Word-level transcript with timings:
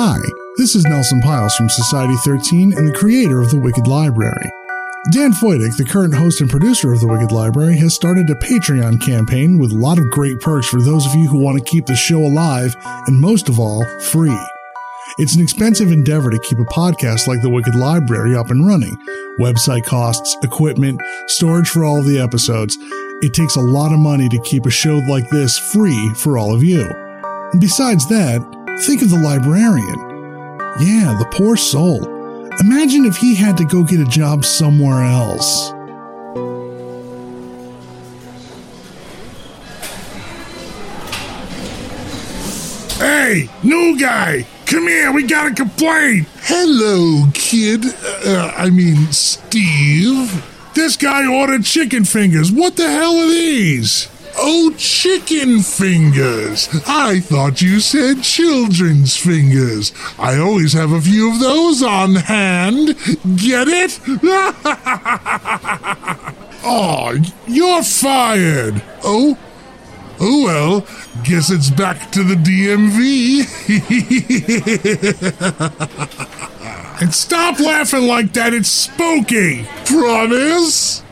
Hi, 0.00 0.20
this 0.56 0.76
is 0.76 0.84
Nelson 0.84 1.20
Pyles 1.22 1.56
from 1.56 1.68
Society 1.68 2.14
13 2.18 2.72
and 2.72 2.86
the 2.86 2.96
creator 2.96 3.40
of 3.40 3.50
The 3.50 3.58
Wicked 3.58 3.88
Library. 3.88 4.48
Dan 5.10 5.32
Foytik, 5.32 5.76
the 5.76 5.84
current 5.84 6.14
host 6.14 6.40
and 6.40 6.48
producer 6.48 6.92
of 6.92 7.00
The 7.00 7.08
Wicked 7.08 7.32
Library, 7.32 7.76
has 7.78 7.96
started 7.96 8.30
a 8.30 8.36
Patreon 8.36 9.04
campaign 9.04 9.58
with 9.58 9.72
a 9.72 9.76
lot 9.76 9.98
of 9.98 10.08
great 10.08 10.38
perks 10.38 10.68
for 10.68 10.80
those 10.80 11.04
of 11.04 11.16
you 11.16 11.26
who 11.26 11.42
want 11.42 11.58
to 11.58 11.68
keep 11.68 11.86
the 11.86 11.96
show 11.96 12.18
alive 12.18 12.76
and 13.08 13.20
most 13.20 13.48
of 13.48 13.58
all, 13.58 13.84
free. 13.98 14.38
It's 15.18 15.34
an 15.34 15.42
expensive 15.42 15.90
endeavor 15.90 16.30
to 16.30 16.38
keep 16.38 16.60
a 16.60 16.72
podcast 16.72 17.26
like 17.26 17.42
The 17.42 17.50
Wicked 17.50 17.74
Library 17.74 18.36
up 18.36 18.52
and 18.52 18.64
running. 18.68 18.96
Website 19.40 19.84
costs, 19.84 20.36
equipment, 20.44 21.02
storage 21.26 21.70
for 21.70 21.84
all 21.84 21.98
of 21.98 22.06
the 22.06 22.20
episodes. 22.20 22.78
It 23.20 23.34
takes 23.34 23.56
a 23.56 23.60
lot 23.60 23.92
of 23.92 23.98
money 23.98 24.28
to 24.28 24.40
keep 24.42 24.64
a 24.64 24.70
show 24.70 24.98
like 25.08 25.28
this 25.30 25.58
free 25.58 26.14
for 26.14 26.38
all 26.38 26.54
of 26.54 26.62
you. 26.62 26.88
Besides 27.58 28.06
that, 28.10 28.57
think 28.82 29.02
of 29.02 29.10
the 29.10 29.18
librarian. 29.18 29.98
Yeah, 30.80 31.16
the 31.18 31.28
poor 31.32 31.56
soul. 31.56 32.04
Imagine 32.60 33.04
if 33.04 33.16
he 33.16 33.34
had 33.34 33.56
to 33.56 33.64
go 33.64 33.82
get 33.82 34.00
a 34.00 34.04
job 34.04 34.44
somewhere 34.44 35.02
else. 35.04 35.70
Hey, 42.98 43.48
new 43.62 43.98
guy, 43.98 44.46
come 44.66 44.88
here. 44.88 45.12
We 45.12 45.24
got 45.24 45.52
a 45.52 45.54
complaint. 45.54 46.26
Hello, 46.40 47.26
kid. 47.32 47.84
Uh, 48.24 48.52
I 48.56 48.70
mean, 48.70 49.12
Steve. 49.12 50.44
This 50.74 50.96
guy 50.96 51.26
ordered 51.26 51.64
chicken 51.64 52.04
fingers. 52.04 52.52
What 52.52 52.76
the 52.76 52.88
hell 52.88 53.18
are 53.18 53.26
these? 53.26 54.08
Oh, 54.40 54.72
chicken 54.76 55.60
fingers. 55.60 56.68
I 56.86 57.18
thought 57.18 57.60
you 57.60 57.80
said 57.80 58.22
children's 58.22 59.16
fingers. 59.16 59.92
I 60.16 60.38
always 60.38 60.74
have 60.74 60.92
a 60.92 61.00
few 61.00 61.32
of 61.32 61.40
those 61.40 61.82
on 61.82 62.14
hand. 62.14 62.96
Get 63.36 63.66
it? 63.66 63.98
oh, 66.64 67.16
you're 67.48 67.82
fired. 67.82 68.80
Oh? 69.02 69.36
Oh 70.20 70.44
well, 70.44 70.80
guess 71.24 71.50
it's 71.50 71.70
back 71.70 72.12
to 72.12 72.22
the 72.22 72.34
DMV. 72.34 73.44
and 77.00 77.14
stop 77.14 77.58
laughing 77.60 78.06
like 78.06 78.32
that, 78.34 78.54
it's 78.54 78.68
spooky. 78.68 79.64
Promise? 79.84 81.02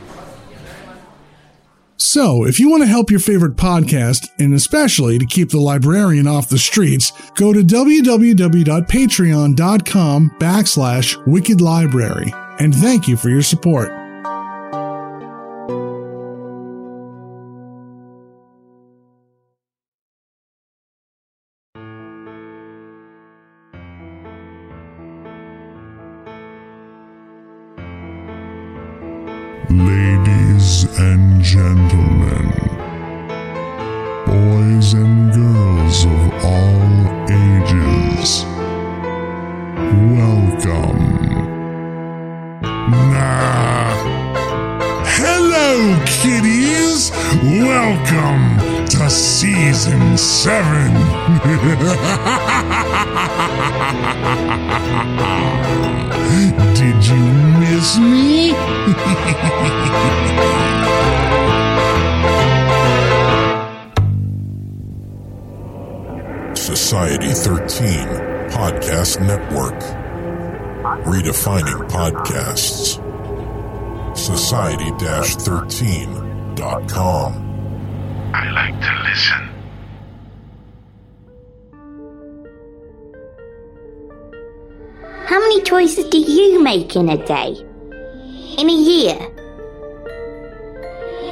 So, 2.07 2.45
if 2.45 2.57
you 2.57 2.69
want 2.69 2.83
to 2.83 2.87
help 2.87 3.11
your 3.11 3.19
favorite 3.19 3.57
podcast, 3.57 4.29
and 4.39 4.53
especially 4.53 5.19
to 5.19 5.25
keep 5.25 5.49
the 5.49 5.59
librarian 5.59 6.25
off 6.25 6.47
the 6.47 6.57
streets, 6.57 7.11
go 7.35 7.51
to 7.51 7.59
www.patreon.com 7.59 10.31
backslash 10.39 11.27
wicked 11.27 11.59
library. 11.59 12.33
And 12.59 12.73
thank 12.73 13.09
you 13.09 13.17
for 13.17 13.27
your 13.27 13.41
support. 13.41 13.96
Ladies 29.69 30.85
and 30.97 31.41
gentlemen, 31.41 32.53
boys 34.25 34.93
and 34.93 35.33
girls 35.33 36.05
of 36.05 36.45
all 36.45 37.27
ages, 37.29 38.45
welcome. 40.15 41.03
Nah. 43.11 43.91
Hello, 45.19 45.99
kiddies! 46.05 47.11
Welcome 47.43 48.85
to 48.87 49.09
season 49.09 50.17
seven. 50.17 50.93
Did 56.77 57.07
you 57.07 57.56
miss 57.77 57.97
me? 57.99 58.53
Society 66.55 67.31
13 67.33 68.07
Podcast 68.49 69.19
Network. 69.21 69.79
Redefining 71.05 71.87
podcasts. 71.89 72.97
Society 74.17 74.89
13.com. 74.91 77.33
I 78.33 78.49
like 78.51 78.79
to 78.81 78.93
listen. 79.07 79.49
How 85.27 85.39
many 85.39 85.61
choices 85.61 86.05
do 86.05 86.17
you 86.17 86.63
make 86.63 86.95
in 86.95 87.09
a 87.09 87.17
day? 87.25 87.66
In 88.57 88.71
a 88.71 88.73
year? 88.73 89.15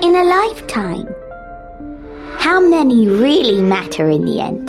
In 0.03 0.16
a 0.16 0.24
lifetime? 0.24 1.08
How 2.38 2.59
many 2.59 3.08
really 3.08 3.63
matter 3.63 4.08
in 4.12 4.25
the 4.25 4.40
end? 4.40 4.68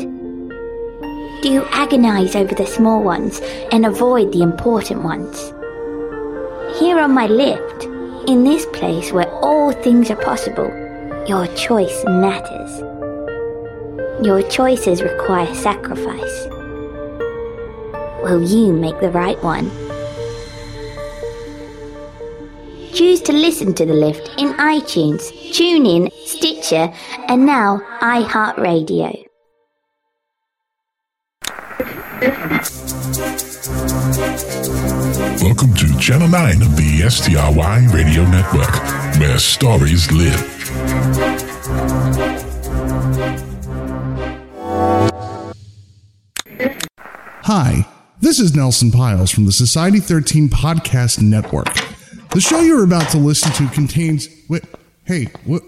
Do 1.43 1.51
you 1.51 1.67
agonize 1.71 2.35
over 2.35 2.55
the 2.55 2.65
small 2.65 3.03
ones 3.03 3.43
and 3.73 3.85
avoid 3.85 4.33
the 4.33 4.41
important 4.41 5.03
ones? 5.03 5.37
Here 6.79 6.99
on 6.99 7.13
my 7.13 7.27
lift, 7.27 7.85
in 8.27 8.43
this 8.43 8.65
place 8.73 9.13
where 9.13 9.31
all 9.45 9.73
things 9.73 10.11
are 10.11 10.17
possible, 10.17 10.73
your 11.29 11.47
choice 11.57 12.05
matters. 12.07 12.79
Your 14.25 14.41
choices 14.49 15.03
require 15.03 15.55
sacrifice. 15.55 16.47
Will 18.23 18.43
you 18.43 18.73
make 18.73 18.99
the 19.01 19.11
right 19.11 19.41
one? 19.43 19.86
Choose 22.97 23.21
to 23.25 23.33
listen 23.35 23.75
to 23.75 23.85
The 23.85 23.93
Lift 23.93 24.27
in 24.39 24.55
iTunes, 24.55 25.31
TuneIn, 25.53 26.11
Stitcher, 26.25 26.91
and 27.29 27.45
now 27.45 27.79
iHeartRadio. 28.01 29.23
Welcome 35.43 35.75
to 35.75 35.99
Channel 35.99 36.29
9 36.29 36.63
of 36.63 36.75
the 36.79 37.05
STRY 37.11 37.87
Radio 37.93 38.23
Network, 38.31 38.73
where 39.21 39.39
stories 39.39 40.11
live. 40.11 40.41
Hi, 47.43 47.87
this 48.21 48.41
is 48.41 48.57
Nelson 48.57 48.91
Pyles 48.91 49.31
from 49.31 49.45
the 49.45 49.53
Society 49.53 50.01
13 50.01 50.49
Podcast 50.49 51.21
Network. 51.21 51.86
The 52.37 52.43
show 52.43 52.61
you're 52.61 52.85
about 52.85 53.11
to 53.13 53.17
listen 53.17 53.51
to 53.53 53.75
contains. 53.75 54.29
Wait, 54.51 54.63
hey, 55.05 55.29
what? 55.47 55.63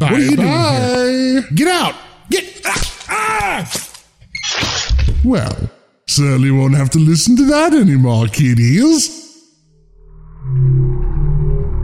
Bye 0.00 0.10
what 0.10 0.12
are 0.14 0.18
you 0.18 0.36
bye. 0.36 0.42
doing 0.42 1.42
here? 1.44 1.44
Get 1.54 1.68
out! 1.68 1.94
Get 2.28 2.60
ah, 2.64 3.04
ah! 3.08 3.94
Well, 5.24 5.70
certainly 6.08 6.50
won't 6.50 6.74
have 6.74 6.90
to 6.90 6.98
listen 6.98 7.36
to 7.36 7.44
that 7.44 7.72
anymore, 7.72 8.26
kiddies. 8.26 9.46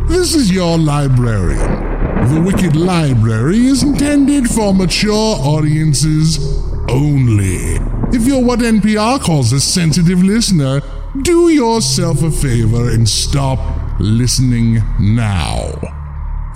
This 0.08 0.34
is 0.34 0.50
your 0.50 0.78
librarian. 0.78 2.34
The 2.34 2.42
Wicked 2.44 2.74
Library 2.74 3.66
is 3.66 3.84
intended 3.84 4.50
for 4.50 4.74
mature 4.74 5.36
audiences 5.38 6.38
only. 6.88 7.76
If 8.12 8.26
you're 8.26 8.44
what 8.44 8.58
NPR 8.58 9.20
calls 9.20 9.52
a 9.52 9.60
sensitive 9.60 10.24
listener, 10.24 10.80
do 11.22 11.50
yourself 11.50 12.24
a 12.24 12.32
favor 12.32 12.90
and 12.90 13.08
stop 13.08 13.83
listening 13.98 14.82
now. 14.98 15.72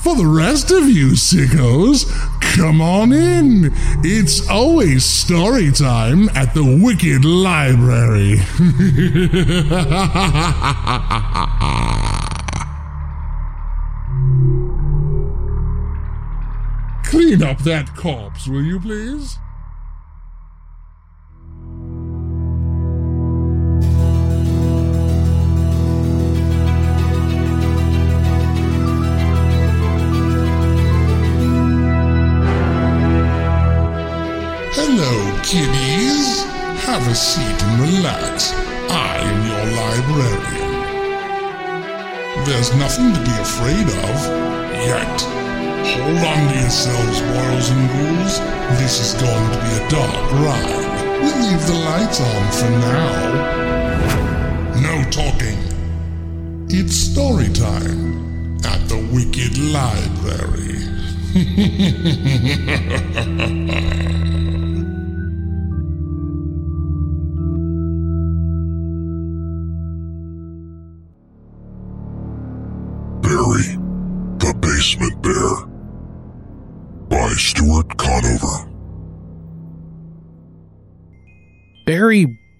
For 0.00 0.14
the 0.14 0.26
rest 0.26 0.70
of 0.70 0.88
you 0.88 1.11
sickos, 1.11 2.08
come 2.40 2.81
on 2.81 3.12
in. 3.12 3.73
It's 4.05 4.49
always 4.49 5.05
story 5.05 5.73
time 5.73 6.29
at 6.31 6.55
the 6.55 6.62
Wicked 6.62 7.25
Library. 7.25 8.38
Clean 17.05 17.43
up 17.43 17.58
that 17.61 17.96
corpse, 17.96 18.46
will 18.46 18.62
you 18.62 18.79
please? 18.79 19.38
Kiddies. 35.49 36.45
have 36.85 37.00
a 37.09 37.15
seat 37.15 37.62
and 37.65 37.81
relax. 37.81 38.53
I 38.91 39.17
am 39.29 39.47
your 39.49 39.65
librarian. 39.81 40.73
There's 42.45 42.71
nothing 42.77 43.15
to 43.15 43.21
be 43.21 43.33
afraid 43.41 43.89
of, 44.09 44.17
yet. 44.91 45.21
Hold 45.97 46.25
on 46.33 46.41
to 46.53 46.56
yourselves, 46.61 47.21
boils 47.33 47.69
and 47.71 47.85
ghouls. 47.93 48.35
This 48.79 48.95
is 49.00 49.12
going 49.23 49.50
to 49.55 49.59
be 49.65 49.73
a 49.81 49.85
dark 49.89 50.33
ride. 50.45 50.89
We'll 51.23 51.41
leave 51.41 51.65
the 51.67 51.79
lights 51.89 52.21
on 52.21 52.43
for 52.59 52.71
now. 52.85 53.17
No 54.83 54.95
talking. 55.11 55.61
It's 56.69 56.95
story 56.95 57.49
time 57.49 58.59
at 58.67 58.87
the 58.91 58.99
Wicked 59.15 59.56
Library. 59.56 60.77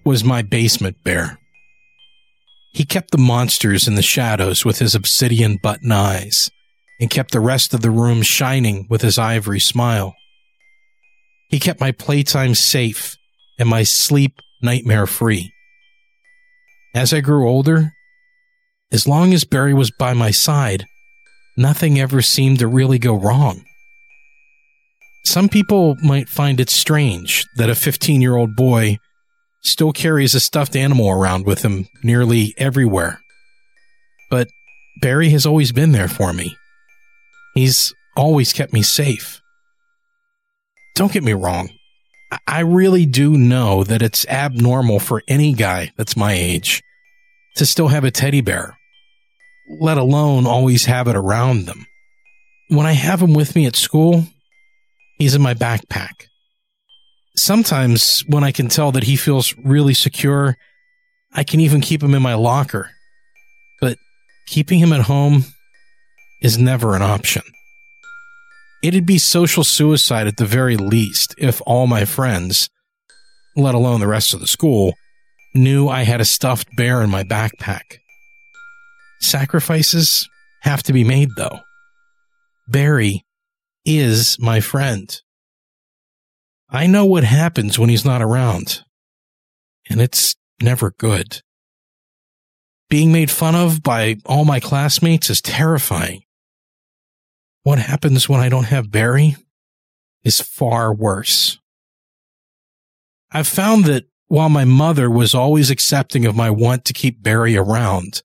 was 0.09 0.25
my 0.25 0.41
basement 0.41 0.97
bear. 1.05 1.39
He 2.73 2.87
kept 2.87 3.11
the 3.11 3.19
monsters 3.19 3.87
in 3.87 3.95
the 3.95 4.01
shadows 4.01 4.65
with 4.65 4.79
his 4.79 4.95
obsidian 4.95 5.59
button 5.63 5.93
eyes 5.93 6.51
and 6.99 7.11
kept 7.11 7.33
the 7.33 7.41
rest 7.41 7.75
of 7.75 7.83
the 7.83 7.91
room 7.91 8.23
shining 8.23 8.87
with 8.89 9.03
his 9.03 9.19
ivory 9.19 9.61
smile. 9.61 10.15
He 11.51 11.61
kept 11.61 11.79
my 11.79 11.93
playtime 11.93 12.55
safe 12.55 13.19
and 13.59 13.69
my 13.69 13.83
sleep 13.83 14.41
nightmare 14.63 15.07
free. 15.07 15.53
As 16.95 17.13
I 17.13 17.21
grew 17.21 17.47
older, 17.47 17.93
as 18.91 19.07
long 19.07 19.35
as 19.35 19.45
Barry 19.45 19.75
was 19.75 19.91
by 19.91 20.15
my 20.15 20.31
side, 20.31 20.87
nothing 21.59 22.01
ever 22.01 22.23
seemed 22.23 22.61
to 22.61 22.67
really 22.67 22.99
go 22.99 23.13
wrong. 23.15 23.63
Some 25.27 25.51
people 25.51 25.97
might 26.03 26.31
find 26.31 26.61
it 26.61 26.71
strange 26.71 27.45
that 27.57 27.69
a 27.69 27.75
15 27.75 28.23
year 28.23 28.37
old 28.37 28.57
boy 28.57 28.97
still 29.61 29.93
carries 29.93 30.35
a 30.35 30.41
stuffed 30.41 30.77
animal 30.77 31.11
around 31.11 31.47
with 31.47 31.63
him 31.63 31.89
nearly 32.03 32.55
everywhere. 32.57 33.21
But 34.31 34.49
Barry 35.01 35.31
has 35.31 35.47
always 35.47 35.73
been 35.73 35.93
there 35.93 36.09
for 36.09 36.33
me. 36.33 36.57
He's 37.55 37.93
always 38.17 38.53
kept 38.53 38.73
me 38.73 38.83
safe. 38.83 39.41
Don't 40.95 41.13
get 41.13 41.23
me 41.23 41.33
wrong. 41.33 41.71
I 42.47 42.61
really 42.61 43.07
do 43.07 43.39
know 43.39 43.85
that 43.85 44.03
it's 44.03 44.27
abnormal 44.27 45.01
for 45.01 45.23
any 45.29 45.53
guy 45.55 45.93
that's 45.97 46.17
my 46.17 46.33
age 46.33 46.83
to 47.57 47.65
still 47.65 47.89
have 47.89 48.05
a 48.05 48.11
teddy 48.11 48.41
bear, 48.41 48.77
let 49.81 49.97
alone 49.97 50.47
always 50.47 50.85
have 50.85 51.09
it 51.09 51.17
around 51.17 51.67
them. 51.67 51.87
When 52.69 52.87
I 52.87 52.93
have 52.93 53.23
him 53.23 53.33
with 53.33 53.57
me 53.57 53.67
at 53.67 53.77
school, 53.77 54.25
he's 55.19 55.35
in 55.35 55.43
my 55.43 55.55
backpack. 55.55 56.28
Sometimes 57.39 58.25
when 58.27 58.43
I 58.43 58.51
can 58.51 58.67
tell 58.67 58.91
that 58.93 59.05
he 59.05 59.15
feels 59.15 59.57
really 59.59 59.95
secure, 59.95 60.57
I 61.33 61.45
can 61.45 61.61
even 61.61 61.81
keep 61.81 62.03
him 62.03 62.15
in 62.15 62.21
my 62.21 62.35
locker. 62.35 62.91
But 63.81 63.97
keeping 64.49 64.81
him 64.81 64.93
at 64.93 65.03
home 65.03 65.45
is 66.43 66.59
never 66.59 66.97
an 66.97 67.03
option. 67.03 67.43
It'd 68.83 69.07
be 69.07 69.19
social 69.19 69.63
suicide 69.63 70.27
at 70.27 70.37
the 70.37 70.45
very 70.45 70.77
least 70.77 71.37
if 71.39 71.63
all 71.65 71.87
my 71.87 72.05
friends, 72.05 72.71
let 73.55 73.75
alone 73.75 74.01
the 74.01 74.09
rest 74.09 74.35
of 74.35 74.41
the 74.41 74.49
school, 74.49 74.95
knew 75.55 75.89
I 75.89 76.03
had 76.03 76.21
a 76.21 76.25
stuffed 76.25 76.69
bear 76.77 77.03
in 77.03 77.11
my 77.11 77.23
backpack. 77.23 77.99
Sacrifices 79.21 80.29
have 80.63 80.83
to 80.83 80.93
be 80.93 81.05
made, 81.05 81.31
though. 81.37 81.61
Barry 82.67 83.25
is 83.85 84.37
my 84.41 84.61
friend. 84.61 85.21
I 86.71 86.87
know 86.87 87.05
what 87.05 87.25
happens 87.25 87.79
when 87.79 87.89
he's 87.89 88.05
not 88.05 88.21
around, 88.21 88.85
and 89.89 90.01
it's 90.01 90.37
never 90.61 90.91
good. 90.91 91.43
Being 92.91 93.11
made 93.13 93.31
fun 93.31 93.55
of 93.55 93.83
by 93.83 94.17
all 94.27 94.45
my 94.45 94.61
classmates 94.61 95.31
is 95.31 95.41
terrifying. 95.41 96.23
What 97.63 97.79
happens 97.79 98.29
when 98.29 98.41
I 98.41 98.49
don't 98.49 98.65
have 98.65 98.91
Barry 98.91 99.37
is 100.25 100.41
far 100.41 100.93
worse. 100.93 101.59
I've 103.31 103.49
found 103.49 103.85
that 103.85 104.05
while 104.27 104.49
my 104.49 104.65
mother 104.65 105.11
was 105.11 105.35
always 105.35 105.71
accepting 105.71 106.27
of 106.27 106.37
my 106.37 106.51
want 106.51 106.85
to 106.87 106.93
keep 106.93 107.23
Barry 107.23 107.57
around, 107.57 108.23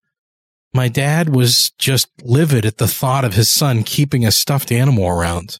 my 0.73 0.89
dad 0.89 1.33
was 1.33 1.71
just 1.77 2.09
livid 2.23 2.65
at 2.65 2.77
the 2.77 2.87
thought 2.87 3.23
of 3.23 3.35
his 3.35 3.49
son 3.49 3.83
keeping 3.83 4.25
a 4.25 4.31
stuffed 4.31 4.71
animal 4.71 5.07
around. 5.07 5.59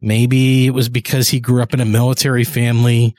Maybe 0.00 0.66
it 0.66 0.70
was 0.70 0.88
because 0.88 1.28
he 1.28 1.40
grew 1.40 1.62
up 1.62 1.74
in 1.74 1.80
a 1.80 1.84
military 1.84 2.44
family. 2.44 3.14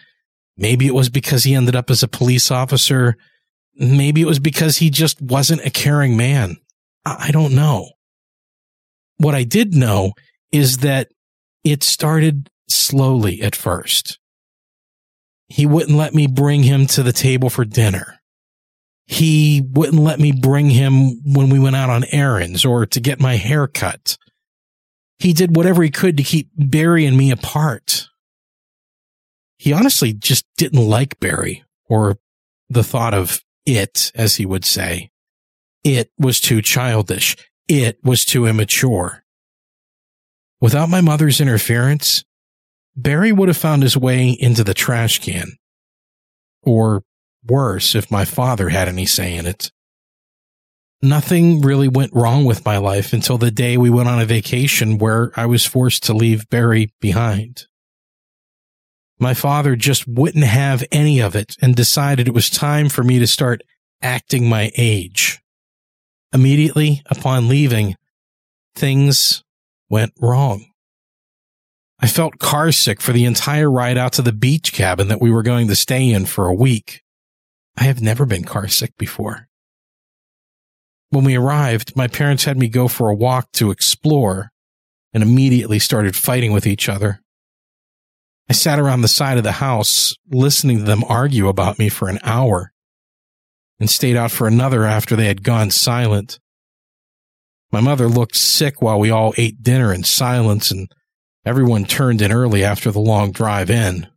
Maybe 0.58 0.88
it 0.88 0.96
was 0.96 1.10
because 1.10 1.44
he 1.44 1.56
ended 1.56 1.76
up 1.76 1.90
as 1.90 2.04
a 2.04 2.08
police 2.08 2.52
officer. 2.52 3.18
Maybe 3.76 4.22
it 4.22 4.28
was 4.28 4.40
because 4.40 4.78
he 4.78 4.90
just 4.90 5.22
wasn't 5.22 5.66
a 5.66 5.70
caring 5.70 6.18
man. 6.18 6.58
I 7.06 7.32
don't 7.32 7.56
know. 7.56 7.92
What 9.18 9.36
I 9.36 9.44
did 9.44 9.74
know 9.74 10.14
is 10.52 10.78
that 10.78 11.10
it 11.64 11.84
started 11.84 12.50
slowly 12.68 13.42
at 13.42 13.56
first. 13.56 14.20
He 15.48 15.66
wouldn't 15.66 15.98
let 15.98 16.14
me 16.14 16.28
bring 16.28 16.64
him 16.64 16.86
to 16.88 17.04
the 17.04 17.14
table 17.14 17.50
for 17.50 17.66
dinner. 17.66 18.20
He 19.06 19.62
wouldn't 19.72 20.02
let 20.02 20.20
me 20.20 20.32
bring 20.32 20.70
him 20.70 21.22
when 21.24 21.50
we 21.50 21.58
went 21.58 21.76
out 21.76 21.90
on 21.90 22.06
errands 22.12 22.64
or 22.64 22.86
to 22.86 23.00
get 23.00 23.20
my 23.20 23.38
hair 23.38 23.66
cut. 23.66 24.18
He 25.20 25.34
did 25.34 25.56
whatever 25.56 25.84
he 25.84 25.92
could 25.92 26.18
to 26.18 26.24
keep 26.24 26.50
Barry 26.56 27.06
and 27.06 27.18
me 27.18 27.30
apart. 27.30 28.08
He 29.58 29.74
honestly 29.74 30.14
just 30.14 30.46
didn't 30.58 30.88
like 30.88 31.20
Barry 31.20 31.64
or 31.86 32.18
the 32.70 32.84
thought 32.84 33.14
of 33.14 33.44
it, 33.66 34.12
as 34.16 34.36
he 34.36 34.46
would 34.46 34.64
say. 34.64 35.12
It 35.84 36.12
was 36.18 36.40
too 36.40 36.62
childish. 36.62 37.36
It 37.68 38.00
was 38.04 38.24
too 38.24 38.46
immature. 38.46 39.24
Without 40.62 40.90
my 40.90 41.02
mother's 41.02 41.42
interference, 41.42 42.24
Barry 42.96 43.32
would 43.32 43.50
have 43.50 43.58
found 43.58 43.84
his 43.84 43.98
way 43.98 44.30
into 44.30 44.64
the 44.64 44.74
trash 44.74 45.20
can. 45.20 45.54
Or 46.64 47.04
worse, 47.46 47.96
if 47.96 48.12
my 48.12 48.26
father 48.26 48.70
had 48.70 48.88
any 48.88 49.06
say 49.06 49.36
in 49.36 49.46
it. 49.46 49.72
Nothing 51.02 51.62
really 51.62 51.88
went 51.88 52.14
wrong 52.14 52.44
with 52.44 52.66
my 52.66 52.78
life 52.78 53.14
until 53.14 53.38
the 53.38 53.52
day 53.52 53.78
we 53.78 53.90
went 53.90 54.10
on 54.10 54.20
a 54.20 54.26
vacation 54.26 54.98
where 54.98 55.32
I 55.36 55.46
was 55.46 55.66
forced 55.66 56.04
to 56.04 56.14
leave 56.14 56.50
Barry 56.50 56.92
behind. 57.00 57.68
My 59.18 59.34
father 59.34 59.76
just 59.76 60.08
wouldn't 60.08 60.44
have 60.44 60.84
any 60.92 61.20
of 61.20 61.36
it 61.36 61.56
and 61.62 61.76
decided 61.76 62.28
it 62.28 62.34
was 62.34 62.50
time 62.50 62.90
for 62.90 63.04
me 63.04 63.20
to 63.20 63.28
start 63.28 63.62
acting 64.02 64.48
my 64.48 64.72
age. 64.78 65.42
Immediately 66.34 67.02
upon 67.06 67.48
leaving, 67.48 67.96
things 68.76 69.44
went 69.90 70.14
wrong. 70.20 70.66
I 72.02 72.08
felt 72.08 72.40
car 72.40 72.72
sick 72.72 73.02
for 73.02 73.12
the 73.12 73.26
entire 73.26 73.70
ride 73.70 73.98
out 73.98 74.14
to 74.14 74.22
the 74.22 74.32
beach 74.32 74.72
cabin 74.72 75.10
that 75.10 75.22
we 75.22 75.32
were 75.32 75.44
going 75.44 75.68
to 75.68 75.76
stay 75.76 76.12
in 76.12 76.26
for 76.26 76.48
a 76.48 76.54
week. 76.54 77.02
I 77.78 77.84
have 77.84 78.02
never 78.02 78.26
been 78.26 78.44
car 78.44 78.68
sick 78.68 78.98
before. 78.98 79.49
When 81.10 81.24
we 81.24 81.36
arrived, 81.36 81.96
my 81.96 82.08
parents 82.08 82.44
had 82.44 82.58
me 82.58 82.68
go 82.68 82.88
for 82.88 83.10
a 83.10 83.16
walk 83.16 83.52
to 83.54 83.72
explore 83.72 84.52
and 85.14 85.24
immediately 85.24 85.80
started 85.80 86.16
fighting 86.16 86.52
with 86.52 86.68
each 86.68 86.88
other. 86.88 87.22
I 88.50 88.54
sat 88.54 88.80
around 88.80 89.02
the 89.02 89.08
side 89.08 89.38
of 89.38 89.44
the 89.44 89.54
house 89.54 90.16
listening 90.32 90.80
to 90.80 90.84
them 90.84 91.04
argue 91.08 91.48
about 91.48 91.80
me 91.80 91.90
for 91.90 92.10
an 92.10 92.20
hour 92.24 92.72
and 93.80 93.90
stayed 93.90 94.16
out 94.16 94.32
for 94.32 94.48
another 94.48 94.86
after 94.86 95.16
they 95.16 95.28
had 95.28 95.44
gone 95.44 95.72
silent. 95.72 96.40
My 97.72 97.80
mother 97.80 98.08
looked 98.08 98.36
sick 98.36 98.82
while 98.82 99.00
we 99.00 99.12
all 99.12 99.34
ate 99.38 99.64
dinner 99.64 99.94
in 99.94 100.04
silence 100.04 100.72
and 100.72 100.92
everyone 101.46 101.86
turned 101.86 102.22
in 102.22 102.32
early 102.32 102.64
after 102.64 102.92
the 102.92 103.00
long 103.00 103.32
drive 103.32 103.70
in. 103.70 104.08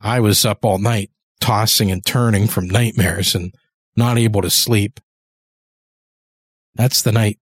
I 0.00 0.20
was 0.20 0.44
up 0.44 0.64
all 0.64 0.78
night, 0.78 1.10
tossing 1.40 1.90
and 1.90 2.04
turning 2.04 2.46
from 2.46 2.68
nightmares 2.68 3.34
and 3.34 3.52
not 3.96 4.18
able 4.18 4.42
to 4.42 4.50
sleep. 4.50 5.00
That's 6.76 7.02
the 7.02 7.12
night 7.12 7.38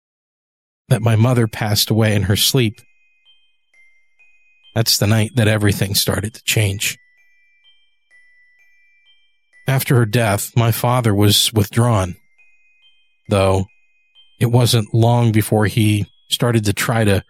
that 0.89 1.01
my 1.01 1.15
mother 1.15 1.47
passed 1.47 1.89
away 1.89 2.15
in 2.15 2.23
her 2.23 2.35
sleep. 2.35 2.75
That's 4.75 4.97
the 4.97 5.07
night 5.07 5.31
that 5.35 5.47
everything 5.47 5.95
started 5.95 6.33
to 6.35 6.43
change. 6.43 6.97
After 9.67 9.95
her 9.95 10.05
death, 10.05 10.55
my 10.55 10.71
father 10.71 11.15
was 11.15 11.51
withdrawn, 11.53 12.15
though 13.29 13.65
it 14.39 14.47
wasn't 14.47 14.93
long 14.93 15.31
before 15.31 15.67
he 15.67 16.05
started 16.29 16.65
to 16.65 16.73
try 16.73 17.03
to 17.03 17.23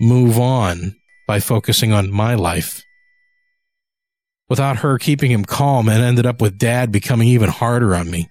move 0.00 0.38
on 0.38 0.94
by 1.26 1.40
focusing 1.40 1.92
on 1.92 2.10
my 2.10 2.34
life. 2.34 2.82
without 4.52 4.80
her 4.80 4.98
keeping 4.98 5.30
him 5.30 5.46
calm 5.46 5.88
and 5.88 6.02
ended 6.02 6.26
up 6.26 6.42
with 6.42 6.58
dad 6.58 6.92
becoming 6.92 7.26
even 7.26 7.48
harder 7.48 7.94
on 7.94 8.10
me. 8.10 8.28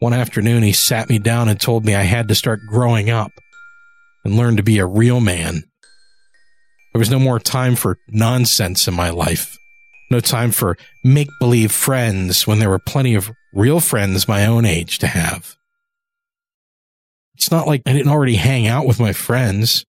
One 0.00 0.12
afternoon, 0.12 0.62
he 0.62 0.72
sat 0.72 1.08
me 1.08 1.18
down 1.18 1.48
and 1.48 1.60
told 1.60 1.84
me 1.84 1.94
I 1.94 2.02
had 2.02 2.28
to 2.28 2.34
start 2.34 2.60
growing 2.68 3.10
up 3.10 3.32
and 4.24 4.36
learn 4.36 4.56
to 4.56 4.62
be 4.62 4.78
a 4.78 4.86
real 4.86 5.20
man. 5.20 5.64
There 6.92 6.98
was 6.98 7.10
no 7.10 7.18
more 7.18 7.38
time 7.38 7.76
for 7.76 7.98
nonsense 8.08 8.86
in 8.86 8.94
my 8.94 9.10
life. 9.10 9.56
No 10.10 10.20
time 10.20 10.52
for 10.52 10.76
make 11.02 11.28
believe 11.40 11.72
friends 11.72 12.46
when 12.46 12.58
there 12.58 12.70
were 12.70 12.78
plenty 12.78 13.14
of 13.14 13.30
real 13.52 13.80
friends 13.80 14.28
my 14.28 14.46
own 14.46 14.64
age 14.64 14.98
to 14.98 15.06
have. 15.06 15.56
It's 17.34 17.50
not 17.50 17.66
like 17.66 17.82
I 17.86 17.92
didn't 17.92 18.12
already 18.12 18.36
hang 18.36 18.66
out 18.66 18.86
with 18.86 19.00
my 19.00 19.12
friends. 19.12 19.84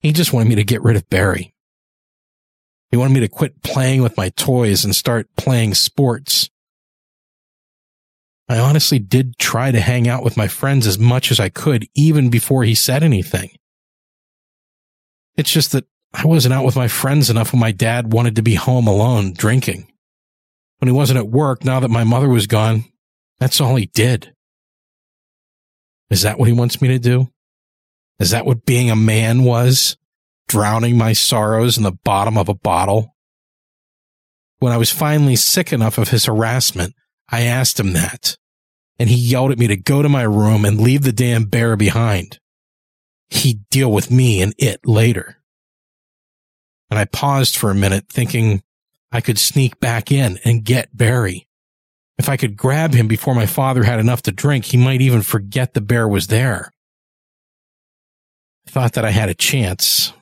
He 0.00 0.12
just 0.12 0.32
wanted 0.32 0.48
me 0.48 0.54
to 0.54 0.64
get 0.64 0.82
rid 0.82 0.96
of 0.96 1.08
Barry. 1.10 1.52
He 2.90 2.96
wanted 2.96 3.14
me 3.14 3.20
to 3.20 3.28
quit 3.28 3.62
playing 3.62 4.02
with 4.02 4.16
my 4.16 4.30
toys 4.30 4.84
and 4.84 4.94
start 4.94 5.28
playing 5.36 5.74
sports. 5.74 6.45
I 8.48 8.58
honestly 8.58 8.98
did 8.98 9.38
try 9.38 9.72
to 9.72 9.80
hang 9.80 10.06
out 10.06 10.22
with 10.22 10.36
my 10.36 10.46
friends 10.46 10.86
as 10.86 10.98
much 10.98 11.30
as 11.30 11.40
I 11.40 11.48
could, 11.48 11.86
even 11.94 12.30
before 12.30 12.64
he 12.64 12.74
said 12.74 13.02
anything. 13.02 13.50
It's 15.36 15.52
just 15.52 15.72
that 15.72 15.84
I 16.14 16.24
wasn't 16.24 16.54
out 16.54 16.64
with 16.64 16.76
my 16.76 16.88
friends 16.88 17.28
enough 17.28 17.52
when 17.52 17.60
my 17.60 17.72
dad 17.72 18.12
wanted 18.12 18.36
to 18.36 18.42
be 18.42 18.54
home 18.54 18.86
alone 18.86 19.32
drinking. 19.32 19.88
When 20.78 20.88
he 20.88 20.92
wasn't 20.92 21.18
at 21.18 21.28
work, 21.28 21.64
now 21.64 21.80
that 21.80 21.90
my 21.90 22.04
mother 22.04 22.28
was 22.28 22.46
gone, 22.46 22.84
that's 23.38 23.60
all 23.60 23.76
he 23.76 23.86
did. 23.86 24.32
Is 26.08 26.22
that 26.22 26.38
what 26.38 26.48
he 26.48 26.54
wants 26.54 26.80
me 26.80 26.88
to 26.88 26.98
do? 26.98 27.28
Is 28.18 28.30
that 28.30 28.46
what 28.46 28.64
being 28.64 28.90
a 28.90 28.96
man 28.96 29.42
was? 29.42 29.96
Drowning 30.48 30.96
my 30.96 31.12
sorrows 31.12 31.76
in 31.76 31.82
the 31.82 31.98
bottom 32.04 32.38
of 32.38 32.48
a 32.48 32.54
bottle? 32.54 33.16
When 34.58 34.72
I 34.72 34.76
was 34.76 34.90
finally 34.90 35.36
sick 35.36 35.72
enough 35.72 35.98
of 35.98 36.10
his 36.10 36.26
harassment, 36.26 36.94
I 37.28 37.42
asked 37.42 37.78
him 37.80 37.92
that, 37.94 38.36
and 38.98 39.08
he 39.08 39.16
yelled 39.16 39.50
at 39.50 39.58
me 39.58 39.66
to 39.66 39.76
go 39.76 40.02
to 40.02 40.08
my 40.08 40.22
room 40.22 40.64
and 40.64 40.80
leave 40.80 41.02
the 41.02 41.12
damn 41.12 41.44
bear 41.44 41.76
behind. 41.76 42.38
He'd 43.28 43.68
deal 43.70 43.90
with 43.90 44.10
me 44.10 44.40
and 44.40 44.54
it 44.58 44.86
later. 44.86 45.38
And 46.90 46.98
I 46.98 47.04
paused 47.04 47.56
for 47.56 47.70
a 47.70 47.74
minute 47.74 48.08
thinking 48.08 48.62
I 49.10 49.20
could 49.20 49.38
sneak 49.38 49.80
back 49.80 50.12
in 50.12 50.38
and 50.44 50.64
get 50.64 50.96
Barry. 50.96 51.48
If 52.18 52.28
I 52.28 52.36
could 52.36 52.56
grab 52.56 52.94
him 52.94 53.08
before 53.08 53.34
my 53.34 53.46
father 53.46 53.82
had 53.84 53.98
enough 53.98 54.22
to 54.22 54.32
drink, 54.32 54.66
he 54.66 54.76
might 54.76 55.00
even 55.00 55.22
forget 55.22 55.74
the 55.74 55.80
bear 55.80 56.08
was 56.08 56.28
there. 56.28 56.72
I 58.66 58.70
thought 58.70 58.92
that 58.94 59.04
I 59.04 59.10
had 59.10 59.28
a 59.28 59.34
chance. 59.34 60.12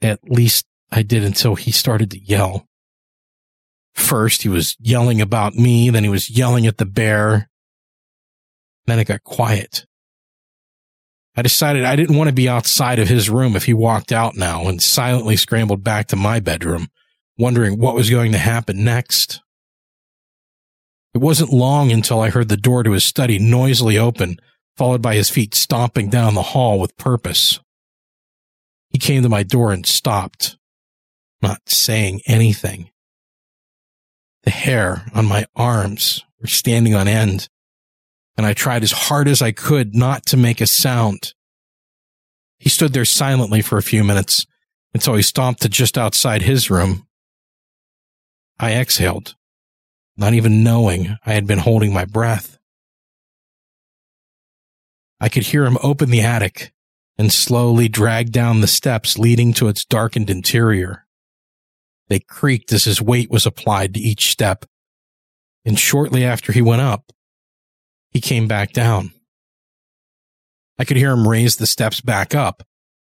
At 0.00 0.20
least 0.28 0.66
I 0.90 1.02
did 1.02 1.24
until 1.24 1.56
he 1.56 1.72
started 1.72 2.10
to 2.12 2.18
yell. 2.18 2.66
First, 3.94 4.42
he 4.42 4.48
was 4.48 4.76
yelling 4.80 5.20
about 5.20 5.54
me, 5.54 5.90
then 5.90 6.04
he 6.04 6.10
was 6.10 6.30
yelling 6.30 6.66
at 6.66 6.78
the 6.78 6.86
bear. 6.86 7.48
Then 8.86 8.98
it 8.98 9.06
got 9.06 9.22
quiet. 9.22 9.86
I 11.36 11.42
decided 11.42 11.84
I 11.84 11.96
didn't 11.96 12.16
want 12.16 12.28
to 12.28 12.34
be 12.34 12.48
outside 12.48 12.98
of 12.98 13.08
his 13.08 13.28
room 13.28 13.56
if 13.56 13.64
he 13.64 13.74
walked 13.74 14.12
out 14.12 14.36
now 14.36 14.68
and 14.68 14.82
silently 14.82 15.36
scrambled 15.36 15.82
back 15.82 16.06
to 16.08 16.16
my 16.16 16.38
bedroom, 16.38 16.88
wondering 17.36 17.78
what 17.78 17.94
was 17.94 18.10
going 18.10 18.32
to 18.32 18.38
happen 18.38 18.84
next. 18.84 19.40
It 21.12 21.18
wasn't 21.18 21.52
long 21.52 21.90
until 21.92 22.20
I 22.20 22.30
heard 22.30 22.48
the 22.48 22.56
door 22.56 22.82
to 22.82 22.92
his 22.92 23.04
study 23.04 23.38
noisily 23.38 23.98
open, 23.98 24.38
followed 24.76 25.02
by 25.02 25.14
his 25.14 25.30
feet 25.30 25.54
stomping 25.54 26.08
down 26.08 26.34
the 26.34 26.42
hall 26.42 26.78
with 26.78 26.96
purpose. 26.96 27.60
He 28.90 28.98
came 28.98 29.22
to 29.22 29.28
my 29.28 29.42
door 29.42 29.72
and 29.72 29.86
stopped, 29.86 30.56
not 31.42 31.68
saying 31.68 32.20
anything. 32.26 32.90
The 34.44 34.50
hair 34.50 35.06
on 35.14 35.24
my 35.26 35.46
arms 35.56 36.22
were 36.40 36.46
standing 36.46 36.94
on 36.94 37.08
end, 37.08 37.48
and 38.36 38.46
I 38.46 38.52
tried 38.52 38.82
as 38.82 38.92
hard 38.92 39.26
as 39.26 39.40
I 39.40 39.52
could 39.52 39.94
not 39.94 40.26
to 40.26 40.36
make 40.36 40.60
a 40.60 40.66
sound. 40.66 41.34
He 42.58 42.68
stood 42.68 42.92
there 42.92 43.04
silently 43.04 43.62
for 43.62 43.78
a 43.78 43.82
few 43.82 44.04
minutes 44.04 44.46
until 44.92 45.14
he 45.14 45.22
stomped 45.22 45.62
to 45.62 45.68
just 45.68 45.98
outside 45.98 46.42
his 46.42 46.70
room. 46.70 47.06
I 48.60 48.72
exhaled, 48.72 49.34
not 50.16 50.34
even 50.34 50.62
knowing 50.62 51.16
I 51.26 51.32
had 51.32 51.46
been 51.46 51.58
holding 51.58 51.92
my 51.92 52.04
breath. 52.04 52.58
I 55.20 55.28
could 55.28 55.44
hear 55.44 55.64
him 55.64 55.78
open 55.82 56.10
the 56.10 56.20
attic 56.20 56.72
and 57.16 57.32
slowly 57.32 57.88
drag 57.88 58.30
down 58.30 58.60
the 58.60 58.66
steps 58.66 59.18
leading 59.18 59.52
to 59.54 59.68
its 59.68 59.84
darkened 59.84 60.28
interior. 60.28 61.03
They 62.08 62.20
creaked 62.20 62.72
as 62.72 62.84
his 62.84 63.00
weight 63.00 63.30
was 63.30 63.46
applied 63.46 63.94
to 63.94 64.00
each 64.00 64.30
step. 64.30 64.64
And 65.64 65.78
shortly 65.78 66.24
after 66.24 66.52
he 66.52 66.62
went 66.62 66.82
up, 66.82 67.12
he 68.10 68.20
came 68.20 68.46
back 68.46 68.72
down. 68.72 69.12
I 70.78 70.84
could 70.84 70.96
hear 70.96 71.12
him 71.12 71.28
raise 71.28 71.56
the 71.56 71.66
steps 71.66 72.00
back 72.00 72.34
up, 72.34 72.62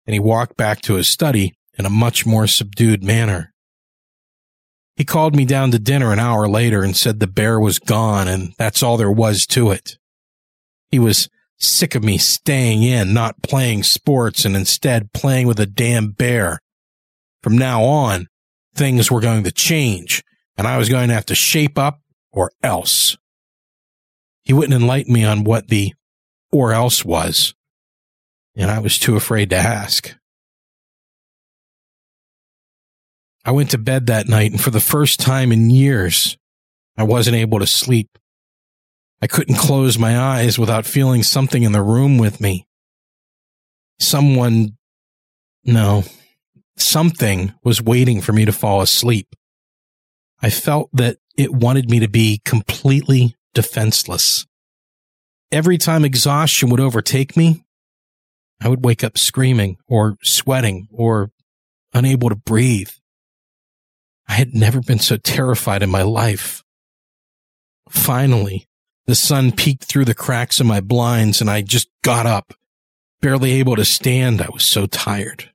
and 0.07 0.13
he 0.13 0.19
walked 0.19 0.57
back 0.57 0.81
to 0.81 0.95
his 0.95 1.07
study 1.07 1.53
in 1.77 1.85
a 1.85 1.89
much 1.89 2.25
more 2.25 2.47
subdued 2.47 3.03
manner. 3.03 3.53
He 4.95 5.05
called 5.05 5.35
me 5.35 5.45
down 5.45 5.71
to 5.71 5.79
dinner 5.79 6.11
an 6.11 6.19
hour 6.19 6.49
later 6.49 6.83
and 6.83 6.95
said 6.95 7.19
the 7.19 7.27
bear 7.27 7.57
was 7.57 7.79
gone 7.79 8.27
and 8.27 8.53
that's 8.57 8.83
all 8.83 8.97
there 8.97 9.11
was 9.11 9.47
to 9.47 9.71
it. 9.71 9.97
He 10.91 10.99
was 10.99 11.29
sick 11.57 11.95
of 11.95 12.03
me 12.03 12.17
staying 12.17 12.83
in, 12.83 13.13
not 13.13 13.41
playing 13.41 13.83
sports 13.83 14.43
and 14.43 14.57
instead 14.57 15.13
playing 15.13 15.47
with 15.47 15.59
a 15.59 15.65
damn 15.65 16.11
bear. 16.11 16.59
From 17.41 17.57
now 17.57 17.83
on, 17.83 18.27
things 18.79 19.11
were 19.11 19.21
going 19.21 19.43
to 19.43 19.51
change 19.51 20.23
and 20.59 20.67
I 20.67 20.77
was 20.77 20.89
going 20.89 21.07
to 21.07 21.13
have 21.13 21.27
to 21.27 21.35
shape 21.35 21.77
up 21.77 22.01
or 22.33 22.51
else. 22.61 23.15
He 24.43 24.51
wouldn't 24.51 24.73
enlighten 24.73 25.13
me 25.13 25.23
on 25.23 25.45
what 25.45 25.69
the 25.69 25.93
or 26.51 26.73
else 26.73 27.05
was, 27.05 27.53
and 28.57 28.69
I 28.69 28.79
was 28.79 28.97
too 28.97 29.15
afraid 29.15 29.51
to 29.51 29.55
ask. 29.55 30.15
I 33.45 33.51
went 33.51 33.71
to 33.71 33.77
bed 33.77 34.07
that 34.07 34.27
night, 34.27 34.51
and 34.51 34.59
for 34.59 34.69
the 34.69 34.81
first 34.81 35.21
time 35.21 35.53
in 35.53 35.69
years, 35.69 36.37
I 36.97 37.03
wasn't 37.03 37.37
able 37.37 37.59
to 37.59 37.67
sleep. 37.67 38.17
I 39.21 39.27
couldn't 39.27 39.55
close 39.55 39.97
my 39.97 40.19
eyes 40.19 40.59
without 40.59 40.85
feeling 40.85 41.23
something 41.23 41.63
in 41.63 41.71
the 41.71 41.81
room 41.81 42.17
with 42.17 42.41
me. 42.41 42.67
Someone, 43.99 44.77
no, 45.63 46.03
something 46.81 47.53
was 47.63 47.81
waiting 47.81 48.21
for 48.21 48.33
me 48.33 48.45
to 48.45 48.51
fall 48.51 48.81
asleep. 48.81 49.35
I 50.41 50.49
felt 50.49 50.89
that 50.93 51.17
it 51.37 51.53
wanted 51.53 51.89
me 51.89 51.99
to 51.99 52.07
be 52.07 52.41
completely 52.45 53.35
defenseless. 53.53 54.45
Every 55.51 55.77
time 55.77 56.05
exhaustion 56.05 56.69
would 56.69 56.79
overtake 56.79 57.35
me, 57.35 57.63
I 58.61 58.67
would 58.67 58.83
wake 58.83 59.03
up 59.03 59.17
screaming 59.17 59.77
or 59.87 60.17
sweating 60.21 60.87
or 60.91 61.31
unable 61.93 62.29
to 62.29 62.35
breathe. 62.35 62.91
I 64.27 64.33
had 64.33 64.53
never 64.53 64.81
been 64.81 64.99
so 64.99 65.17
terrified 65.17 65.81
in 65.81 65.89
my 65.89 66.03
life. 66.03 66.63
Finally, 67.89 68.67
the 69.07 69.15
sun 69.15 69.51
peeked 69.51 69.85
through 69.85 70.05
the 70.05 70.13
cracks 70.13 70.59
in 70.59 70.67
my 70.67 70.81
blinds 70.81 71.41
and 71.41 71.49
I 71.49 71.61
just 71.61 71.89
got 72.03 72.27
up, 72.27 72.53
barely 73.21 73.53
able 73.53 73.75
to 73.75 73.85
stand. 73.85 74.41
I 74.41 74.49
was 74.53 74.63
so 74.63 74.85
tired. 74.85 75.49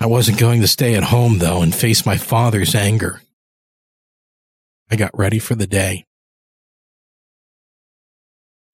I 0.00 0.06
wasn't 0.06 0.38
going 0.38 0.60
to 0.60 0.68
stay 0.68 0.94
at 0.94 1.04
home, 1.04 1.38
though, 1.38 1.60
and 1.60 1.74
face 1.74 2.06
my 2.06 2.16
father's 2.16 2.74
anger. 2.74 3.20
I 4.90 4.96
got 4.96 5.16
ready 5.16 5.38
for 5.38 5.54
the 5.54 5.66
day. 5.66 6.06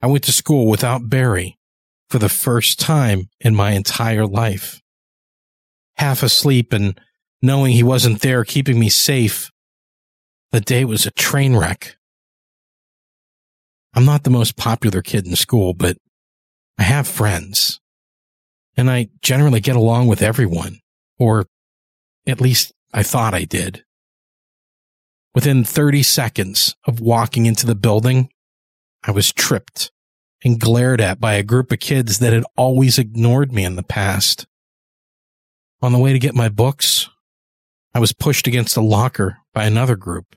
I 0.03 0.07
went 0.07 0.25
to 0.25 0.33
school 0.33 0.69
without 0.69 1.09
Barry 1.09 1.59
for 2.11 2.19
the 2.19 2.29
first 2.29 2.79
time 2.79 3.31
in 3.41 3.55
my 3.55 3.73
entire 3.73 4.27
life. 4.27 4.83
Half 5.97 6.23
asleep 6.23 6.73
and 6.73 7.01
knowing 7.41 7.73
he 7.73 7.83
wasn't 7.83 8.21
there 8.21 8.45
keeping 8.45 8.79
me 8.79 8.91
safe, 8.91 9.51
the 10.53 10.61
day 10.61 10.85
was 10.85 11.07
a 11.07 11.11
train 11.11 11.57
wreck. 11.57 11.97
I'm 13.95 14.05
not 14.05 14.25
the 14.25 14.31
most 14.31 14.57
popular 14.57 15.01
kid 15.01 15.27
in 15.27 15.37
school, 15.37 15.73
but 15.73 15.97
I 16.79 16.83
have 16.83 17.09
friends 17.09 17.81
and 18.77 18.91
I 18.91 19.09
generally 19.23 19.61
get 19.61 19.77
along 19.77 20.09
with 20.09 20.21
everyone. 20.21 20.81
Or 21.19 21.47
at 22.27 22.41
least 22.41 22.73
I 22.93 23.03
thought 23.03 23.35
I 23.35 23.45
did. 23.45 23.85
Within 25.35 25.65
30 25.65 26.03
seconds 26.03 26.77
of 26.87 27.01
walking 27.01 27.47
into 27.47 27.67
the 27.67 27.75
building, 27.75 28.31
I 29.03 29.11
was 29.11 29.33
tripped 29.33 29.91
and 30.45 30.61
glared 30.61 31.01
at 31.01 31.21
by 31.21 31.35
a 31.35 31.43
group 31.43 31.73
of 31.73 31.81
kids 31.81 32.19
that 32.19 32.33
had 32.33 32.45
always 32.57 32.99
ignored 32.99 33.53
me 33.53 33.65
in 33.65 33.77
the 33.77 33.83
past. 33.83 34.47
On 35.83 35.93
the 35.93 35.99
way 35.99 36.13
to 36.13 36.19
get 36.19 36.35
my 36.35 36.49
books, 36.49 37.11
I 37.95 37.99
was 37.99 38.13
pushed 38.13 38.47
against 38.47 38.77
a 38.77 38.81
locker 38.81 39.39
by 39.53 39.65
another 39.65 39.97
group. 39.97 40.37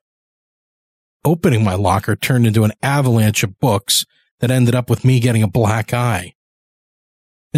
Opening 1.24 1.64
my 1.64 1.74
locker 1.76 2.16
turned 2.16 2.48
into 2.48 2.64
an 2.64 2.74
avalanche 2.82 3.44
of 3.44 3.60
books 3.60 4.06
that 4.40 4.52
ended 4.52 4.76
up 4.76 4.90
with 4.90 5.06
me 5.06 5.20
getting 5.20 5.44
a 5.44 5.48
black 5.48 5.94
eye. 5.94 6.34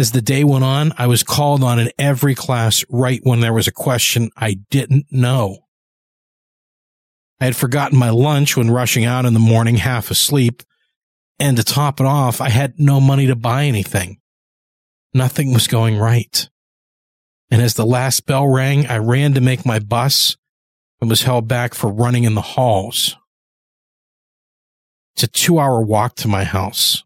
As 0.00 0.12
the 0.12 0.22
day 0.22 0.44
went 0.44 0.64
on, 0.64 0.94
I 0.96 1.06
was 1.08 1.22
called 1.22 1.62
on 1.62 1.78
in 1.78 1.90
every 1.98 2.34
class 2.34 2.86
right 2.88 3.20
when 3.22 3.40
there 3.40 3.52
was 3.52 3.68
a 3.68 3.72
question 3.72 4.30
I 4.34 4.54
didn't 4.70 5.04
know. 5.10 5.66
I 7.38 7.44
had 7.44 7.54
forgotten 7.54 7.98
my 7.98 8.08
lunch 8.08 8.56
when 8.56 8.70
rushing 8.70 9.04
out 9.04 9.26
in 9.26 9.34
the 9.34 9.38
morning, 9.38 9.76
half 9.76 10.10
asleep. 10.10 10.62
And 11.38 11.58
to 11.58 11.62
top 11.62 12.00
it 12.00 12.06
off, 12.06 12.40
I 12.40 12.48
had 12.48 12.80
no 12.80 12.98
money 12.98 13.26
to 13.26 13.36
buy 13.36 13.64
anything. 13.64 14.22
Nothing 15.12 15.52
was 15.52 15.66
going 15.66 15.98
right. 15.98 16.48
And 17.50 17.60
as 17.60 17.74
the 17.74 17.84
last 17.84 18.24
bell 18.24 18.48
rang, 18.48 18.86
I 18.86 18.96
ran 18.96 19.34
to 19.34 19.42
make 19.42 19.66
my 19.66 19.80
bus 19.80 20.38
and 21.02 21.10
was 21.10 21.24
held 21.24 21.46
back 21.46 21.74
for 21.74 21.92
running 21.92 22.24
in 22.24 22.34
the 22.34 22.40
halls. 22.40 23.18
It's 25.14 25.24
a 25.24 25.26
two 25.26 25.58
hour 25.58 25.82
walk 25.82 26.14
to 26.16 26.28
my 26.28 26.44
house. 26.44 27.04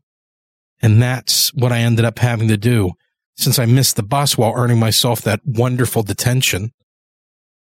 And 0.84 1.00
that's 1.00 1.48
what 1.54 1.72
I 1.72 1.78
ended 1.78 2.04
up 2.04 2.18
having 2.18 2.48
to 2.48 2.58
do 2.58 2.92
since 3.38 3.58
I 3.58 3.64
missed 3.64 3.96
the 3.96 4.02
bus 4.02 4.36
while 4.36 4.52
earning 4.54 4.78
myself 4.78 5.22
that 5.22 5.40
wonderful 5.46 6.02
detention 6.02 6.74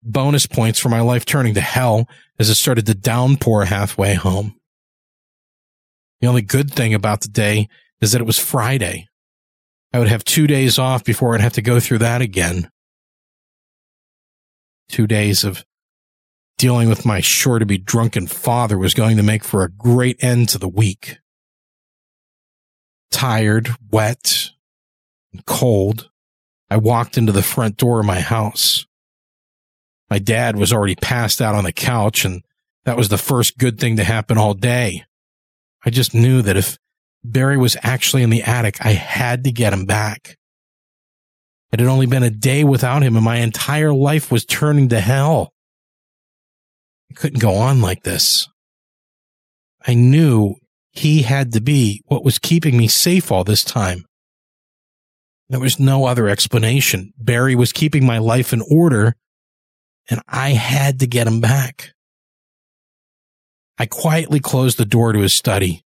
bonus 0.03 0.45
points 0.47 0.79
for 0.79 0.91
my 0.91 1.01
life 1.01 1.25
turning 1.25 1.55
to 1.55 1.63
hell 1.63 2.11
as 2.39 2.51
it 2.51 2.57
started 2.57 2.85
to 2.85 2.95
downpour 2.95 3.65
halfway 3.65 4.13
home. 4.13 4.55
The 6.21 6.27
only 6.27 6.43
good 6.43 6.71
thing 6.71 6.93
about 6.93 7.23
the 7.23 7.29
day 7.29 7.69
is 8.03 8.13
that 8.13 8.21
it 8.21 8.27
was 8.27 8.39
Friday. 8.39 9.09
I 9.95 9.99
would 9.99 10.09
have 10.09 10.23
two 10.23 10.47
days 10.47 10.79
off 10.79 11.03
before 11.03 11.35
I'd 11.35 11.41
have 11.41 11.55
to 11.55 11.63
go 11.63 11.81
through 11.81 12.01
that 12.01 12.21
again. 12.21 12.71
Two 14.91 15.07
days 15.07 15.43
of 15.43 15.65
dealing 16.59 16.91
with 16.91 17.07
my 17.07 17.21
sure 17.21 17.59
to 17.59 17.67
be 17.67 17.79
drunken 17.79 18.27
father 18.27 18.77
was 18.77 18.93
going 18.93 19.17
to 19.17 19.23
make 19.23 19.43
for 19.43 19.65
a 19.65 19.71
great 19.71 20.23
end 20.23 20.51
to 20.51 20.59
the 20.59 20.69
week. 20.69 21.17
Tired, 23.11 23.71
wet, 23.91 24.51
and 25.33 25.45
cold, 25.47 26.11
I 26.69 26.77
walked 26.77 27.17
into 27.17 27.33
the 27.33 27.43
front 27.43 27.77
door 27.77 28.01
of 28.01 28.07
my 28.07 28.21
house. 28.21 28.87
My 30.11 30.19
dad 30.19 30.57
was 30.57 30.73
already 30.73 30.97
passed 30.97 31.41
out 31.41 31.55
on 31.55 31.65
the 31.65 31.73
couch, 31.73 32.25
and 32.25 32.43
that 32.85 32.97
was 32.97 33.09
the 33.09 33.19
first 33.19 33.59
good 33.59 33.79
thing 33.79 33.97
to 33.97 34.05
happen 34.05 34.39
all 34.39 34.55
day. 34.55 35.05
I 35.85 35.91
just 35.91 36.15
knew 36.15 36.43
that 36.43 36.57
if 36.57 36.79
Barry 37.25 37.57
was 37.57 37.77
actually 37.83 38.23
in 38.23 38.31
the 38.31 38.43
attic, 38.43 38.85
I 38.85 38.93
had 38.93 39.45
to 39.45 39.53
get 39.53 39.73
him 39.73 39.85
back. 39.85 40.37
It 41.73 41.81
had 41.81 41.89
only 41.89 42.07
been 42.07 42.23
a 42.23 42.31
day 42.31 42.65
without 42.65 43.03
him, 43.03 43.17
and 43.17 43.25
my 43.25 43.39
entire 43.39 43.93
life 43.93 44.31
was 44.31 44.45
turning 44.45 44.89
to 44.91 45.01
hell. 45.01 45.53
I 47.11 47.15
couldn't 47.15 47.41
go 47.41 47.55
on 47.55 47.81
like 47.81 48.03
this. 48.03 48.49
I 49.87 49.95
knew 49.95 50.57
he 50.99 51.23
had 51.23 51.53
to 51.53 51.61
be 51.61 52.03
what 52.07 52.25
was 52.25 52.39
keeping 52.39 52.77
me 52.77 52.89
safe 52.89 53.31
all 53.31 53.45
this 53.45 53.65
time. 53.65 54.05
There 55.49 55.61
was 55.61 55.79
no 55.79 56.07
other 56.07 56.29
explanation. 56.29 57.13
Barry 57.19 57.55
was 57.55 57.73
keeping 57.73 58.05
my 58.05 58.19
life 58.19 58.53
in 58.53 58.63
order 58.69 59.15
and 60.09 60.21
I 60.29 60.51
had 60.51 61.01
to 61.01 61.07
get 61.07 61.27
him 61.27 61.41
back. 61.41 61.93
I 63.79 63.87
quietly 63.87 64.41
closed 64.41 64.79
the 64.79 64.85
door 64.85 65.13
to 65.13 65.21
his 65.21 65.35
study, 65.35 65.85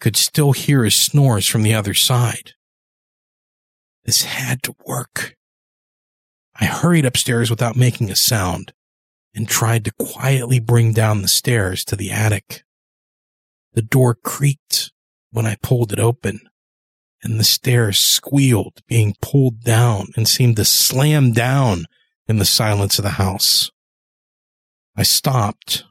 could 0.00 0.16
still 0.16 0.52
hear 0.52 0.84
his 0.84 0.94
snores 0.94 1.46
from 1.46 1.62
the 1.62 1.74
other 1.74 1.94
side. 1.94 2.52
This 4.04 4.22
had 4.22 4.62
to 4.64 4.76
work. 4.86 5.34
I 6.54 6.66
hurried 6.66 7.04
upstairs 7.04 7.50
without 7.50 7.76
making 7.76 8.10
a 8.10 8.16
sound 8.16 8.72
and 9.34 9.48
tried 9.48 9.84
to 9.84 9.92
quietly 9.98 10.60
bring 10.60 10.92
down 10.92 11.22
the 11.22 11.28
stairs 11.28 11.84
to 11.86 11.96
the 11.96 12.10
attic. 12.10 12.62
The 13.76 13.82
door 13.82 14.14
creaked 14.14 14.90
when 15.32 15.44
I 15.44 15.58
pulled 15.62 15.92
it 15.92 16.00
open 16.00 16.40
and 17.22 17.38
the 17.38 17.44
stairs 17.44 17.98
squealed 17.98 18.80
being 18.88 19.14
pulled 19.20 19.62
down 19.64 20.06
and 20.16 20.26
seemed 20.26 20.56
to 20.56 20.64
slam 20.64 21.32
down 21.32 21.84
in 22.26 22.38
the 22.38 22.46
silence 22.46 22.98
of 22.98 23.02
the 23.02 23.10
house. 23.10 23.70
I 24.96 25.02
stopped, 25.02 25.84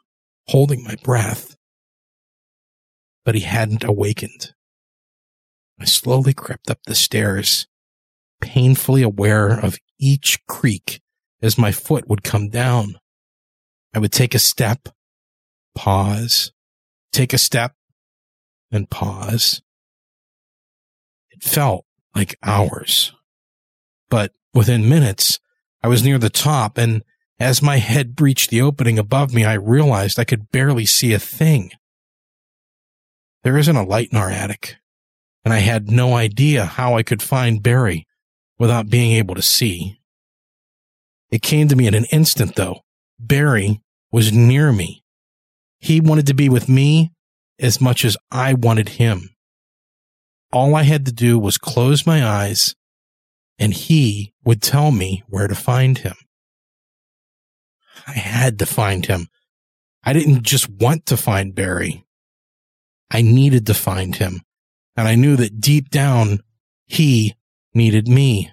holding 0.48 0.84
my 0.84 0.96
breath, 1.04 1.56
but 3.24 3.36
he 3.36 3.42
hadn't 3.42 3.84
awakened. 3.84 4.54
I 5.80 5.86
slowly 5.86 6.34
crept 6.34 6.72
up 6.72 6.80
the 6.88 6.96
stairs, 6.96 7.68
painfully 8.42 9.04
aware 9.04 9.52
of 9.52 9.78
each 10.00 10.44
creak 10.48 11.02
as 11.40 11.56
my 11.56 11.72
foot 11.72 12.08
would 12.10 12.24
come 12.24 12.50
down. 12.50 12.96
I 13.94 14.00
would 14.00 14.12
take 14.12 14.34
a 14.34 14.40
step, 14.40 14.90
pause, 15.76 16.52
take 17.12 17.32
a 17.34 17.38
step, 17.38 17.75
and 18.72 18.90
pause. 18.90 19.62
It 21.32 21.44
felt 21.44 21.86
like 22.16 22.38
hours, 22.44 23.14
but 24.10 24.32
within 24.54 24.90
minutes, 24.90 25.40
I 25.84 25.88
was 25.88 26.04
near 26.04 26.18
the 26.18 26.30
top, 26.30 26.78
and 26.78 27.04
as 27.40 27.62
my 27.62 27.78
head 27.78 28.16
breached 28.16 28.50
the 28.50 28.62
opening 28.62 28.98
above 28.98 29.34
me, 29.34 29.44
I 29.44 29.54
realized 29.54 30.18
I 30.18 30.24
could 30.24 30.52
barely 30.52 30.86
see 30.86 31.14
a 31.14 31.20
thing. 31.20 31.72
There 33.44 33.58
isn't 33.58 33.76
a 33.76 33.84
light 33.84 34.10
in 34.12 34.18
our 34.18 34.30
attic, 34.30 34.78
and 35.44 35.54
I 35.54 35.60
had 35.60 35.92
no 35.92 36.16
idea 36.16 36.66
how 36.66 36.96
I 36.96 37.04
could 37.04 37.22
find 37.22 37.62
Barry 37.62 38.08
without 38.58 38.90
being 38.90 39.12
able 39.12 39.36
to 39.36 39.42
see. 39.42 40.00
It 41.30 41.42
came 41.42 41.68
to 41.68 41.76
me 41.76 41.88
in 41.88 41.94
an 41.94 42.06
instant, 42.12 42.56
though. 42.56 42.82
Barry 43.20 43.82
was 44.12 44.32
near 44.32 44.72
me. 44.72 45.04
He 45.80 46.00
wanted 46.00 46.28
to 46.28 46.34
be 46.34 46.50
with 46.50 46.70
me 46.70 47.12
as 47.60 47.80
much 47.80 48.04
as 48.06 48.18
I 48.32 48.54
wanted 48.54 48.90
him. 48.90 49.30
All 50.52 50.76
I 50.76 50.84
had 50.84 51.06
to 51.06 51.12
do 51.12 51.38
was 51.38 51.58
close 51.58 52.06
my 52.06 52.26
eyes 52.26 52.76
and 53.58 53.74
he 53.74 54.34
would 54.44 54.62
tell 54.62 54.92
me 54.92 55.24
where 55.28 55.48
to 55.48 55.56
find 55.56 55.98
him. 55.98 56.16
I 58.08 58.14
had 58.14 58.60
to 58.60 58.66
find 58.66 59.06
him. 59.06 59.28
I 60.04 60.14
didn't 60.14 60.44
just 60.44 60.70
want 60.70 61.06
to 61.08 61.18
find 61.18 61.56
Barry. 61.56 62.06
I 63.10 63.22
needed 63.22 63.66
to 63.68 63.74
find 63.74 64.16
him. 64.16 64.42
And 64.96 65.08
I 65.08 65.16
knew 65.16 65.36
that 65.38 65.60
deep 65.60 65.90
down, 65.90 66.42
he 66.86 67.36
needed 67.74 68.08
me. 68.08 68.52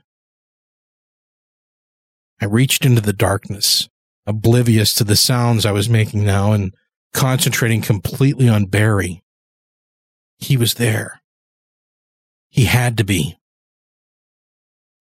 I 2.41 2.47
reached 2.47 2.85
into 2.85 3.01
the 3.01 3.13
darkness, 3.13 3.89
oblivious 4.27 4.95
to 4.95 5.05
the 5.05 5.15
sounds 5.15 5.65
I 5.65 5.73
was 5.73 5.89
making 5.89 6.25
now 6.25 6.53
and 6.53 6.75
concentrating 7.13 7.81
completely 7.81 8.49
on 8.49 8.67
Barry. 8.67 9.23
He 10.39 10.57
was 10.57 10.75
there. 10.75 11.23
He 12.49 12.65
had 12.65 12.97
to 12.99 13.05
be 13.05 13.39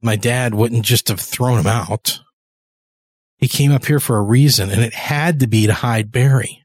my 0.02 0.16
dad 0.16 0.56
wouldn't 0.56 0.84
just 0.84 1.08
have 1.10 1.20
thrown 1.20 1.60
him 1.60 1.68
out. 1.68 2.20
He 3.38 3.48
came 3.48 3.72
up 3.72 3.86
here 3.86 4.00
for 4.00 4.18
a 4.18 4.24
reason, 4.24 4.70
and 4.70 4.82
it 4.82 4.94
had 4.94 5.40
to 5.40 5.48
be 5.48 5.68
to 5.68 5.74
hide 5.74 6.12
Barry. 6.12 6.64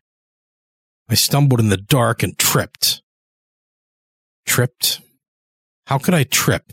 I 1.09 1.15
stumbled 1.15 1.61
in 1.61 1.69
the 1.69 1.77
dark 1.77 2.23
and 2.23 2.39
tripped. 2.39 3.03
Tripped? 4.47 5.01
How 5.87 5.99
could 5.99 6.15
I 6.15 6.25
trip 6.25 6.73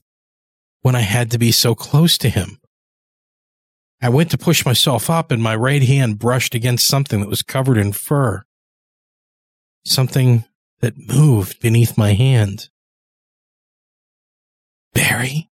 when 0.81 0.95
I 0.95 1.01
had 1.01 1.31
to 1.31 1.37
be 1.37 1.51
so 1.51 1.75
close 1.75 2.17
to 2.19 2.29
him? 2.29 2.59
I 4.01 4.09
went 4.09 4.31
to 4.31 4.37
push 4.37 4.65
myself 4.65 5.09
up, 5.09 5.31
and 5.31 5.41
my 5.41 5.55
right 5.55 5.83
hand 5.83 6.19
brushed 6.19 6.55
against 6.55 6.87
something 6.87 7.21
that 7.21 7.29
was 7.29 7.43
covered 7.43 7.77
in 7.77 7.93
fur. 7.93 8.43
Something 9.85 10.45
that 10.79 10.97
moved 10.97 11.59
beneath 11.59 11.97
my 11.97 12.13
hand. 12.13 12.69
Barry? 14.93 15.49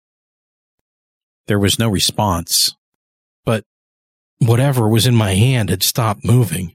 There 1.46 1.58
was 1.58 1.78
no 1.78 1.88
response, 1.88 2.74
but 3.44 3.64
whatever 4.38 4.88
was 4.88 5.06
in 5.06 5.14
my 5.14 5.34
hand 5.34 5.68
had 5.68 5.82
stopped 5.82 6.24
moving. 6.24 6.74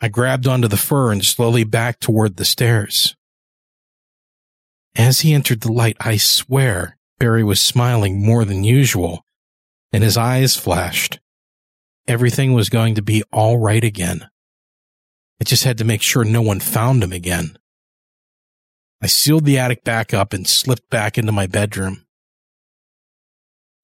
I 0.00 0.08
grabbed 0.08 0.46
onto 0.46 0.68
the 0.68 0.76
fur 0.76 1.12
and 1.12 1.24
slowly 1.24 1.64
backed 1.64 2.00
toward 2.00 2.36
the 2.36 2.44
stairs. 2.44 3.16
As 4.96 5.20
he 5.20 5.34
entered 5.34 5.60
the 5.60 5.72
light, 5.72 5.96
I 6.00 6.16
swear 6.16 6.96
Barry 7.18 7.44
was 7.44 7.60
smiling 7.60 8.24
more 8.24 8.44
than 8.44 8.64
usual, 8.64 9.24
and 9.92 10.02
his 10.02 10.16
eyes 10.16 10.56
flashed. 10.56 11.20
Everything 12.08 12.54
was 12.54 12.68
going 12.68 12.94
to 12.94 13.02
be 13.02 13.22
all 13.32 13.58
right 13.58 13.84
again. 13.84 14.28
I 15.40 15.44
just 15.44 15.64
had 15.64 15.78
to 15.78 15.84
make 15.84 16.02
sure 16.02 16.24
no 16.24 16.42
one 16.42 16.60
found 16.60 17.02
him 17.02 17.12
again. 17.12 17.58
I 19.02 19.06
sealed 19.06 19.46
the 19.46 19.58
attic 19.58 19.82
back 19.82 20.12
up 20.12 20.34
and 20.34 20.46
slipped 20.46 20.90
back 20.90 21.16
into 21.16 21.32
my 21.32 21.46
bedroom. 21.46 22.04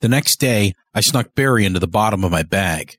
The 0.01 0.09
next 0.09 0.37
day, 0.37 0.75
I 0.93 1.01
snuck 1.01 1.35
Barry 1.35 1.65
into 1.65 1.81
the 1.81 1.89
bottom 1.89 2.23
of 2.23 2.31
my 2.31 2.43
bag. 2.43 2.99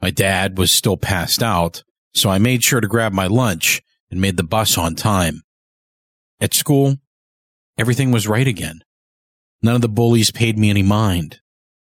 My 0.00 0.10
dad 0.10 0.56
was 0.56 0.72
still 0.72 0.96
passed 0.96 1.42
out, 1.42 1.82
so 2.14 2.30
I 2.30 2.38
made 2.38 2.64
sure 2.64 2.80
to 2.80 2.88
grab 2.88 3.12
my 3.12 3.26
lunch 3.26 3.82
and 4.10 4.20
made 4.20 4.38
the 4.38 4.42
bus 4.42 4.78
on 4.78 4.94
time. 4.94 5.42
At 6.40 6.54
school, 6.54 6.96
everything 7.76 8.10
was 8.10 8.26
right 8.26 8.48
again. 8.48 8.80
None 9.62 9.74
of 9.74 9.82
the 9.82 9.88
bullies 9.90 10.30
paid 10.30 10.58
me 10.58 10.70
any 10.70 10.82
mind. 10.82 11.40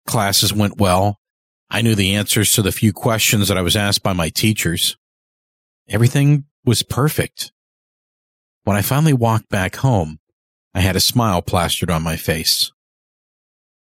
Classes 0.08 0.54
went 0.54 0.78
well. 0.78 1.20
I 1.70 1.82
knew 1.82 1.96
the 1.96 2.16
answers 2.16 2.54
to 2.54 2.62
the 2.62 2.72
few 2.72 2.94
questions 2.94 3.50
that 3.50 3.58
I 3.58 3.62
was 3.62 3.76
asked 3.76 4.02
by 4.02 4.14
my 4.14 4.30
teachers. 4.30 4.96
Everything 5.88 6.46
was 6.64 6.84
perfect. 6.84 7.52
When 8.64 8.76
I 8.76 8.82
finally 8.82 9.14
walked 9.14 9.50
back 9.50 9.76
home, 9.78 10.20
I 10.74 10.82
had 10.82 10.96
a 10.96 11.00
smile 11.00 11.42
plastered 11.42 11.92
on 11.92 12.02
my 12.04 12.16
face. 12.18 12.72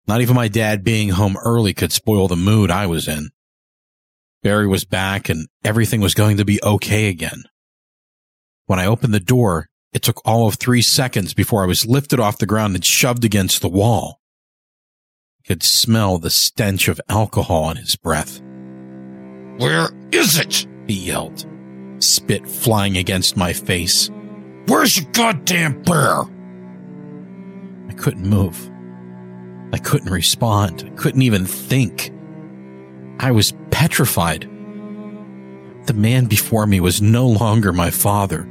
Not 0.08 0.22
even 0.22 0.36
my 0.36 0.48
dad 0.48 0.84
being 0.84 1.10
home 1.10 1.36
early 1.44 1.74
could 1.74 1.92
spoil 1.92 2.28
the 2.28 2.36
mood 2.36 2.70
I 2.70 2.86
was 2.86 3.08
in. 3.08 3.32
Barry 4.44 4.68
was 4.68 4.86
back 4.86 5.28
and 5.28 5.48
everything 5.64 6.02
was 6.02 6.14
going 6.14 6.38
to 6.38 6.46
be 6.46 6.62
okay 6.62 7.08
again. 7.10 7.44
When 8.68 8.80
I 8.80 8.86
opened 8.86 9.14
the 9.14 9.20
door, 9.20 9.70
it 9.92 10.04
took 10.04 10.22
all 10.24 10.48
of 10.48 10.56
three 10.56 10.84
seconds 10.84 11.34
before 11.34 11.64
I 11.64 11.68
was 11.68 11.88
lifted 11.88 12.20
off 12.20 12.38
the 12.38 12.46
ground 12.46 12.76
and 12.76 12.86
shoved 12.86 13.26
against 13.26 13.62
the 13.62 13.70
wall. 13.70 14.22
I 15.40 15.48
could 15.48 15.64
smell 15.64 16.20
the 16.20 16.30
stench 16.30 16.88
of 16.88 17.02
alcohol 17.10 17.64
on 17.64 17.78
his 17.78 17.96
breath. 17.96 18.42
Where 19.58 19.90
is 20.12 20.38
it? 20.38 20.68
He 20.86 20.94
yelled, 20.94 21.48
spit 22.06 22.48
flying 22.48 22.98
against 22.98 23.38
my 23.38 23.54
face. 23.54 24.10
Where's 24.68 24.98
your 24.98 25.10
goddamn 25.12 25.82
bear? 25.84 26.22
I 27.88 27.94
couldn't 27.94 28.28
move. 28.28 28.72
I 29.74 29.78
couldn't 29.78 30.12
respond. 30.12 30.84
I 30.86 30.96
couldn't 30.96 31.22
even 31.22 31.46
think. 31.46 32.12
I 33.20 33.32
was 33.32 33.54
petrified. 33.72 34.50
The 35.86 35.94
man 35.94 36.26
before 36.26 36.66
me 36.66 36.80
was 36.80 37.02
no 37.02 37.28
longer 37.28 37.72
my 37.72 37.90
father. 37.92 38.48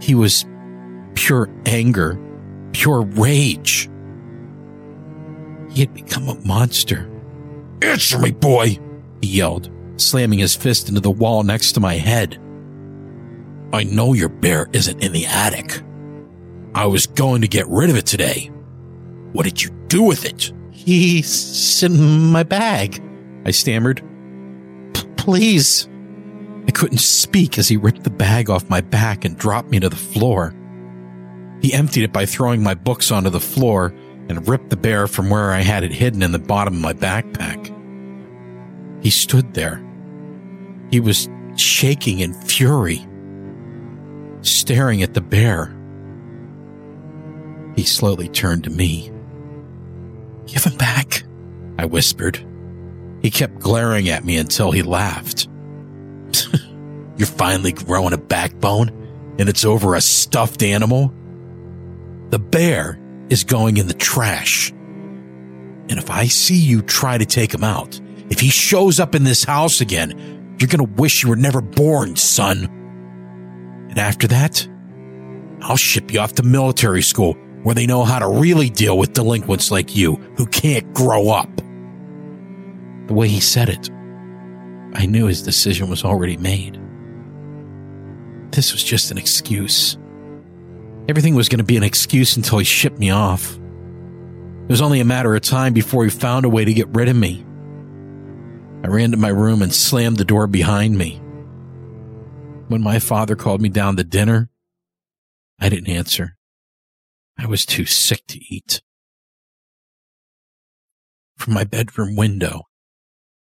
He 0.00 0.14
was 0.14 0.46
pure 1.14 1.50
anger, 1.66 2.18
pure 2.72 3.02
rage. 3.02 3.90
He 5.70 5.80
had 5.80 5.94
become 5.94 6.28
a 6.28 6.40
monster. 6.46 7.08
Answer 7.82 8.18
me, 8.18 8.30
boy! 8.30 8.78
He 9.20 9.28
yelled, 9.28 9.70
slamming 9.96 10.38
his 10.38 10.56
fist 10.56 10.88
into 10.88 11.00
the 11.00 11.10
wall 11.10 11.42
next 11.42 11.72
to 11.72 11.80
my 11.80 11.94
head. 11.94 12.38
I 13.72 13.84
know 13.84 14.12
your 14.12 14.28
bear 14.28 14.68
isn't 14.72 15.02
in 15.02 15.12
the 15.12 15.26
attic. 15.26 15.82
I 16.74 16.86
was 16.86 17.06
going 17.06 17.40
to 17.42 17.48
get 17.48 17.68
rid 17.68 17.90
of 17.90 17.96
it 17.96 18.06
today. 18.06 18.50
What 19.32 19.44
did 19.44 19.62
you 19.62 19.70
do 19.88 20.02
with 20.02 20.24
it? 20.24 20.52
He's 20.72 21.82
in 21.82 22.30
my 22.32 22.42
bag, 22.42 23.02
I 23.44 23.50
stammered. 23.50 24.02
Please. 25.16 25.88
I 26.66 26.70
couldn't 26.72 26.98
speak 26.98 27.58
as 27.58 27.68
he 27.68 27.76
ripped 27.76 28.04
the 28.04 28.10
bag 28.10 28.50
off 28.50 28.70
my 28.70 28.80
back 28.80 29.24
and 29.24 29.36
dropped 29.36 29.70
me 29.70 29.80
to 29.80 29.88
the 29.88 29.96
floor. 29.96 30.54
He 31.60 31.74
emptied 31.74 32.04
it 32.04 32.12
by 32.12 32.26
throwing 32.26 32.62
my 32.62 32.74
books 32.74 33.10
onto 33.10 33.30
the 33.30 33.40
floor 33.40 33.94
and 34.28 34.48
ripped 34.48 34.70
the 34.70 34.76
bear 34.76 35.06
from 35.06 35.28
where 35.28 35.52
I 35.52 35.60
had 35.60 35.84
it 35.84 35.92
hidden 35.92 36.22
in 36.22 36.32
the 36.32 36.38
bottom 36.38 36.74
of 36.74 36.80
my 36.80 36.92
backpack. 36.92 37.76
He 39.02 39.10
stood 39.10 39.54
there. 39.54 39.84
He 40.90 41.00
was 41.00 41.28
shaking 41.56 42.20
in 42.20 42.32
fury, 42.32 43.06
staring 44.42 45.02
at 45.02 45.14
the 45.14 45.20
bear. 45.20 45.76
He 47.76 47.84
slowly 47.84 48.28
turned 48.28 48.64
to 48.64 48.70
me. 48.70 49.10
Give 50.46 50.64
him 50.64 50.76
back, 50.76 51.24
I 51.78 51.86
whispered. 51.86 52.44
He 53.22 53.30
kept 53.30 53.60
glaring 53.60 54.08
at 54.08 54.24
me 54.24 54.36
until 54.36 54.70
he 54.70 54.82
laughed. 54.82 55.48
You're 57.16 57.26
finally 57.26 57.72
growing 57.72 58.12
a 58.12 58.18
backbone, 58.18 58.88
and 59.38 59.48
it's 59.48 59.64
over 59.64 59.94
a 59.94 60.00
stuffed 60.00 60.62
animal? 60.62 61.12
The 62.30 62.38
bear 62.38 62.98
is 63.28 63.44
going 63.44 63.76
in 63.76 63.86
the 63.86 63.94
trash. 63.94 64.70
And 64.70 65.98
if 65.98 66.10
I 66.10 66.26
see 66.26 66.56
you 66.56 66.82
try 66.82 67.18
to 67.18 67.26
take 67.26 67.52
him 67.52 67.64
out, 67.64 68.00
if 68.30 68.40
he 68.40 68.48
shows 68.48 69.00
up 69.00 69.14
in 69.14 69.24
this 69.24 69.44
house 69.44 69.80
again, 69.80 70.56
you're 70.58 70.68
going 70.68 70.86
to 70.86 71.00
wish 71.00 71.22
you 71.22 71.28
were 71.28 71.36
never 71.36 71.60
born, 71.60 72.16
son. 72.16 72.79
And 73.90 73.98
after 73.98 74.26
that, 74.28 74.66
I'll 75.60 75.76
ship 75.76 76.12
you 76.12 76.20
off 76.20 76.34
to 76.34 76.42
military 76.42 77.02
school 77.02 77.34
where 77.62 77.74
they 77.74 77.86
know 77.86 78.04
how 78.04 78.18
to 78.18 78.28
really 78.28 78.70
deal 78.70 78.96
with 78.96 79.12
delinquents 79.12 79.70
like 79.70 79.94
you 79.94 80.14
who 80.36 80.46
can't 80.46 80.94
grow 80.94 81.30
up. 81.30 81.54
The 83.06 83.14
way 83.14 83.28
he 83.28 83.40
said 83.40 83.68
it, 83.68 83.90
I 84.94 85.06
knew 85.06 85.26
his 85.26 85.42
decision 85.42 85.90
was 85.90 86.04
already 86.04 86.36
made. 86.36 86.80
This 88.52 88.72
was 88.72 88.82
just 88.82 89.10
an 89.10 89.18
excuse. 89.18 89.98
Everything 91.08 91.34
was 91.34 91.48
going 91.48 91.58
to 91.58 91.64
be 91.64 91.76
an 91.76 91.82
excuse 91.82 92.36
until 92.36 92.58
he 92.58 92.64
shipped 92.64 92.98
me 92.98 93.10
off. 93.10 93.56
It 93.56 94.70
was 94.70 94.80
only 94.80 95.00
a 95.00 95.04
matter 95.04 95.34
of 95.34 95.42
time 95.42 95.72
before 95.72 96.04
he 96.04 96.10
found 96.10 96.46
a 96.46 96.48
way 96.48 96.64
to 96.64 96.72
get 96.72 96.88
rid 96.88 97.08
of 97.08 97.16
me. 97.16 97.44
I 98.82 98.88
ran 98.88 99.10
to 99.10 99.16
my 99.16 99.28
room 99.28 99.60
and 99.62 99.74
slammed 99.74 100.16
the 100.16 100.24
door 100.24 100.46
behind 100.46 100.96
me. 100.96 101.20
When 102.70 102.82
my 102.82 103.00
father 103.00 103.34
called 103.34 103.60
me 103.60 103.68
down 103.68 103.96
to 103.96 104.04
dinner, 104.04 104.48
I 105.58 105.68
didn't 105.68 105.88
answer. 105.88 106.36
I 107.36 107.46
was 107.46 107.66
too 107.66 107.84
sick 107.84 108.24
to 108.28 108.38
eat. 108.38 108.80
From 111.36 111.54
my 111.54 111.64
bedroom 111.64 112.14
window, 112.14 112.68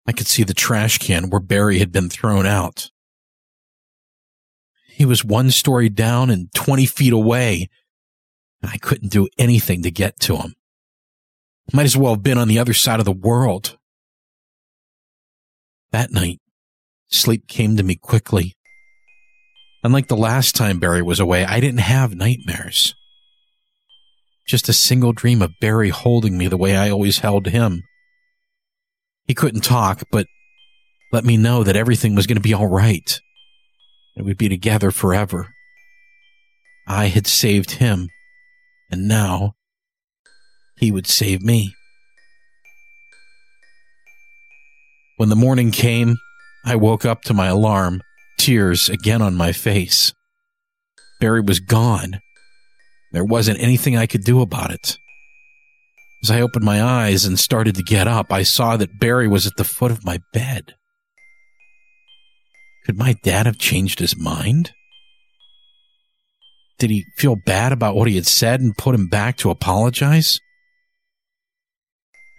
I 0.06 0.12
could 0.12 0.26
see 0.26 0.42
the 0.42 0.52
trash 0.52 0.98
can 0.98 1.30
where 1.30 1.40
Barry 1.40 1.78
had 1.78 1.90
been 1.90 2.10
thrown 2.10 2.44
out. 2.44 2.90
He 4.88 5.06
was 5.06 5.24
one 5.24 5.50
story 5.50 5.88
down 5.88 6.28
and 6.28 6.52
20 6.52 6.84
feet 6.84 7.14
away, 7.14 7.70
and 8.60 8.70
I 8.70 8.76
couldn't 8.76 9.10
do 9.10 9.26
anything 9.38 9.82
to 9.84 9.90
get 9.90 10.20
to 10.20 10.36
him. 10.36 10.52
Might 11.72 11.86
as 11.86 11.96
well 11.96 12.12
have 12.12 12.22
been 12.22 12.36
on 12.36 12.48
the 12.48 12.58
other 12.58 12.74
side 12.74 12.98
of 12.98 13.06
the 13.06 13.10
world. 13.10 13.78
That 15.92 16.10
night, 16.10 16.42
sleep 17.08 17.48
came 17.48 17.78
to 17.78 17.82
me 17.82 17.94
quickly. 17.94 18.58
Unlike 19.84 20.08
the 20.08 20.16
last 20.16 20.56
time 20.56 20.78
Barry 20.78 21.02
was 21.02 21.20
away, 21.20 21.44
I 21.44 21.60
didn't 21.60 21.80
have 21.80 22.14
nightmares. 22.14 22.94
Just 24.48 24.70
a 24.70 24.72
single 24.72 25.12
dream 25.12 25.42
of 25.42 25.52
Barry 25.60 25.90
holding 25.90 26.38
me 26.38 26.48
the 26.48 26.56
way 26.56 26.74
I 26.74 26.88
always 26.88 27.18
held 27.18 27.46
him. 27.46 27.82
He 29.26 29.34
couldn't 29.34 29.60
talk, 29.60 30.02
but 30.10 30.26
let 31.12 31.24
me 31.24 31.36
know 31.36 31.62
that 31.62 31.76
everything 31.76 32.14
was 32.14 32.26
going 32.26 32.36
to 32.36 32.42
be 32.42 32.54
all 32.54 32.66
right. 32.66 33.20
And 34.16 34.24
we'd 34.24 34.38
be 34.38 34.48
together 34.48 34.90
forever. 34.90 35.48
I 36.88 37.06
had 37.06 37.26
saved 37.26 37.72
him, 37.72 38.08
and 38.90 39.06
now 39.06 39.54
he 40.78 40.90
would 40.90 41.06
save 41.06 41.42
me. 41.42 41.74
When 45.18 45.28
the 45.28 45.36
morning 45.36 45.70
came, 45.70 46.16
I 46.64 46.76
woke 46.76 47.04
up 47.04 47.22
to 47.22 47.34
my 47.34 47.46
alarm, 47.46 48.02
tears 48.44 48.90
again 48.90 49.22
on 49.22 49.34
my 49.34 49.52
face. 49.52 50.12
Barry 51.18 51.40
was 51.40 51.60
gone. 51.60 52.20
There 53.12 53.24
wasn't 53.24 53.58
anything 53.58 53.96
I 53.96 54.04
could 54.04 54.22
do 54.22 54.42
about 54.42 54.70
it. 54.70 54.98
As 56.22 56.30
I 56.30 56.42
opened 56.42 56.64
my 56.64 56.82
eyes 56.82 57.24
and 57.24 57.38
started 57.38 57.74
to 57.76 57.82
get 57.82 58.06
up, 58.06 58.30
I 58.30 58.42
saw 58.42 58.76
that 58.76 58.98
Barry 58.98 59.28
was 59.28 59.46
at 59.46 59.56
the 59.56 59.64
foot 59.64 59.90
of 59.90 60.04
my 60.04 60.20
bed. 60.34 60.74
Could 62.84 62.98
my 62.98 63.14
dad 63.22 63.46
have 63.46 63.56
changed 63.56 63.98
his 63.98 64.14
mind? 64.14 64.72
Did 66.78 66.90
he 66.90 67.06
feel 67.16 67.36
bad 67.36 67.72
about 67.72 67.96
what 67.96 68.08
he 68.08 68.16
had 68.16 68.26
said 68.26 68.60
and 68.60 68.76
put 68.76 68.94
him 68.94 69.06
back 69.06 69.38
to 69.38 69.48
apologize? 69.48 70.38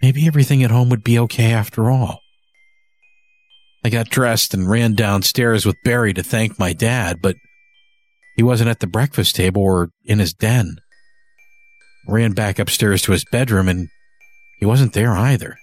Maybe 0.02 0.28
everything 0.28 0.62
at 0.62 0.70
home 0.70 0.88
would 0.90 1.02
be 1.02 1.18
okay 1.18 1.52
after 1.52 1.90
all. 1.90 2.20
I 3.86 3.88
got 3.88 4.10
dressed 4.10 4.52
and 4.52 4.68
ran 4.68 4.94
downstairs 4.94 5.64
with 5.64 5.76
Barry 5.84 6.12
to 6.14 6.24
thank 6.24 6.58
my 6.58 6.72
dad, 6.72 7.22
but 7.22 7.36
he 8.34 8.42
wasn't 8.42 8.68
at 8.68 8.80
the 8.80 8.88
breakfast 8.88 9.36
table 9.36 9.62
or 9.62 9.90
in 10.04 10.18
his 10.18 10.34
den. 10.34 10.78
ran 12.08 12.32
back 12.32 12.58
upstairs 12.58 13.00
to 13.02 13.12
his 13.12 13.24
bedroom 13.30 13.68
and 13.68 13.86
he 14.58 14.66
wasn't 14.66 14.92
there 14.92 15.12
either. 15.12 15.56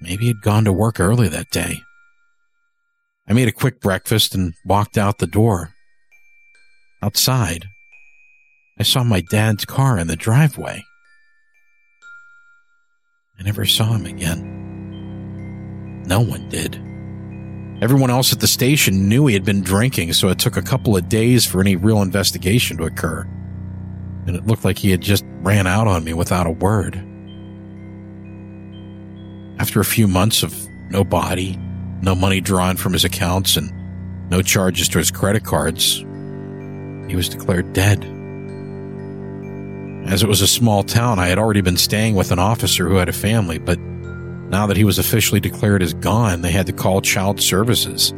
Maybe 0.00 0.28
he'd 0.28 0.40
gone 0.40 0.64
to 0.64 0.72
work 0.72 0.98
early 0.98 1.28
that 1.28 1.50
day. 1.50 1.82
I 3.28 3.34
made 3.34 3.48
a 3.48 3.52
quick 3.52 3.82
breakfast 3.82 4.34
and 4.34 4.54
walked 4.64 4.96
out 4.96 5.18
the 5.18 5.26
door. 5.26 5.74
Outside, 7.02 7.66
I 8.78 8.82
saw 8.82 9.04
my 9.04 9.20
dad's 9.20 9.66
car 9.66 9.98
in 9.98 10.06
the 10.06 10.16
driveway. 10.16 10.82
I 13.38 13.42
never 13.42 13.66
saw 13.66 13.92
him 13.92 14.06
again. 14.06 14.65
No 16.06 16.20
one 16.20 16.48
did. 16.48 16.76
Everyone 17.82 18.10
else 18.10 18.32
at 18.32 18.40
the 18.40 18.46
station 18.46 19.08
knew 19.08 19.26
he 19.26 19.34
had 19.34 19.44
been 19.44 19.62
drinking, 19.62 20.12
so 20.14 20.28
it 20.28 20.38
took 20.38 20.56
a 20.56 20.62
couple 20.62 20.96
of 20.96 21.08
days 21.08 21.44
for 21.44 21.60
any 21.60 21.76
real 21.76 22.00
investigation 22.00 22.78
to 22.78 22.84
occur. 22.84 23.22
And 24.26 24.34
it 24.34 24.46
looked 24.46 24.64
like 24.64 24.78
he 24.78 24.90
had 24.90 25.02
just 25.02 25.24
ran 25.42 25.66
out 25.66 25.86
on 25.86 26.02
me 26.02 26.14
without 26.14 26.46
a 26.46 26.50
word. 26.50 26.96
After 29.58 29.80
a 29.80 29.84
few 29.84 30.08
months 30.08 30.42
of 30.42 30.54
no 30.90 31.04
body, 31.04 31.58
no 32.00 32.14
money 32.14 32.40
drawn 32.40 32.76
from 32.76 32.92
his 32.92 33.04
accounts, 33.04 33.56
and 33.56 33.72
no 34.30 34.42
charges 34.42 34.88
to 34.90 34.98
his 34.98 35.10
credit 35.10 35.44
cards, 35.44 35.98
he 37.08 37.16
was 37.16 37.28
declared 37.28 37.72
dead. 37.72 38.04
As 40.08 40.22
it 40.22 40.28
was 40.28 40.40
a 40.40 40.46
small 40.46 40.82
town, 40.82 41.18
I 41.18 41.26
had 41.26 41.38
already 41.38 41.60
been 41.60 41.76
staying 41.76 42.14
with 42.14 42.30
an 42.30 42.38
officer 42.38 42.88
who 42.88 42.96
had 42.96 43.08
a 43.08 43.12
family, 43.12 43.58
but 43.58 43.78
now 44.50 44.66
that 44.66 44.76
he 44.76 44.84
was 44.84 44.98
officially 44.98 45.40
declared 45.40 45.82
as 45.82 45.94
gone, 45.94 46.42
they 46.42 46.52
had 46.52 46.66
to 46.66 46.72
call 46.72 47.00
child 47.00 47.40
services. 47.40 48.12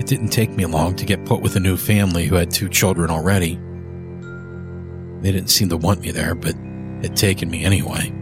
It 0.00 0.06
didn't 0.06 0.28
take 0.28 0.50
me 0.50 0.66
long 0.66 0.94
to 0.96 1.04
get 1.04 1.24
put 1.24 1.40
with 1.40 1.56
a 1.56 1.60
new 1.60 1.76
family 1.76 2.26
who 2.26 2.36
had 2.36 2.50
two 2.50 2.68
children 2.68 3.10
already. 3.10 3.58
They 5.22 5.32
didn't 5.32 5.50
seem 5.50 5.68
to 5.70 5.76
want 5.76 6.00
me 6.00 6.10
there, 6.10 6.34
but 6.34 6.54
had 7.02 7.16
taken 7.16 7.50
me 7.50 7.64
anyway. 7.64 8.12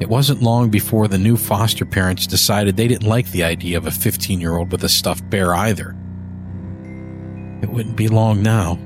It 0.00 0.08
wasn't 0.08 0.42
long 0.42 0.70
before 0.70 1.08
the 1.08 1.18
new 1.18 1.36
foster 1.36 1.84
parents 1.84 2.26
decided 2.26 2.76
they 2.76 2.88
didn't 2.88 3.08
like 3.08 3.30
the 3.30 3.44
idea 3.44 3.76
of 3.78 3.86
a 3.86 3.90
15 3.90 4.40
year 4.40 4.56
old 4.56 4.72
with 4.72 4.82
a 4.82 4.88
stuffed 4.88 5.28
bear 5.30 5.54
either. 5.54 5.94
It 7.62 7.68
wouldn't 7.68 7.96
be 7.96 8.08
long 8.08 8.42
now. 8.42 8.78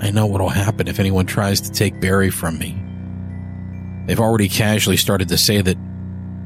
I 0.00 0.10
know 0.10 0.26
what'll 0.26 0.48
happen 0.48 0.88
if 0.88 0.98
anyone 0.98 1.26
tries 1.26 1.60
to 1.62 1.70
take 1.70 2.00
Barry 2.00 2.30
from 2.30 2.58
me. 2.58 2.81
They've 4.06 4.20
already 4.20 4.48
casually 4.48 4.96
started 4.96 5.28
to 5.28 5.38
say 5.38 5.60
that 5.60 5.76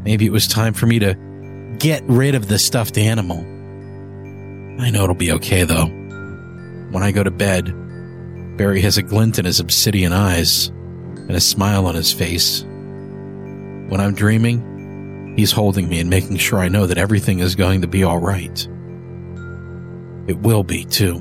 maybe 0.04 0.26
it 0.26 0.32
was 0.32 0.46
time 0.46 0.74
for 0.74 0.86
me 0.86 0.98
to 0.98 1.14
get 1.78 2.02
rid 2.04 2.34
of 2.34 2.48
the 2.48 2.58
stuffed 2.58 2.98
animal. 2.98 3.38
I 4.80 4.90
know 4.90 5.04
it'll 5.04 5.14
be 5.14 5.32
okay 5.32 5.64
though. 5.64 5.86
When 5.86 7.02
I 7.02 7.12
go 7.12 7.22
to 7.22 7.30
bed, 7.30 7.66
Barry 8.56 8.80
has 8.82 8.98
a 8.98 9.02
glint 9.02 9.38
in 9.38 9.44
his 9.44 9.60
obsidian 9.60 10.12
eyes 10.12 10.68
and 10.68 11.32
a 11.32 11.40
smile 11.40 11.86
on 11.86 11.94
his 11.94 12.12
face. 12.12 12.62
When 12.62 14.00
I'm 14.00 14.14
dreaming, 14.14 15.34
he's 15.36 15.52
holding 15.52 15.88
me 15.88 16.00
and 16.00 16.08
making 16.08 16.36
sure 16.36 16.58
I 16.58 16.68
know 16.68 16.86
that 16.86 16.98
everything 16.98 17.40
is 17.40 17.54
going 17.54 17.82
to 17.82 17.86
be 17.86 18.04
all 18.04 18.18
right. 18.18 18.66
It 20.26 20.38
will 20.38 20.64
be, 20.64 20.84
too. 20.84 21.16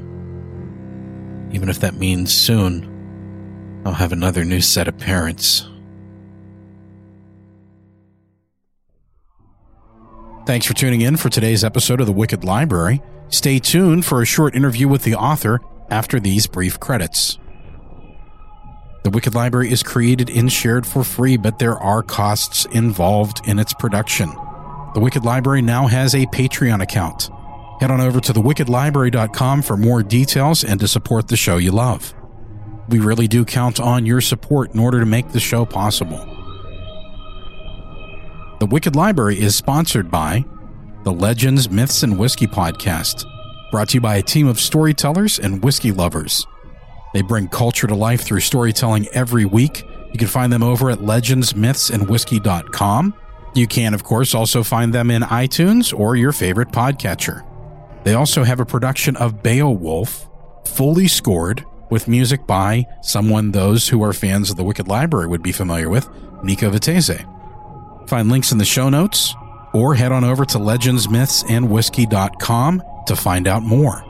Even 1.51 1.69
if 1.69 1.79
that 1.79 1.95
means 1.95 2.33
soon, 2.33 3.81
I'll 3.85 3.93
have 3.93 4.11
another 4.11 4.43
new 4.43 4.61
set 4.61 4.87
of 4.87 4.97
parents. 4.97 5.67
Thanks 10.45 10.67
for 10.67 10.75
tuning 10.75 11.01
in 11.01 11.17
for 11.17 11.27
today's 11.27 11.63
episode 11.63 11.99
of 11.99 12.05
The 12.05 12.13
Wicked 12.13 12.43
Library. 12.43 13.01
Stay 13.29 13.57
tuned 13.57 14.05
for 14.05 14.21
a 14.21 14.25
short 14.27 14.53
interview 14.53 14.87
with 14.87 15.01
the 15.01 15.15
author 15.15 15.59
after 15.89 16.19
these 16.19 16.45
brief 16.45 16.79
credits. 16.79 17.39
The 19.03 19.09
Wicked 19.09 19.33
Library 19.33 19.71
is 19.71 19.81
created 19.81 20.29
and 20.29 20.51
shared 20.51 20.85
for 20.85 21.03
free, 21.03 21.35
but 21.35 21.57
there 21.57 21.75
are 21.79 22.03
costs 22.03 22.65
involved 22.65 23.41
in 23.47 23.57
its 23.57 23.73
production. 23.73 24.29
The 24.93 24.99
Wicked 24.99 25.25
Library 25.25 25.63
now 25.63 25.87
has 25.87 26.13
a 26.13 26.27
Patreon 26.27 26.79
account. 26.79 27.31
Head 27.79 27.89
on 27.89 27.99
over 27.99 28.19
to 28.19 28.31
thewickedlibrary.com 28.31 29.63
for 29.63 29.77
more 29.77 30.03
details 30.03 30.63
and 30.63 30.79
to 30.79 30.87
support 30.87 31.27
the 31.27 31.37
show 31.37 31.57
you 31.57 31.71
love. 31.71 32.13
We 32.87 32.99
really 32.99 33.27
do 33.27 33.45
count 33.45 33.79
on 33.79 34.05
your 34.05 34.21
support 34.21 34.75
in 34.75 34.79
order 34.79 34.99
to 34.99 35.07
make 35.07 35.29
the 35.29 35.39
show 35.39 35.65
possible. 35.65 36.34
The 38.57 38.67
Wicked 38.67 38.95
Library 38.95 39.37
is 39.37 39.53
sponsored 39.53 40.09
by 40.09 40.45
the 41.03 41.11
Legends, 41.11 41.69
Myths, 41.69 42.03
and 42.03 42.17
Whiskey 42.17 42.47
podcast, 42.47 43.25
brought 43.69 43.89
to 43.89 43.95
you 43.95 44.01
by 44.01 44.15
a 44.15 44.21
team 44.21 44.47
of 44.47 44.61
storytellers 44.61 45.39
and 45.39 45.61
whiskey 45.61 45.91
lovers. 45.91 46.47
They 47.13 47.21
bring 47.21 47.49
culture 47.49 47.85
to 47.85 47.95
life 47.95 48.21
through 48.21 48.39
storytelling 48.39 49.09
every 49.09 49.43
week. 49.43 49.83
You 50.13 50.17
can 50.17 50.29
find 50.29 50.53
them 50.53 50.63
over 50.63 50.89
at 50.89 50.99
legendsmythsandwhiskey.com. 50.99 53.13
You 53.55 53.67
can, 53.67 53.93
of 53.93 54.05
course, 54.05 54.33
also 54.33 54.63
find 54.63 54.93
them 54.93 55.11
in 55.11 55.23
iTunes 55.23 55.93
or 55.97 56.15
your 56.15 56.31
favorite 56.31 56.69
podcatcher. 56.69 57.45
They 58.05 58.13
also 58.13 58.45
have 58.45 58.61
a 58.61 58.65
production 58.65 59.17
of 59.17 59.43
Beowulf, 59.43 60.29
fully 60.65 61.09
scored, 61.09 61.65
with 61.89 62.07
music 62.07 62.47
by 62.47 62.85
someone 63.01 63.51
those 63.51 63.89
who 63.89 64.01
are 64.01 64.13
fans 64.13 64.49
of 64.49 64.55
the 64.55 64.63
Wicked 64.63 64.87
Library 64.87 65.27
would 65.27 65.43
be 65.43 65.51
familiar 65.51 65.89
with, 65.89 66.07
Nico 66.41 66.71
Vettese. 66.71 67.29
Find 68.07 68.29
links 68.29 68.51
in 68.51 68.57
the 68.57 68.65
show 68.65 68.89
notes 68.89 69.35
or 69.73 69.95
head 69.95 70.11
on 70.11 70.23
over 70.23 70.45
to 70.45 70.57
legendsmythsandwhiskey.com 70.57 72.83
to 73.07 73.15
find 73.15 73.47
out 73.47 73.63
more. 73.63 74.03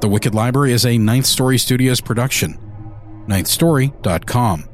The 0.00 0.08
Wicked 0.08 0.34
Library 0.34 0.72
is 0.72 0.84
a 0.84 0.98
Ninth 0.98 1.26
Story 1.26 1.58
Studios 1.58 2.00
production. 2.00 2.58
NinthStory.com. 3.26 4.68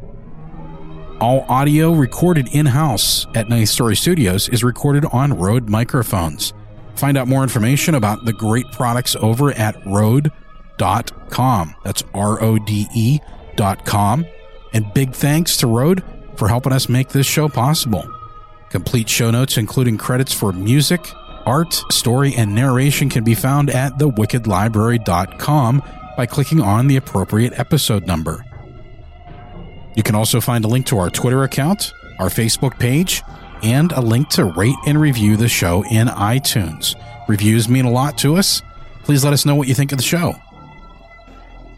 All 1.20 1.44
audio 1.48 1.92
recorded 1.92 2.48
in 2.52 2.66
house 2.66 3.26
at 3.34 3.48
Ninth 3.48 3.68
Story 3.68 3.94
Studios 3.94 4.48
is 4.48 4.64
recorded 4.64 5.04
on 5.12 5.34
Rode 5.34 5.68
microphones. 5.68 6.52
Find 6.96 7.16
out 7.16 7.28
more 7.28 7.44
information 7.44 7.94
about 7.94 8.24
the 8.24 8.32
great 8.32 8.66
products 8.72 9.14
over 9.16 9.52
at 9.52 9.76
Rode.com. 9.86 11.74
That's 11.84 12.02
R 12.12 12.42
O 12.42 12.58
D 12.58 12.88
E.com. 12.94 14.26
And 14.72 14.94
big 14.94 15.12
thanks 15.12 15.56
to 15.58 15.66
Rode 15.66 16.02
for 16.36 16.48
helping 16.48 16.72
us 16.72 16.88
make 16.88 17.08
this 17.08 17.26
show 17.26 17.48
possible. 17.48 18.08
Complete 18.70 19.08
show 19.08 19.30
notes, 19.30 19.58
including 19.58 19.98
credits 19.98 20.32
for 20.32 20.52
music, 20.52 21.00
art, 21.46 21.74
story, 21.90 22.34
and 22.34 22.54
narration, 22.54 23.08
can 23.08 23.24
be 23.24 23.34
found 23.34 23.70
at 23.70 23.92
thewickedlibrary.com 23.98 25.82
by 26.16 26.26
clicking 26.26 26.60
on 26.60 26.86
the 26.86 26.96
appropriate 26.96 27.58
episode 27.58 28.06
number. 28.06 28.44
You 29.94 30.02
can 30.02 30.14
also 30.14 30.40
find 30.40 30.64
a 30.64 30.68
link 30.68 30.86
to 30.86 30.98
our 30.98 31.10
Twitter 31.10 31.42
account, 31.42 31.92
our 32.18 32.28
Facebook 32.28 32.78
page, 32.78 33.22
and 33.62 33.92
a 33.92 34.00
link 34.00 34.28
to 34.30 34.44
rate 34.44 34.76
and 34.86 35.00
review 35.00 35.36
the 35.36 35.48
show 35.48 35.84
in 35.90 36.08
iTunes. 36.08 36.94
Reviews 37.28 37.68
mean 37.68 37.84
a 37.84 37.90
lot 37.90 38.18
to 38.18 38.36
us. 38.36 38.62
Please 39.04 39.24
let 39.24 39.32
us 39.32 39.44
know 39.44 39.54
what 39.54 39.68
you 39.68 39.74
think 39.74 39.92
of 39.92 39.98
the 39.98 40.04
show. 40.04 40.34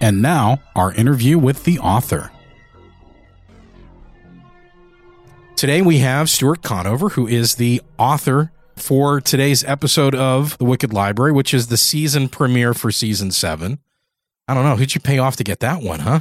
And 0.01 0.23
now, 0.23 0.61
our 0.77 0.93
interview 0.93 1.39
with 1.39 1.65
the 1.65 1.79
author. 1.79 2.31
Today 5.57 5.83
we 5.83 5.99
have 5.99 6.29
Stuart 6.29 6.63
Conover, 6.63 7.11
who 7.11 7.27
is 7.27 7.55
the 7.55 7.81
author 7.99 8.51
for 8.77 9.21
today's 9.21 9.63
episode 9.65 10.15
of 10.15 10.59
The 10.59 10.65
Wicked 10.65 10.93
Library, 10.93 11.33
which 11.33 11.55
is 11.55 11.69
the 11.69 11.77
season 11.77 12.29
premiere 12.29 12.75
for 12.75 12.91
season 12.91 13.31
seven. 13.31 13.79
I 14.49 14.55
don't 14.55 14.65
know. 14.65 14.77
Who'd 14.77 14.95
you 14.95 15.01
pay 15.01 15.19
off 15.19 15.37
to 15.37 15.45
get 15.45 15.61
that 15.61 15.81
one, 15.81 16.01
huh? 16.01 16.21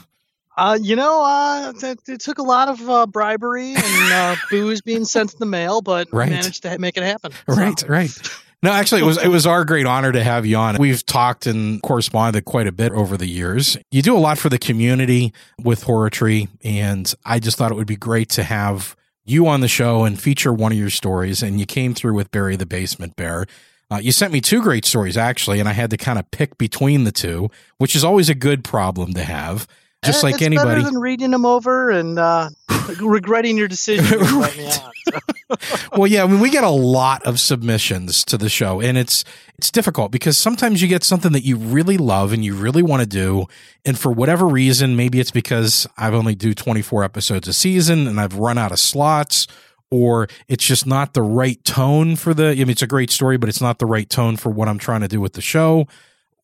Uh, 0.55 0.77
you 0.79 0.95
know, 0.95 1.23
uh, 1.23 1.73
it, 1.81 1.99
it 2.07 2.21
took 2.21 2.37
a 2.37 2.43
lot 2.43 2.69
of 2.69 2.87
uh, 2.89 3.07
bribery 3.07 3.73
and 3.75 4.11
uh, 4.13 4.35
booze 4.51 4.81
being 4.81 5.03
sent 5.03 5.33
in 5.33 5.39
the 5.39 5.45
mail, 5.47 5.81
but 5.81 6.07
Right. 6.13 6.29
managed 6.29 6.61
to 6.63 6.77
make 6.77 6.95
it 6.95 7.03
happen. 7.03 7.31
So- 7.31 7.55
Right, 7.55 7.83
right. 7.89 8.39
No, 8.61 8.71
actually, 8.71 9.01
it 9.01 9.05
was 9.05 9.21
it 9.21 9.27
was 9.27 9.45
our 9.45 9.65
great 9.65 9.85
honor 9.85 10.13
to 10.13 10.23
have 10.23 10.45
you 10.45 10.55
on. 10.55 10.77
We've 10.77 11.05
talked 11.05 11.47
and 11.47 11.81
corresponded 11.81 12.45
quite 12.45 12.65
a 12.65 12.71
bit 12.71 12.93
over 12.93 13.17
the 13.17 13.25
years. 13.27 13.75
You 13.91 14.01
do 14.01 14.15
a 14.15 14.19
lot 14.19 14.37
for 14.37 14.47
the 14.47 14.57
community 14.57 15.33
with 15.61 15.83
Horror 15.83 16.09
Tree, 16.09 16.47
and 16.63 17.13
I 17.25 17.39
just 17.39 17.57
thought 17.57 17.71
it 17.71 17.75
would 17.75 17.87
be 17.87 17.97
great 17.97 18.29
to 18.29 18.43
have 18.43 18.95
you 19.25 19.47
on 19.47 19.61
the 19.61 19.67
show 19.67 20.03
and 20.03 20.19
feature 20.19 20.53
one 20.53 20.71
of 20.71 20.77
your 20.77 20.89
stories. 20.89 21.41
And 21.41 21.59
you 21.59 21.65
came 21.65 21.93
through 21.93 22.13
with 22.13 22.31
Barry 22.31 22.55
the 22.55 22.65
Basement 22.65 23.15
Bear. 23.15 23.45
Uh, 23.91 23.97
you 23.97 24.11
sent 24.11 24.33
me 24.33 24.41
two 24.41 24.61
great 24.61 24.85
stories 24.85 25.17
actually, 25.17 25.59
and 25.59 25.69
I 25.69 25.73
had 25.73 25.89
to 25.91 25.97
kind 25.97 26.17
of 26.17 26.29
pick 26.31 26.57
between 26.57 27.03
the 27.03 27.11
two, 27.11 27.49
which 27.77 27.95
is 27.95 28.03
always 28.03 28.29
a 28.29 28.35
good 28.35 28.63
problem 28.63 29.13
to 29.13 29.23
have. 29.23 29.67
Just 30.03 30.23
Eh, 30.23 30.27
like 30.27 30.35
it's 30.35 30.43
anybody. 30.43 30.69
better 30.69 30.81
than 30.83 30.97
reading 30.99 31.31
them 31.31 31.45
over 31.45 31.89
and 31.89 32.19
uh, 32.19 32.49
regretting 33.01 33.57
your 33.57 33.67
decision. 33.67 34.05
to 34.05 34.19
invite 34.19 34.57
me 34.57 34.67
on. 34.67 35.57
well, 35.97 36.07
yeah, 36.07 36.23
I 36.23 36.27
mean, 36.27 36.39
we 36.39 36.49
get 36.49 36.63
a 36.63 36.69
lot 36.69 37.23
of 37.25 37.39
submissions 37.39 38.23
to 38.25 38.37
the 38.37 38.49
show, 38.49 38.81
and 38.81 38.97
it's 38.97 39.23
it's 39.57 39.69
difficult 39.69 40.11
because 40.11 40.37
sometimes 40.37 40.81
you 40.81 40.87
get 40.87 41.03
something 41.03 41.31
that 41.33 41.43
you 41.43 41.57
really 41.57 41.97
love 41.97 42.33
and 42.33 42.43
you 42.43 42.55
really 42.55 42.81
want 42.83 43.01
to 43.01 43.07
do, 43.07 43.45
and 43.85 43.97
for 43.97 44.11
whatever 44.11 44.47
reason, 44.47 44.95
maybe 44.95 45.19
it's 45.19 45.31
because 45.31 45.87
I've 45.97 46.13
only 46.13 46.35
do 46.35 46.53
twenty 46.53 46.81
four 46.81 47.03
episodes 47.03 47.47
a 47.47 47.53
season 47.53 48.07
and 48.07 48.19
I've 48.19 48.35
run 48.35 48.57
out 48.57 48.71
of 48.71 48.79
slots, 48.79 49.47
or 49.91 50.27
it's 50.47 50.65
just 50.65 50.87
not 50.87 51.13
the 51.13 51.21
right 51.21 51.63
tone 51.63 52.15
for 52.15 52.33
the. 52.33 52.47
I 52.47 52.55
mean, 52.55 52.69
it's 52.71 52.81
a 52.81 52.87
great 52.87 53.11
story, 53.11 53.37
but 53.37 53.49
it's 53.49 53.61
not 53.61 53.79
the 53.79 53.85
right 53.85 54.09
tone 54.09 54.37
for 54.37 54.49
what 54.49 54.67
I'm 54.67 54.79
trying 54.79 55.01
to 55.01 55.07
do 55.07 55.21
with 55.21 55.33
the 55.33 55.41
show, 55.41 55.87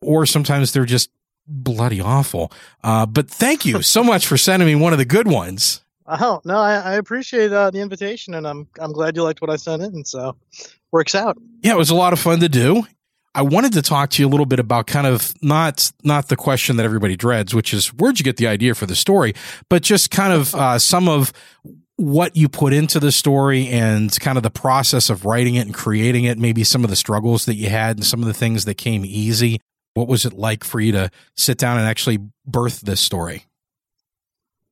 or 0.02 0.26
sometimes 0.26 0.72
they're 0.74 0.86
just 0.86 1.10
bloody 1.50 2.00
awful. 2.00 2.52
Uh, 2.84 3.06
but 3.06 3.30
thank 3.30 3.66
you 3.66 3.82
so 3.82 4.04
much 4.04 4.28
for 4.28 4.38
sending 4.38 4.68
me 4.68 4.76
one 4.76 4.94
of 4.94 5.00
the 5.00 5.06
good 5.06 5.28
ones. 5.28 5.82
Oh 6.08 6.42
no, 6.44 6.58
I, 6.58 6.76
I 6.76 6.94
appreciate 6.96 7.52
uh, 7.52 7.70
the 7.70 7.80
invitation, 7.80 8.34
and 8.34 8.48
I'm 8.48 8.68
I'm 8.80 8.92
glad 8.92 9.16
you 9.16 9.24
liked 9.24 9.42
what 9.42 9.50
I 9.50 9.58
sent 9.58 9.84
in. 9.84 10.06
So 10.06 10.36
works 10.92 11.14
out. 11.14 11.38
yeah, 11.62 11.74
it 11.74 11.78
was 11.78 11.92
a 11.92 11.96
lot 11.96 12.14
of 12.14 12.20
fun 12.20 12.40
to 12.40 12.50
do. 12.50 12.84
I 13.36 13.44
wanted 13.44 13.74
to 13.74 13.84
talk 13.84 14.10
to 14.12 14.22
you 14.22 14.28
a 14.28 14.32
little 14.32 14.48
bit 14.48 14.60
about 14.60 14.88
kind 14.88 15.06
of 15.06 15.34
not 15.44 15.92
not 16.04 16.30
the 16.30 16.36
question 16.36 16.78
that 16.78 16.84
everybody 16.84 17.16
dreads, 17.16 17.54
which 17.54 17.74
is 17.74 17.94
where'd 17.94 18.20
you 18.20 18.24
get 18.24 18.38
the 18.38 18.48
idea 18.48 18.74
for 18.74 18.88
the 18.88 18.96
story, 18.96 19.34
but 19.70 19.84
just 19.84 20.10
kind 20.10 20.34
of 20.34 20.56
uh, 20.56 20.80
some 20.80 21.08
of 21.08 21.32
what 21.96 22.36
you 22.36 22.50
put 22.50 22.74
into 22.74 23.00
the 23.00 23.12
story 23.12 23.68
and 23.68 24.18
kind 24.20 24.38
of 24.38 24.44
the 24.44 24.50
process 24.50 25.10
of 25.10 25.26
writing 25.26 25.56
it 25.56 25.66
and 25.66 25.76
creating 25.76 26.24
it. 26.24 26.40
Maybe 26.40 26.64
some 26.64 26.84
of 26.84 26.90
the 26.90 26.96
struggles 26.96 27.46
that 27.46 27.56
you 27.56 27.70
had 27.70 27.98
and 27.98 28.06
some 28.06 28.22
of 28.22 28.28
the 28.28 28.34
things 28.34 28.66
that 28.66 28.76
came 28.76 29.06
easy. 29.06 29.60
What 29.94 30.08
was 30.08 30.26
it 30.26 30.34
like 30.34 30.64
for 30.64 30.80
you 30.80 30.92
to 30.94 31.10
sit 31.36 31.58
down 31.58 31.78
and 31.78 31.88
actually 31.88 32.20
birth 32.46 32.82
this 32.82 33.02
story? 33.02 33.46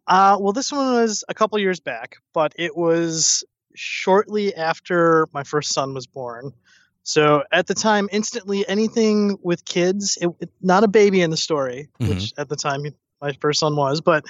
Uh, 0.07 0.37
well, 0.39 0.53
this 0.53 0.71
one 0.71 0.93
was 1.01 1.23
a 1.27 1.33
couple 1.33 1.59
years 1.59 1.79
back, 1.79 2.17
but 2.33 2.53
it 2.55 2.77
was 2.77 3.43
shortly 3.75 4.55
after 4.55 5.27
my 5.33 5.43
first 5.43 5.73
son 5.73 5.93
was 5.93 6.07
born. 6.07 6.53
So 7.03 7.43
at 7.51 7.67
the 7.67 7.73
time, 7.73 8.09
instantly 8.11 8.67
anything 8.67 9.37
with 9.41 9.65
kids, 9.65 10.17
it, 10.21 10.29
it- 10.39 10.49
not 10.61 10.83
a 10.83 10.87
baby 10.87 11.21
in 11.21 11.29
the 11.29 11.37
story, 11.37 11.89
which 11.99 12.33
at 12.37 12.49
the 12.49 12.55
time 12.55 12.83
my 13.21 13.33
first 13.41 13.59
son 13.59 13.75
was, 13.75 14.01
but 14.01 14.23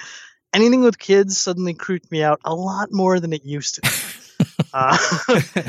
anything 0.52 0.82
with 0.82 0.98
kids 0.98 1.38
suddenly 1.40 1.74
creeped 1.74 2.10
me 2.10 2.22
out 2.22 2.40
a 2.44 2.54
lot 2.54 2.90
more 2.92 3.20
than 3.20 3.32
it 3.32 3.44
used 3.44 3.76
to. 3.82 4.46
uh, 4.72 4.96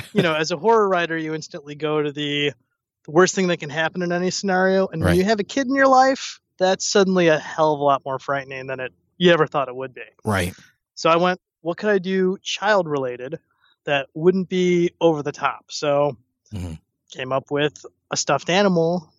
you 0.13 0.21
know, 0.23 0.33
as 0.33 0.51
a 0.51 0.57
horror 0.57 0.87
writer, 0.87 1.17
you 1.17 1.33
instantly 1.35 1.75
go 1.75 2.01
to 2.01 2.11
the 2.11 2.53
the 3.05 3.11
worst 3.11 3.35
thing 3.35 3.47
that 3.47 3.57
can 3.57 3.69
happen 3.69 4.01
in 4.01 4.11
any 4.11 4.29
scenario, 4.31 4.87
and 4.87 5.01
Right. 5.03 5.11
when 5.11 5.17
you 5.19 5.25
have 5.25 5.39
a 5.39 5.43
kid 5.43 5.67
in 5.67 5.75
your 5.75 5.87
life, 5.87 6.39
that's 6.57 6.85
suddenly 6.85 7.27
a 7.27 7.39
hell 7.39 7.73
of 7.73 7.79
a 7.79 7.83
lot 7.83 8.03
more 8.05 8.19
frightening 8.19 8.67
than 8.67 8.79
it 8.79 8.91
you 9.17 9.31
ever 9.31 9.47
thought 9.47 9.67
it 9.67 9.75
would 9.75 9.93
be. 9.93 10.01
Right. 10.23 10.53
So 10.95 11.09
I 11.09 11.17
went, 11.17 11.39
what 11.61 11.77
could 11.77 11.89
I 11.89 11.97
do 11.97 12.37
child 12.41 12.87
related 12.87 13.39
that 13.85 14.07
wouldn't 14.13 14.49
be 14.49 14.91
over 15.01 15.23
the 15.23 15.31
top? 15.31 15.65
So 15.69 16.17
Mhm. 16.53 16.79
came 17.11 17.31
up 17.31 17.51
with 17.51 17.85
a 18.11 18.17
stuffed 18.17 18.49
animal 18.49 19.11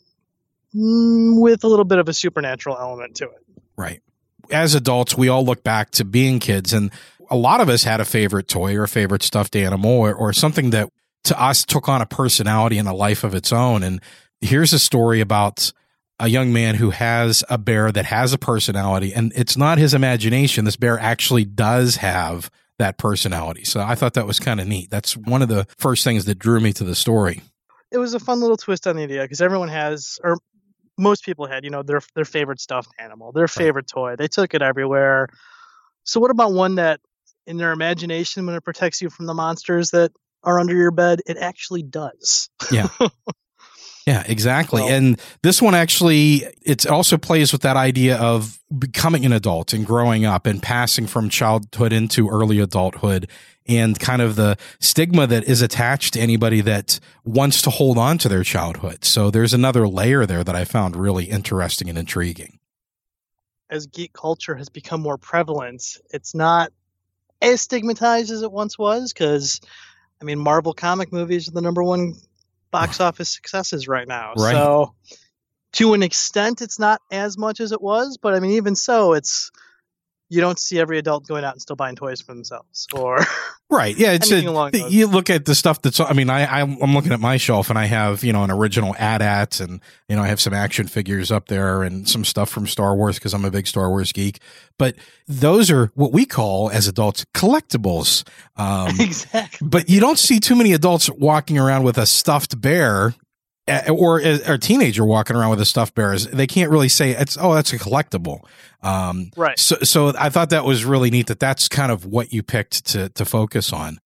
mm, 0.75 1.41
with 1.41 1.65
a 1.65 1.67
little 1.69 1.85
bit 1.85 1.99
of 1.99 2.09
a 2.09 2.13
supernatural 2.13 2.77
element 2.79 3.17
to 3.17 3.25
it. 3.25 3.45
Right. 3.77 4.03
As 4.51 4.75
adults, 4.75 5.17
we 5.17 5.29
all 5.29 5.45
look 5.45 5.63
back 5.63 5.91
to 5.93 6.05
being 6.05 6.39
kids, 6.39 6.73
and 6.73 6.91
a 7.31 7.37
lot 7.37 7.61
of 7.61 7.69
us 7.69 7.85
had 7.85 8.01
a 8.01 8.05
favorite 8.05 8.49
toy 8.49 8.77
or 8.77 8.85
a 8.85 8.89
favorite 8.89 9.23
stuffed 9.23 9.55
animal 9.57 9.91
or, 9.91 10.15
or 10.15 10.33
something 10.33 10.71
that 10.71 10.89
to 11.25 11.41
us 11.41 11.65
took 11.65 11.89
on 11.89 12.01
a 12.01 12.07
personality 12.07 12.79
and 12.79 12.89
a 12.89 12.95
life 12.95 13.25
of 13.25 13.35
its 13.35 13.53
own. 13.53 13.83
And 13.83 14.01
here's 14.41 14.73
a 14.73 14.79
story 14.79 15.21
about 15.21 15.73
a 16.19 16.29
young 16.29 16.53
man 16.53 16.75
who 16.75 16.91
has 16.91 17.43
a 17.49 17.57
bear 17.57 17.91
that 17.93 18.05
has 18.07 18.33
a 18.33 18.39
personality, 18.39 19.15
and 19.15 19.33
it's 19.35 19.57
not 19.57 19.79
his 19.79 19.95
imagination. 19.95 20.65
This 20.65 20.77
bear 20.77 20.99
actually 20.99 21.45
does 21.45 21.97
have 21.97 22.51
that 22.79 22.99
personality. 22.99 23.65
So 23.65 23.81
I 23.81 23.95
thought 23.95 24.15
that 24.15 24.27
was 24.27 24.39
kind 24.39 24.61
of 24.61 24.67
neat. 24.67 24.91
That's 24.91 25.17
one 25.17 25.43
of 25.43 25.49
the 25.49 25.67
first 25.79 26.05
things 26.05 26.27
that 26.27 26.39
drew 26.39 26.61
me 26.61 26.73
to 26.75 26.85
the 26.85 26.95
story. 26.95 27.43
It 27.91 27.99
was 27.99 28.15
a 28.15 28.21
fun 28.21 28.41
little 28.41 28.57
twist 28.57 28.87
on 28.87 28.97
the 28.97 29.03
idea 29.03 29.23
because 29.23 29.41
everyone 29.41 29.69
has, 29.69 30.19
or 30.23 30.39
most 30.99 31.25
people 31.25 31.47
had, 31.47 31.65
you 31.65 31.71
know, 31.71 31.83
their 31.83 32.01
their 32.15 32.25
favorite 32.25 32.61
stuffed 32.61 32.91
animal, 32.99 33.33
their 33.33 33.49
favorite 33.49 33.87
toy. 33.87 34.17
They 34.17 34.29
took 34.29 34.55
it 34.55 34.63
everywhere. 34.63 35.29
So 36.05 36.21
what 36.21 36.31
about 36.31 36.53
one 36.53 36.77
that, 36.77 37.01
in 37.47 37.57
their 37.57 37.73
imagination, 37.73 38.47
when 38.47 38.55
it 38.55 38.63
protects 38.63 39.01
you 39.03 39.11
from 39.11 39.27
the 39.27 39.35
monsters 39.35 39.91
that 39.91 40.13
are 40.43 40.59
under 40.59 40.75
your 40.75 40.91
bed, 40.91 41.21
it 41.27 41.37
actually 41.37 41.83
does. 41.83 42.49
Yeah. 42.71 42.89
Yeah, 44.07 44.25
exactly. 44.27 44.81
Well- 44.81 44.91
and 44.91 45.21
this 45.43 45.61
one 45.61 45.75
actually 45.75 46.43
it 46.63 46.87
also 46.87 47.17
plays 47.19 47.53
with 47.53 47.63
that 47.63 47.77
idea 47.77 48.17
of 48.17 48.59
becoming 48.77 49.25
an 49.27 49.33
adult 49.33 49.73
and 49.73 49.87
growing 49.87 50.25
up 50.25 50.47
and 50.47 50.61
passing 50.61 51.07
from 51.07 51.29
childhood 51.29 51.93
into 51.93 52.29
early 52.29 52.59
adulthood 52.59 53.29
and 53.69 54.01
kind 54.01 54.21
of 54.23 54.35
the 54.37 54.57
stigma 54.81 55.27
that 55.29 55.45
is 55.45 55.61
attached 55.63 56.15
to 56.15 56.21
anybody 56.21 56.61
that 56.63 56.99
wants 57.25 57.61
to 57.63 57.71
hold 57.71 57.99
on 57.99 58.17
to 58.19 58.29
their 58.29 58.43
childhood. 58.43 59.05
So 59.05 59.31
there's 59.31 59.53
another 59.55 59.87
layer 59.87 60.27
there 60.27 60.43
that 60.43 60.57
I 60.57 60.65
found 60.65 60.97
really 60.97 61.27
interesting 61.27 61.89
and 61.89 61.99
intriguing. 61.99 62.59
as 63.69 63.87
geek 63.87 64.13
culture 64.15 64.57
has 64.57 64.71
become 64.71 65.03
more 65.03 65.19
prevalent, 65.19 65.99
it's 66.11 66.35
not 66.35 66.73
as 67.43 67.61
stigmatized 67.61 68.33
as 68.33 68.43
it 68.43 68.51
once 68.51 68.77
was. 68.79 69.13
Because, 69.13 69.61
I 70.21 70.25
mean, 70.25 70.39
Marvel 70.39 70.75
comic 70.75 71.13
movies 71.13 71.49
are 71.49 71.53
the 71.53 71.63
number 71.63 71.83
one 71.83 72.15
box 72.71 73.01
office 73.01 73.31
successes 73.31 73.89
right 73.89 74.07
now. 74.07 74.35
Right. 74.37 74.53
So, 74.53 74.95
to 75.73 75.95
an 75.95 76.03
extent, 76.03 76.63
it's 76.63 76.79
not 76.79 77.01
as 77.11 77.39
much 77.39 77.61
as 77.61 77.73
it 77.73 77.81
was. 77.81 78.19
But 78.19 78.35
I 78.35 78.41
mean, 78.41 78.53
even 78.53 78.75
so, 78.77 79.13
it's 79.13 79.51
you 80.31 80.41
don't 80.41 80.59
see 80.59 80.79
every 80.79 80.97
adult 80.99 81.27
going 81.27 81.45
out 81.45 81.53
and 81.55 81.61
still 81.61 81.77
buying 81.77 81.97
toys 81.97 82.21
for 82.21 82.33
themselves. 82.33 82.87
Or 82.95 83.19
Right. 83.71 83.97
Yeah. 83.97 84.13
It's 84.13 84.31
a, 84.33 84.91
you 84.91 85.07
look 85.07 85.29
at 85.29 85.45
the 85.45 85.55
stuff 85.55 85.83
that's, 85.83 86.01
I 86.01 86.13
mean, 86.13 86.31
I, 86.31 86.61
I'm 86.61 86.81
I'm 86.83 86.95
looking 86.95 87.13
at 87.13 87.21
my 87.21 87.37
shelf 87.37 87.69
and 87.71 87.79
I 87.79 87.85
have, 87.85 88.25
you 88.25 88.33
know, 88.33 88.43
an 88.43 88.51
original 88.51 88.95
AT-AT 88.97 89.61
and, 89.61 89.81
you 90.09 90.17
know, 90.17 90.23
I 90.23 90.29
have 90.29 90.41
some 90.41 90.55
action 90.55 90.87
figures 90.89 91.31
up 91.31 91.47
there 91.49 91.83
and 91.83 92.09
some 92.09 92.25
stuff 92.25 92.49
from 92.49 92.67
Star 92.67 92.97
Wars 92.97 93.17
because 93.17 93.35
I'm 93.35 93.45
a 93.45 93.51
big 93.51 93.67
Star 93.67 93.89
Wars 93.89 94.13
geek. 94.13 94.41
But 94.79 94.97
those 95.29 95.71
are 95.71 95.91
what 95.95 96.13
we 96.13 96.25
call 96.27 96.71
as 96.71 96.89
adults 96.89 97.25
collectibles. 97.35 98.25
Um, 98.57 99.01
exactly. 99.01 99.67
but 99.67 99.89
you 99.89 100.01
don't 100.01 100.19
see 100.19 100.39
too 100.39 100.55
many 100.55 100.75
adults 100.75 101.09
walking 101.09 101.57
around 101.57 101.83
with 101.83 101.97
a 101.97 102.05
stuffed 102.05 102.61
bear 102.61 103.15
or 103.91 104.19
a 104.19 104.59
teenager 104.59 105.05
walking 105.05 105.37
around 105.37 105.51
with 105.51 105.61
a 105.61 105.65
stuffed 105.65 105.95
bear. 105.95 106.13
is 106.13 106.27
they 106.27 106.47
can't 106.47 106.71
really 106.71 106.89
say 106.89 107.11
it's, 107.11 107.37
oh, 107.41 107.55
that's 107.55 107.73
a 107.73 107.79
collectible. 107.79 108.41
Um, 108.83 109.31
Right. 109.37 109.59
so, 109.59 109.77
so 109.83 110.13
I 110.19 110.31
thought 110.31 110.51
that 110.51 110.65
was 110.65 110.85
really 110.85 111.11
neat 111.11 111.27
that 111.27 111.41
that's 111.41 111.69
kind 111.69 111.93
of 111.93 112.07
what 112.07 112.33
you 112.33 112.43
picked 112.43 112.87
to 112.87 113.09
to 113.11 113.25
focus 113.25 113.73
on. 113.73 113.99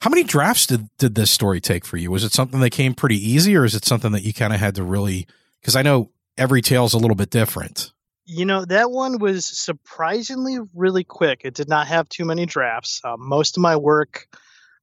How 0.00 0.10
many 0.10 0.24
drafts 0.24 0.66
did 0.66 0.88
did 0.98 1.14
this 1.14 1.30
story 1.30 1.60
take 1.60 1.84
for 1.84 1.96
you? 1.96 2.10
Was 2.10 2.24
it 2.24 2.32
something 2.32 2.60
that 2.60 2.70
came 2.70 2.94
pretty 2.94 3.16
easy, 3.16 3.56
or 3.56 3.64
is 3.64 3.74
it 3.74 3.84
something 3.84 4.12
that 4.12 4.22
you 4.24 4.32
kind 4.34 4.52
of 4.52 4.60
had 4.60 4.74
to 4.74 4.82
really? 4.82 5.26
Because 5.60 5.74
I 5.76 5.82
know 5.82 6.10
every 6.36 6.60
tale's 6.62 6.94
a 6.94 6.98
little 6.98 7.14
bit 7.16 7.30
different. 7.30 7.92
You 8.24 8.44
know, 8.44 8.64
that 8.64 8.90
one 8.90 9.18
was 9.18 9.46
surprisingly 9.46 10.58
really 10.74 11.04
quick. 11.04 11.42
It 11.44 11.54
did 11.54 11.68
not 11.68 11.86
have 11.86 12.08
too 12.08 12.24
many 12.24 12.44
drafts. 12.44 13.00
Um, 13.04 13.26
most 13.26 13.56
of 13.56 13.60
my 13.62 13.76
work, 13.76 14.26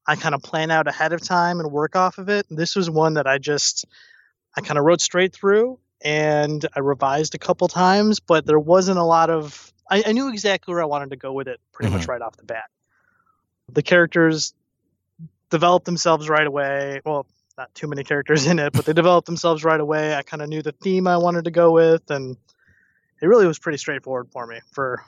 I 0.06 0.16
kind 0.16 0.34
of 0.34 0.42
plan 0.42 0.70
out 0.70 0.86
ahead 0.86 1.12
of 1.12 1.22
time 1.22 1.60
and 1.60 1.70
work 1.70 1.96
off 1.96 2.18
of 2.18 2.28
it. 2.28 2.46
This 2.50 2.76
was 2.76 2.90
one 2.90 3.14
that 3.14 3.26
I 3.26 3.38
just, 3.38 3.86
I 4.56 4.60
kind 4.60 4.78
of 4.78 4.84
wrote 4.84 5.00
straight 5.00 5.32
through 5.32 5.78
and 6.02 6.64
I 6.74 6.80
revised 6.80 7.34
a 7.34 7.38
couple 7.38 7.68
times, 7.68 8.20
but 8.20 8.44
there 8.46 8.58
wasn't 8.58 8.98
a 8.98 9.04
lot 9.04 9.30
of, 9.30 9.72
I, 9.90 10.02
I 10.06 10.12
knew 10.12 10.28
exactly 10.28 10.74
where 10.74 10.82
I 10.82 10.86
wanted 10.86 11.10
to 11.10 11.16
go 11.16 11.32
with 11.32 11.48
it 11.48 11.60
pretty 11.72 11.90
much 11.90 12.02
mm-hmm. 12.02 12.10
right 12.10 12.22
off 12.22 12.36
the 12.36 12.44
bat. 12.44 12.64
The 13.72 13.82
characters 13.82 14.52
developed 15.48 15.86
themselves 15.86 16.28
right 16.28 16.46
away. 16.46 17.00
Well, 17.04 17.26
not 17.56 17.74
too 17.74 17.86
many 17.86 18.04
characters 18.04 18.46
in 18.46 18.58
it, 18.58 18.72
but 18.72 18.84
they 18.84 18.92
developed 18.92 19.26
themselves 19.26 19.64
right 19.64 19.80
away. 19.80 20.14
I 20.14 20.22
kind 20.22 20.42
of 20.42 20.48
knew 20.48 20.60
the 20.60 20.72
theme 20.72 21.06
I 21.06 21.16
wanted 21.16 21.44
to 21.44 21.50
go 21.50 21.70
with, 21.70 22.10
and 22.10 22.36
it 23.22 23.26
really 23.26 23.46
was 23.46 23.58
pretty 23.58 23.78
straightforward 23.78 24.28
for 24.32 24.46
me. 24.46 24.58
For 24.72 25.02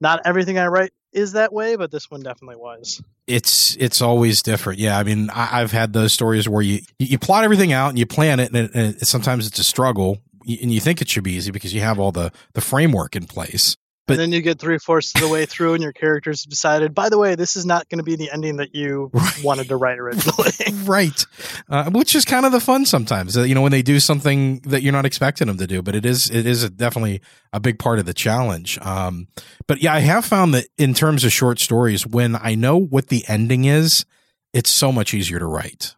not 0.00 0.22
everything 0.24 0.58
I 0.58 0.66
write 0.66 0.92
is 1.14 1.32
that 1.32 1.52
way, 1.52 1.76
but 1.76 1.90
this 1.90 2.10
one 2.10 2.20
definitely 2.20 2.56
was. 2.56 3.02
It's 3.26 3.76
it's 3.76 4.02
always 4.02 4.42
different. 4.42 4.78
Yeah, 4.78 4.98
I 4.98 5.04
mean, 5.04 5.30
I, 5.30 5.60
I've 5.60 5.72
had 5.72 5.92
those 5.92 6.12
stories 6.12 6.48
where 6.48 6.62
you 6.62 6.80
you 6.98 7.18
plot 7.18 7.44
everything 7.44 7.72
out 7.72 7.88
and 7.90 7.98
you 7.98 8.06
plan 8.06 8.40
it, 8.40 8.48
and, 8.52 8.56
it, 8.56 8.70
and 8.74 8.96
it, 8.96 9.06
sometimes 9.06 9.46
it's 9.46 9.58
a 9.58 9.64
struggle, 9.64 10.18
and 10.46 10.72
you 10.72 10.80
think 10.80 11.00
it 11.00 11.08
should 11.08 11.24
be 11.24 11.32
easy 11.32 11.50
because 11.50 11.72
you 11.72 11.80
have 11.80 11.98
all 11.98 12.12
the 12.12 12.32
the 12.52 12.60
framework 12.60 13.16
in 13.16 13.26
place. 13.26 13.76
But- 14.06 14.14
and 14.14 14.20
then 14.20 14.32
you 14.32 14.42
get 14.42 14.58
three 14.58 14.78
fourths 14.78 15.12
of 15.14 15.22
the 15.22 15.28
way 15.28 15.46
through, 15.46 15.74
and 15.74 15.82
your 15.82 15.92
characters 15.92 16.44
decided, 16.44 16.94
by 16.94 17.08
the 17.08 17.18
way, 17.18 17.36
this 17.36 17.56
is 17.56 17.64
not 17.64 17.88
going 17.88 17.98
to 17.98 18.04
be 18.04 18.16
the 18.16 18.30
ending 18.30 18.56
that 18.56 18.74
you 18.74 19.10
wanted 19.42 19.68
to 19.68 19.76
write 19.76 19.98
originally. 19.98 20.50
right 20.84 21.24
uh, 21.68 21.90
which 21.90 22.14
is 22.14 22.24
kind 22.24 22.44
of 22.44 22.52
the 22.52 22.60
fun 22.60 22.84
sometimes 22.84 23.36
uh, 23.36 23.42
you 23.42 23.54
know 23.54 23.62
when 23.62 23.72
they 23.72 23.80
do 23.80 23.98
something 23.98 24.58
that 24.60 24.82
you're 24.82 24.92
not 24.92 25.06
expecting 25.06 25.46
them 25.46 25.56
to 25.56 25.66
do 25.66 25.80
but 25.80 25.94
it 25.94 26.04
is 26.04 26.28
it 26.30 26.46
is 26.46 26.62
a, 26.62 26.68
definitely 26.68 27.22
a 27.52 27.60
big 27.60 27.78
part 27.78 27.98
of 27.98 28.04
the 28.04 28.12
challenge 28.12 28.78
um, 28.82 29.26
but 29.66 29.82
yeah 29.82 29.94
i 29.94 30.00
have 30.00 30.24
found 30.24 30.52
that 30.52 30.66
in 30.76 30.92
terms 30.92 31.24
of 31.24 31.32
short 31.32 31.58
stories 31.58 32.06
when 32.06 32.36
i 32.36 32.54
know 32.54 32.76
what 32.76 33.08
the 33.08 33.24
ending 33.28 33.64
is 33.64 34.04
it's 34.52 34.70
so 34.70 34.92
much 34.92 35.14
easier 35.14 35.38
to 35.38 35.46
write 35.46 35.94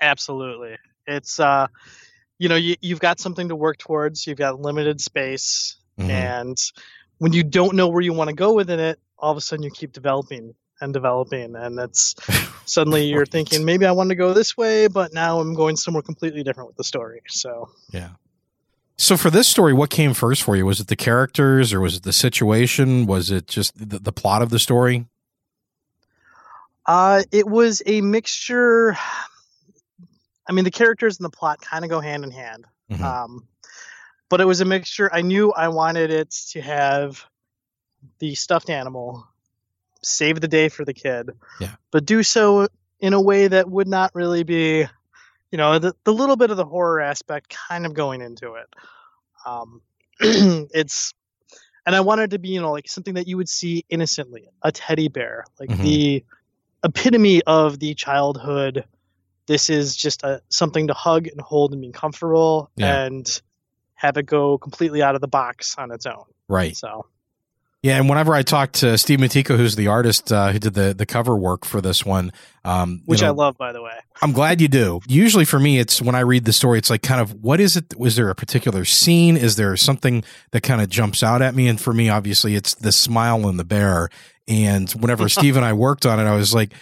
Absolutely. 0.00 0.76
It's 1.06 1.40
uh 1.40 1.68
you 2.38 2.48
know, 2.48 2.56
you, 2.56 2.74
you've 2.82 3.00
got 3.00 3.20
something 3.20 3.48
to 3.48 3.56
work 3.56 3.78
towards, 3.78 4.26
you've 4.26 4.38
got 4.38 4.60
limited 4.60 5.00
space, 5.00 5.76
Mhm. 5.98 6.10
and 6.10 6.58
when 7.18 7.32
you 7.32 7.42
don't 7.44 7.74
know 7.74 7.88
where 7.88 8.02
you 8.02 8.12
want 8.12 8.28
to 8.28 8.34
go 8.34 8.52
within 8.52 8.80
it, 8.80 8.98
all 9.18 9.30
of 9.30 9.36
a 9.36 9.40
sudden 9.40 9.62
you 9.62 9.70
keep 9.70 9.92
developing 9.92 10.54
and 10.80 10.92
developing 10.92 11.54
and 11.54 11.78
that's 11.78 12.14
suddenly 12.66 13.04
you're 13.06 13.24
thinking 13.26 13.64
maybe 13.64 13.86
I 13.86 13.92
want 13.92 14.08
to 14.10 14.16
go 14.16 14.32
this 14.32 14.56
way, 14.56 14.88
but 14.88 15.12
now 15.14 15.38
I'm 15.40 15.54
going 15.54 15.76
somewhere 15.76 16.02
completely 16.02 16.42
different 16.42 16.66
with 16.68 16.76
the 16.76 16.84
story. 16.84 17.20
So 17.28 17.68
yeah 17.90 18.10
so 18.96 19.16
for 19.16 19.28
this 19.30 19.48
story 19.48 19.72
what 19.72 19.90
came 19.90 20.14
first 20.14 20.42
for 20.42 20.54
you 20.56 20.64
was 20.66 20.78
it 20.80 20.86
the 20.88 20.96
characters 20.96 21.72
or 21.72 21.80
was 21.80 21.96
it 21.96 22.02
the 22.04 22.12
situation 22.12 23.06
was 23.06 23.30
it 23.30 23.46
just 23.48 23.76
the, 23.76 23.98
the 23.98 24.12
plot 24.12 24.40
of 24.42 24.50
the 24.50 24.58
story 24.58 25.06
Uh, 26.86 27.22
it 27.32 27.46
was 27.48 27.82
a 27.86 28.00
mixture. 28.02 28.94
I 30.46 30.52
mean, 30.52 30.64
the 30.66 30.70
characters 30.70 31.16
and 31.18 31.24
the 31.24 31.30
plot 31.30 31.58
kind 31.62 31.82
of 31.84 31.90
go 31.90 32.00
hand 32.00 32.24
in 32.24 32.30
hand. 32.30 32.66
Mhm. 32.92 33.00
Um, 33.00 33.48
but 34.28 34.40
it 34.40 34.44
was 34.44 34.60
a 34.60 34.64
mixture. 34.64 35.10
I 35.12 35.22
knew 35.22 35.52
I 35.52 35.68
wanted 35.68 36.10
it 36.10 36.30
to 36.50 36.60
have 36.60 37.24
the 38.18 38.34
stuffed 38.34 38.70
animal 38.70 39.26
save 40.02 40.40
the 40.40 40.48
day 40.48 40.68
for 40.68 40.84
the 40.84 40.92
kid, 40.94 41.30
Yeah. 41.60 41.74
but 41.90 42.04
do 42.04 42.22
so 42.22 42.68
in 43.00 43.12
a 43.14 43.20
way 43.20 43.48
that 43.48 43.70
would 43.70 43.88
not 43.88 44.14
really 44.14 44.42
be, 44.42 44.86
you 45.50 45.58
know, 45.58 45.78
the, 45.78 45.94
the 46.04 46.12
little 46.12 46.36
bit 46.36 46.50
of 46.50 46.56
the 46.56 46.64
horror 46.64 47.00
aspect 47.00 47.54
kind 47.68 47.86
of 47.86 47.94
going 47.94 48.20
into 48.20 48.54
it. 48.54 48.66
Um, 49.46 49.80
it's, 50.20 51.14
and 51.86 51.94
I 51.96 52.00
wanted 52.00 52.30
to 52.32 52.38
be, 52.38 52.48
you 52.50 52.60
know, 52.60 52.72
like 52.72 52.88
something 52.88 53.14
that 53.14 53.26
you 53.26 53.36
would 53.36 53.48
see 53.48 53.84
innocently, 53.88 54.48
a 54.62 54.72
teddy 54.72 55.08
bear, 55.08 55.44
like 55.58 55.70
Mhm. 55.70 55.82
the 55.82 56.24
epitome 56.82 57.42
of 57.44 57.78
the 57.78 57.94
childhood. 57.94 58.84
This 59.46 59.70
is 59.70 59.96
just 59.96 60.22
a 60.22 60.40
something 60.50 60.86
to 60.88 60.94
hug 60.94 61.26
and 61.28 61.40
hold 61.40 61.72
and 61.72 61.80
be 61.80 61.92
comfortable 61.92 62.70
Yeah. 62.76 63.04
and 63.04 63.42
have 64.04 64.16
it 64.16 64.26
go 64.26 64.58
completely 64.58 65.02
out 65.02 65.14
of 65.14 65.20
the 65.20 65.28
box 65.28 65.76
on 65.78 65.90
its 65.90 66.06
own. 66.06 66.24
right 66.48 66.76
So 66.76 67.06
Yeah, 67.82 67.96
and 67.96 68.08
whenever 68.08 68.34
I 68.34 68.42
talk 68.42 68.72
to 68.72 68.96
Steve 68.98 69.18
Matiko, 69.18 69.56
who's 69.56 69.76
the 69.76 69.88
artist 69.88 70.32
uh, 70.32 70.52
who 70.52 70.58
did 70.58 70.74
the 70.74 70.94
the 70.94 71.06
cover 71.06 71.36
work 71.36 71.64
for 71.64 71.80
this 71.80 72.04
one, 72.04 72.32
um, 72.64 72.90
you 72.90 73.02
which 73.06 73.22
know, 73.22 73.28
I 73.28 73.30
love, 73.30 73.56
by 73.56 73.72
the 73.72 73.82
way. 73.82 73.96
I'm 74.22 74.32
glad 74.32 74.60
you 74.60 74.68
do. 74.68 75.00
Usually 75.06 75.44
for 75.44 75.58
me, 75.58 75.78
it's 75.78 76.00
when 76.00 76.14
I 76.14 76.20
read 76.20 76.44
the 76.44 76.52
story, 76.52 76.78
it's 76.78 76.90
like 76.90 77.02
kind 77.02 77.20
of 77.20 77.32
what 77.42 77.60
is 77.60 77.76
it? 77.76 77.98
Was 77.98 78.16
there 78.16 78.30
a 78.30 78.34
particular 78.34 78.84
scene? 78.84 79.36
Is 79.36 79.56
there 79.56 79.76
something 79.76 80.22
that 80.52 80.62
kind 80.62 80.80
of 80.80 80.88
jumps 80.88 81.22
out 81.22 81.42
at 81.42 81.54
me? 81.54 81.68
And 81.68 81.80
for 81.80 81.92
me, 81.92 82.08
obviously, 82.08 82.54
it's 82.54 82.74
the 82.74 82.92
smile 82.92 83.48
and 83.48 83.58
the 83.58 83.64
bear. 83.64 84.08
And 84.46 84.90
whenever 84.92 85.28
Steve 85.38 85.56
and 85.56 85.64
I 85.64 85.72
worked 85.72 86.06
on 86.06 86.20
it, 86.20 86.24
I 86.24 86.36
was 86.36 86.54
like, 86.54 86.72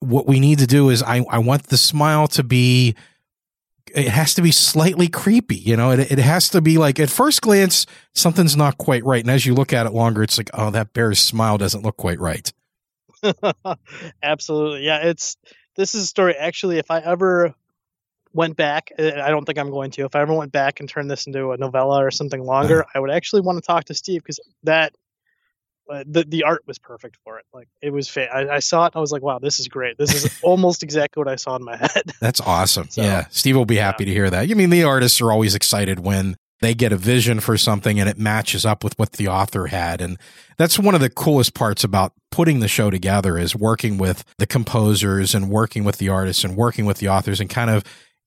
what 0.00 0.26
we 0.26 0.40
need 0.40 0.58
to 0.58 0.66
do 0.66 0.88
is 0.88 1.02
I, 1.02 1.24
I 1.28 1.38
want 1.38 1.64
the 1.68 1.76
smile 1.76 2.26
to 2.28 2.42
be 2.42 2.96
it 3.94 4.08
has 4.08 4.34
to 4.34 4.42
be 4.42 4.50
slightly 4.50 5.08
creepy. 5.08 5.56
You 5.56 5.76
know, 5.76 5.90
it, 5.90 6.12
it 6.12 6.18
has 6.18 6.48
to 6.50 6.60
be 6.60 6.78
like 6.78 6.98
at 7.00 7.10
first 7.10 7.42
glance, 7.42 7.86
something's 8.14 8.56
not 8.56 8.78
quite 8.78 9.04
right. 9.04 9.22
And 9.22 9.30
as 9.30 9.46
you 9.46 9.54
look 9.54 9.72
at 9.72 9.86
it 9.86 9.92
longer, 9.92 10.22
it's 10.22 10.38
like, 10.38 10.50
oh, 10.54 10.70
that 10.70 10.92
bear's 10.92 11.18
smile 11.18 11.58
doesn't 11.58 11.82
look 11.82 11.96
quite 11.96 12.20
right. 12.20 12.52
Absolutely. 14.22 14.84
Yeah, 14.84 14.98
it's 14.98 15.36
this 15.76 15.94
is 15.94 16.04
a 16.04 16.06
story 16.06 16.34
actually 16.34 16.78
if 16.78 16.90
I 16.90 17.00
ever 17.00 17.54
went 18.32 18.56
back, 18.56 18.92
uh, 18.98 19.12
I 19.22 19.30
don't 19.30 19.44
think 19.44 19.58
I'm 19.58 19.70
going 19.70 19.90
to. 19.92 20.04
If 20.04 20.14
I 20.14 20.20
ever 20.20 20.34
went 20.34 20.52
back 20.52 20.80
and 20.80 20.88
turned 20.88 21.10
this 21.10 21.26
into 21.26 21.52
a 21.52 21.56
novella 21.56 22.04
or 22.04 22.10
something 22.10 22.42
longer, 22.42 22.82
uh-huh. 22.82 22.92
I 22.94 23.00
would 23.00 23.10
actually 23.10 23.42
want 23.42 23.58
to 23.58 23.66
talk 23.66 23.84
to 23.86 23.94
Steve 23.94 24.22
because 24.22 24.40
that 24.62 24.94
the 26.06 26.24
the 26.24 26.44
art 26.44 26.62
was 26.66 26.78
perfect 26.78 27.18
for 27.24 27.38
it. 27.38 27.44
Like 27.52 27.68
it 27.82 27.92
was, 27.92 28.08
fa- 28.08 28.32
I, 28.32 28.56
I 28.56 28.58
saw 28.60 28.86
it, 28.86 28.92
I 28.94 29.00
was 29.00 29.12
like, 29.12 29.22
wow, 29.22 29.38
this 29.38 29.60
is 29.60 29.68
great. 29.68 29.98
This 29.98 30.14
is 30.14 30.40
almost 30.42 30.82
exactly 30.82 31.20
what 31.20 31.28
I 31.28 31.36
saw 31.36 31.56
in 31.56 31.64
my 31.64 31.76
head. 31.76 32.02
That's 32.20 32.40
awesome. 32.40 32.88
So, 32.90 33.02
yeah, 33.02 33.26
Steve 33.30 33.56
will 33.56 33.66
be 33.66 33.76
happy 33.76 34.04
yeah. 34.04 34.08
to 34.08 34.14
hear 34.14 34.30
that. 34.30 34.50
I 34.50 34.54
mean, 34.54 34.70
the 34.70 34.84
artists 34.84 35.20
are 35.20 35.32
always 35.32 35.54
excited 35.54 36.00
when 36.00 36.36
they 36.60 36.74
get 36.74 36.92
a 36.92 36.96
vision 36.96 37.40
for 37.40 37.56
something 37.56 37.98
and 37.98 38.08
it 38.08 38.18
matches 38.18 38.66
up 38.66 38.84
with 38.84 38.98
what 38.98 39.12
the 39.12 39.26
author 39.28 39.68
had 39.68 40.02
and 40.02 40.18
that's 40.58 40.78
one 40.78 40.94
of 40.94 41.00
the 41.00 41.08
coolest 41.08 41.54
parts 41.54 41.84
about 41.84 42.12
putting 42.30 42.60
the 42.60 42.68
show 42.68 42.90
together 42.90 43.38
is 43.38 43.56
working 43.56 43.96
with 43.96 44.24
the 44.36 44.46
composers 44.46 45.34
and 45.34 45.48
working 45.48 45.84
with 45.84 45.96
the 45.96 46.10
artists 46.10 46.44
and 46.44 46.56
working 46.56 46.84
with 46.84 46.98
the 46.98 47.08
authors 47.08 47.40
and 47.40 47.48
kind 47.48 47.70
of 47.70 47.82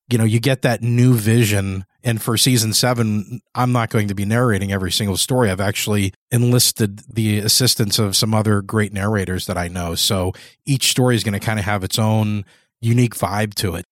you 0.10 0.18
know, 0.18 0.24
you 0.24 0.40
get 0.40 0.62
that 0.64 0.82
new 0.82 1.14
vision. 1.14 1.86
And 2.04 2.22
for 2.22 2.38
season 2.38 2.74
seven, 2.74 3.42
I'm 3.56 3.72
not 3.72 3.90
going 3.90 4.10
to 4.10 4.16
be 4.16 4.26
narrating 4.26 4.74
every 4.74 4.92
single 4.92 5.16
story. 5.16 5.50
I've 5.50 5.62
actually 5.62 6.14
enlisted 6.32 7.00
the 7.10 7.40
assistance 7.40 7.98
of 7.98 8.16
some 8.18 8.34
other 8.34 8.62
great 8.62 8.92
narrators 8.92 9.46
that 9.46 9.58
I 9.58 9.70
know. 9.70 9.96
So 9.96 10.34
each 10.66 10.90
story 10.90 11.16
is 11.16 11.24
going 11.24 11.40
to 11.40 11.40
kind 11.40 11.60
of 11.60 11.66
have 11.66 11.84
its 11.84 11.98
own 11.98 12.44
unique 12.82 13.16
vibe 13.16 13.54
to 13.56 13.76
it. 13.76 13.86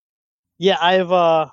Yeah, 0.58 0.78
I've 0.80 1.12
uh, 1.12 1.48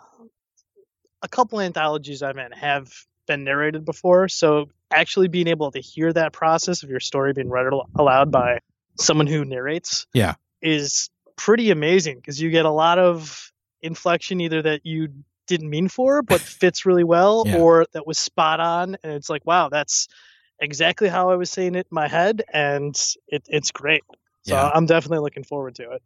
a 1.22 1.28
couple 1.28 1.60
anthologies 1.60 2.22
I'm 2.22 2.38
in 2.38 2.52
have 2.52 2.92
been 3.26 3.44
narrated 3.44 3.84
before. 3.84 4.28
So 4.28 4.68
actually 4.90 5.28
being 5.28 5.46
able 5.46 5.70
to 5.70 5.80
hear 5.80 6.12
that 6.12 6.32
process 6.32 6.82
of 6.82 6.90
your 6.90 7.00
story 7.00 7.32
being 7.32 7.48
read 7.48 7.66
aloud 7.94 8.32
by 8.32 8.60
someone 8.98 9.26
who 9.26 9.44
narrates, 9.44 10.06
yeah, 10.12 10.34
is 10.60 11.10
pretty 11.36 11.70
amazing 11.70 12.16
because 12.16 12.40
you 12.40 12.50
get 12.50 12.64
a 12.64 12.70
lot 12.70 12.98
of 12.98 13.52
inflection 13.80 14.40
either 14.40 14.62
that 14.62 14.84
you 14.84 15.08
didn't 15.48 15.70
mean 15.70 15.88
for 15.88 16.22
but 16.22 16.40
fits 16.40 16.86
really 16.86 17.04
well 17.04 17.42
yeah. 17.46 17.56
or 17.56 17.86
that 17.92 18.06
was 18.06 18.18
spot 18.18 18.60
on 18.60 18.96
and 19.02 19.12
it's 19.12 19.28
like 19.28 19.44
wow 19.44 19.68
that's 19.68 20.06
exactly 20.60 21.08
how 21.08 21.30
i 21.30 21.34
was 21.36 21.50
saying 21.50 21.74
it 21.74 21.86
in 21.90 21.94
my 21.94 22.08
head 22.08 22.42
and 22.52 22.94
it, 23.28 23.42
it's 23.48 23.70
great. 23.70 24.02
So 24.42 24.54
yeah. 24.54 24.70
i'm 24.72 24.86
definitely 24.86 25.20
looking 25.20 25.44
forward 25.44 25.74
to 25.76 25.90
it. 25.92 26.02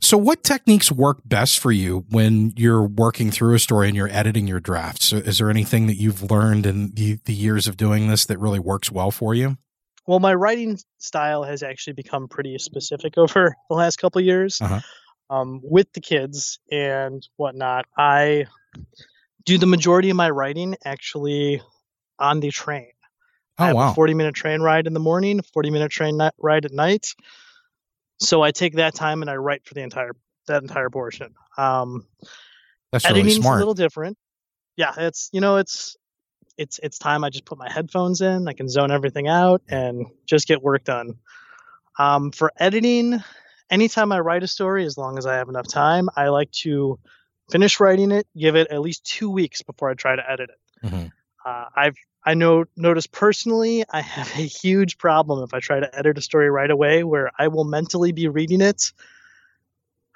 So 0.00 0.18
what 0.18 0.44
techniques 0.44 0.92
work 0.92 1.20
best 1.24 1.58
for 1.58 1.72
you 1.72 2.04
when 2.10 2.52
you're 2.56 2.82
working 2.82 3.30
through 3.30 3.54
a 3.54 3.58
story 3.58 3.88
and 3.88 3.96
you're 3.96 4.12
editing 4.12 4.46
your 4.46 4.60
drafts? 4.60 5.12
Is 5.12 5.38
there 5.38 5.48
anything 5.48 5.86
that 5.86 5.94
you've 5.94 6.30
learned 6.30 6.66
in 6.66 6.92
the, 6.94 7.18
the 7.24 7.32
years 7.32 7.66
of 7.66 7.76
doing 7.76 8.06
this 8.06 8.26
that 8.26 8.38
really 8.38 8.58
works 8.58 8.92
well 8.92 9.10
for 9.10 9.34
you? 9.34 9.56
Well 10.06 10.20
my 10.20 10.34
writing 10.34 10.78
style 10.98 11.42
has 11.44 11.62
actually 11.62 11.94
become 11.94 12.28
pretty 12.28 12.58
specific 12.58 13.14
over 13.18 13.56
the 13.68 13.76
last 13.76 13.96
couple 13.96 14.20
years. 14.20 14.60
Uh-huh. 14.60 14.80
Um, 15.28 15.60
with 15.64 15.92
the 15.92 16.00
kids 16.00 16.60
and 16.70 17.26
whatnot, 17.36 17.86
I 17.98 18.46
do 19.44 19.58
the 19.58 19.66
majority 19.66 20.10
of 20.10 20.16
my 20.16 20.30
writing 20.30 20.76
actually 20.84 21.62
on 22.18 22.40
the 22.40 22.50
train. 22.50 22.90
Oh, 23.58 23.64
I 23.64 23.66
have 23.68 23.76
wow. 23.76 23.90
a 23.92 23.94
40 23.94 24.14
minute 24.14 24.34
train 24.34 24.60
ride 24.60 24.86
in 24.86 24.92
the 24.92 25.00
morning, 25.00 25.40
40 25.54 25.70
minute 25.70 25.90
train 25.90 26.20
ride 26.38 26.64
at 26.64 26.72
night. 26.72 27.06
So 28.18 28.42
I 28.42 28.50
take 28.50 28.74
that 28.74 28.94
time 28.94 29.22
and 29.22 29.30
I 29.30 29.36
write 29.36 29.64
for 29.64 29.74
the 29.74 29.82
entire 29.82 30.12
that 30.46 30.62
entire 30.62 30.90
portion. 30.90 31.34
Um, 31.56 32.06
That's 32.92 33.08
really 33.10 33.30
smart. 33.30 33.56
a 33.56 33.58
little 33.58 33.74
different. 33.74 34.16
Yeah, 34.76 34.92
it's 34.96 35.30
you 35.32 35.40
know 35.40 35.56
it's 35.56 35.96
it's 36.58 36.80
it's 36.82 36.98
time 36.98 37.24
I 37.24 37.30
just 37.30 37.44
put 37.44 37.58
my 37.58 37.70
headphones 37.70 38.20
in. 38.20 38.48
I 38.48 38.52
can 38.52 38.68
zone 38.68 38.90
everything 38.90 39.28
out 39.28 39.62
and 39.68 40.06
just 40.26 40.48
get 40.48 40.62
work 40.62 40.84
done. 40.84 41.14
Um, 41.98 42.30
for 42.30 42.52
editing, 42.58 43.22
anytime 43.70 44.12
I 44.12 44.20
write 44.20 44.42
a 44.42 44.48
story, 44.48 44.84
as 44.84 44.98
long 44.98 45.18
as 45.18 45.26
I 45.26 45.36
have 45.36 45.48
enough 45.48 45.66
time, 45.66 46.08
I 46.16 46.28
like 46.28 46.50
to 46.62 46.98
finish 47.50 47.80
writing 47.80 48.10
it, 48.12 48.26
give 48.36 48.56
it 48.56 48.68
at 48.70 48.80
least 48.80 49.04
two 49.04 49.30
weeks 49.30 49.62
before 49.62 49.90
I 49.90 49.94
try 49.94 50.16
to 50.16 50.30
edit 50.30 50.50
it. 50.50 50.86
Mm-hmm. 50.86 51.06
Uh, 51.44 51.64
I've 51.74 51.96
I 52.24 52.34
know 52.34 52.64
noticed 52.76 53.12
personally 53.12 53.84
I 53.88 54.00
have 54.00 54.28
a 54.36 54.42
huge 54.42 54.98
problem 54.98 55.44
if 55.44 55.54
I 55.54 55.60
try 55.60 55.78
to 55.78 55.98
edit 55.98 56.18
a 56.18 56.20
story 56.20 56.50
right 56.50 56.70
away, 56.70 57.04
where 57.04 57.30
I 57.38 57.48
will 57.48 57.64
mentally 57.64 58.12
be 58.12 58.28
reading 58.28 58.60
it 58.60 58.92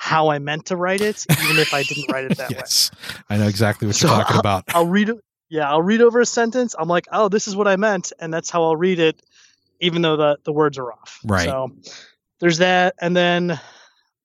how 0.01 0.31
I 0.31 0.39
meant 0.39 0.65
to 0.67 0.77
write 0.77 1.03
it, 1.03 1.27
even 1.45 1.59
if 1.59 1.75
I 1.75 1.83
didn't 1.83 2.11
write 2.11 2.25
it 2.25 2.39
that 2.39 2.51
yes, 2.55 2.91
way. 2.91 3.17
I 3.29 3.37
know 3.37 3.49
exactly 3.49 3.87
what 3.87 3.97
so 3.97 4.09
you're 4.09 4.17
talking 4.17 4.37
I'll, 4.37 4.41
about. 4.41 4.65
I'll 4.69 4.87
read. 4.87 5.11
Yeah, 5.51 5.69
I'll 5.69 5.83
read 5.83 6.01
over 6.01 6.21
a 6.21 6.27
sentence. 6.27 6.75
I'm 6.79 6.89
like, 6.89 7.07
oh, 7.13 7.29
this 7.29 7.47
is 7.47 7.55
what 7.55 7.69
I 7.69 7.77
meant, 7.77 8.11
and 8.19 8.33
that's 8.33 8.49
how 8.49 8.65
I'll 8.65 8.77
read 8.77 8.99
it, 8.99 9.21
even 9.79 10.01
though 10.01 10.17
the 10.17 10.39
the 10.45 10.53
words 10.53 10.79
are 10.79 10.91
off. 10.91 11.21
Right. 11.23 11.45
So 11.45 11.73
there's 12.41 12.59
that, 12.59 12.95
and 12.99 13.15
then 13.15 13.61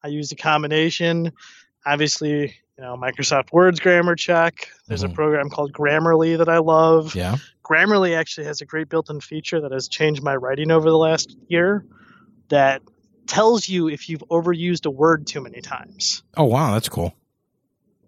I 0.01 0.07
use 0.07 0.31
a 0.31 0.37
combination. 0.37 1.33
Obviously, 1.85 2.55
you 2.77 2.83
know, 2.83 2.97
Microsoft 2.97 3.53
Words 3.53 3.79
grammar 3.79 4.15
check. 4.15 4.69
There's 4.87 5.03
mm-hmm. 5.03 5.13
a 5.13 5.15
program 5.15 5.49
called 5.49 5.71
Grammarly 5.71 6.37
that 6.37 6.49
I 6.49 6.57
love. 6.57 7.15
Yeah. 7.15 7.37
Grammarly 7.63 8.17
actually 8.17 8.47
has 8.47 8.61
a 8.61 8.65
great 8.65 8.89
built-in 8.89 9.21
feature 9.21 9.61
that 9.61 9.71
has 9.71 9.87
changed 9.87 10.21
my 10.21 10.35
writing 10.35 10.71
over 10.71 10.89
the 10.89 10.97
last 10.97 11.35
year 11.47 11.85
that 12.49 12.81
tells 13.27 13.67
you 13.67 13.87
if 13.87 14.09
you've 14.09 14.23
overused 14.29 14.85
a 14.85 14.91
word 14.91 15.25
too 15.25 15.41
many 15.41 15.61
times. 15.61 16.23
Oh 16.37 16.43
wow, 16.43 16.73
that's 16.73 16.89
cool. 16.89 17.15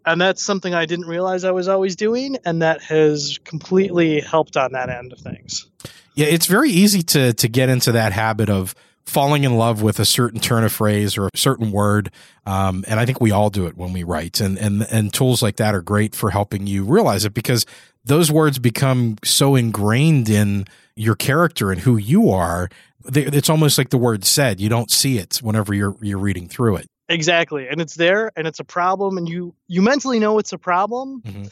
And 0.06 0.22
that's 0.22 0.44
something 0.44 0.74
I 0.74 0.86
didn't 0.86 1.08
realize 1.08 1.44
I 1.44 1.52
was 1.52 1.68
always 1.68 1.96
doing 1.96 2.38
and 2.46 2.62
that 2.62 2.82
has 2.84 3.40
completely 3.44 4.22
helped 4.22 4.56
on 4.56 4.74
that 4.74 4.90
end 4.90 5.12
of 5.12 5.20
things. 5.20 5.70
Yeah, 6.14 6.28
it's 6.28 6.46
very 6.46 6.70
easy 6.70 7.02
to 7.04 7.34
to 7.34 7.48
get 7.48 7.70
into 7.70 7.94
that 7.94 8.12
habit 8.12 8.50
of 8.50 8.76
falling 9.08 9.44
in 9.46 9.58
love 9.58 9.82
with 9.82 10.00
a 10.00 10.06
certain 10.06 10.40
turn 10.40 10.64
of 10.64 10.72
phrase 10.72 11.18
or 11.18 11.28
a 11.28 11.38
certain 11.38 11.72
word. 11.72 12.12
Um, 12.46 12.84
and 12.88 13.00
I 13.00 13.06
think 13.06 13.22
we 13.22 13.32
all 13.32 13.50
do 13.50 13.66
it 13.66 13.78
when 13.78 13.94
we 13.94 14.04
write 14.04 14.42
and, 14.42 14.58
and, 14.58 14.86
and 14.92 15.14
tools 15.14 15.42
like 15.42 15.56
that 15.58 15.74
are 15.74 15.82
great 15.82 16.14
for 16.14 16.30
helping 16.30 16.68
you 16.68 16.84
realize 16.84 17.26
it 17.26 17.34
because 17.34 17.66
those 18.04 18.32
words 18.32 18.60
become 18.60 19.18
so 19.24 19.56
ingrained 19.56 20.30
in 20.30 20.66
your 20.96 21.16
character 21.16 21.72
and 21.72 21.82
who 21.82 21.98
you 21.98 22.30
are. 22.30 22.70
It's 23.06 23.50
almost 23.50 23.78
like 23.78 23.90
the 23.90 23.98
word 23.98 24.26
said, 24.26 24.60
you 24.60 24.70
don't 24.70 24.92
see 24.92 25.18
it 25.18 25.38
whenever 25.38 25.74
you're, 25.74 25.96
you're 26.02 26.18
reading 26.18 26.50
through 26.50 26.78
it. 26.78 26.88
Exactly. 27.10 27.70
And 27.70 27.80
it's 27.80 27.96
there 27.96 28.32
and 28.36 28.46
it's 28.46 28.60
a 28.60 28.66
problem 28.66 29.18
and 29.18 29.30
you, 29.30 29.56
you 29.68 29.82
mentally 29.82 30.20
know 30.20 30.38
it's 30.40 30.52
a 30.52 30.58
problem. 30.58 31.22
Mm-hmm 31.22 31.46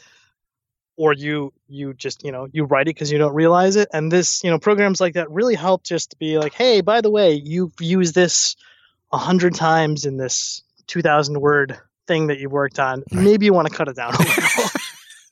or 0.96 1.12
you 1.12 1.52
you 1.68 1.94
just 1.94 2.24
you 2.24 2.32
know 2.32 2.48
you 2.52 2.64
write 2.64 2.86
it 2.88 2.94
because 2.94 3.12
you 3.12 3.18
don't 3.18 3.34
realize 3.34 3.76
it. 3.76 3.88
And 3.92 4.10
this 4.10 4.42
you 4.42 4.50
know 4.50 4.58
programs 4.58 5.00
like 5.00 5.14
that 5.14 5.30
really 5.30 5.54
help 5.54 5.82
just 5.82 6.10
to 6.10 6.16
be 6.16 6.38
like 6.38 6.54
hey 6.54 6.80
by 6.80 7.00
the 7.00 7.10
way 7.10 7.34
you've 7.34 7.74
used 7.80 8.14
this 8.14 8.56
a 9.12 9.18
hundred 9.18 9.54
times 9.54 10.04
in 10.04 10.16
this 10.16 10.62
2000 10.88 11.40
word 11.40 11.78
thing 12.06 12.28
that 12.28 12.38
you 12.38 12.48
worked 12.48 12.78
on. 12.78 13.02
Right. 13.12 13.24
maybe 13.24 13.46
you 13.46 13.52
want 13.52 13.68
to 13.68 13.74
cut 13.74 13.88
it 13.88 13.96
down 13.96 14.14
a 14.14 14.18
little. 14.18 14.34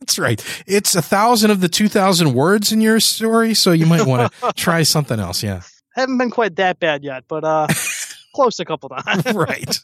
That's 0.00 0.18
right. 0.18 0.44
It's 0.66 0.94
a 0.94 1.02
thousand 1.02 1.50
of 1.50 1.60
the 1.60 1.68
2000 1.68 2.34
words 2.34 2.72
in 2.72 2.80
your 2.80 3.00
story 3.00 3.54
so 3.54 3.72
you 3.72 3.86
might 3.86 4.06
want 4.06 4.32
to 4.32 4.52
try 4.56 4.82
something 4.82 5.18
else 5.18 5.42
yeah. 5.42 5.62
Haven't 5.94 6.18
been 6.18 6.30
quite 6.30 6.56
that 6.56 6.78
bad 6.78 7.04
yet 7.04 7.24
but 7.28 7.44
uh 7.44 7.68
close 8.34 8.60
a 8.60 8.64
couple 8.64 8.90
times. 8.90 9.32
Right 9.34 9.78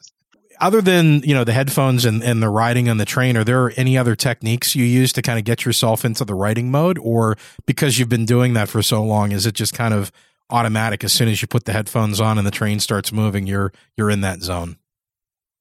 other 0.61 0.81
than 0.81 1.21
you 1.23 1.35
know 1.35 1.45
the 1.45 1.53
headphones 1.53 2.05
and, 2.05 2.23
and 2.23 2.43
the 2.43 2.49
riding 2.49 2.89
on 2.89 2.99
the 2.99 3.05
train 3.05 3.37
are 3.37 3.45
there 3.45 3.73
any 3.77 3.97
other 3.97 4.15
techniques 4.15 4.75
you 4.75 4.85
use 4.85 5.13
to 5.15 5.23
kind 5.23 5.39
of 5.39 5.45
get 5.45 5.65
yourself 5.65 6.05
into 6.05 6.25
the 6.25 6.35
writing 6.35 6.71
mode? 6.71 6.99
Or 6.99 7.37
because 7.67 7.99
you've 7.99 8.09
been 8.09 8.27
doing 8.27 8.53
that 8.55 8.69
for 8.69 8.83
so 8.83 9.03
long 9.03 9.33
is 9.33 9.47
it 9.47 9.55
just 9.55 9.75
kind 9.75 9.95
of 9.95 10.13
automatic 10.51 11.05
as 11.05 11.13
soon 11.13 11.29
as 11.29 11.41
you 11.41 11.49
put 11.49 11.65
the 11.65 11.73
headphones 11.73 12.21
on 12.21 12.37
and 12.37 12.47
the 12.47 12.51
train 12.51 12.81
starts 12.81 13.13
moving 13.13 13.47
you're 13.47 13.73
you're 13.97 14.11
in 14.11 14.21
that 14.21 14.43
zone? 14.43 14.77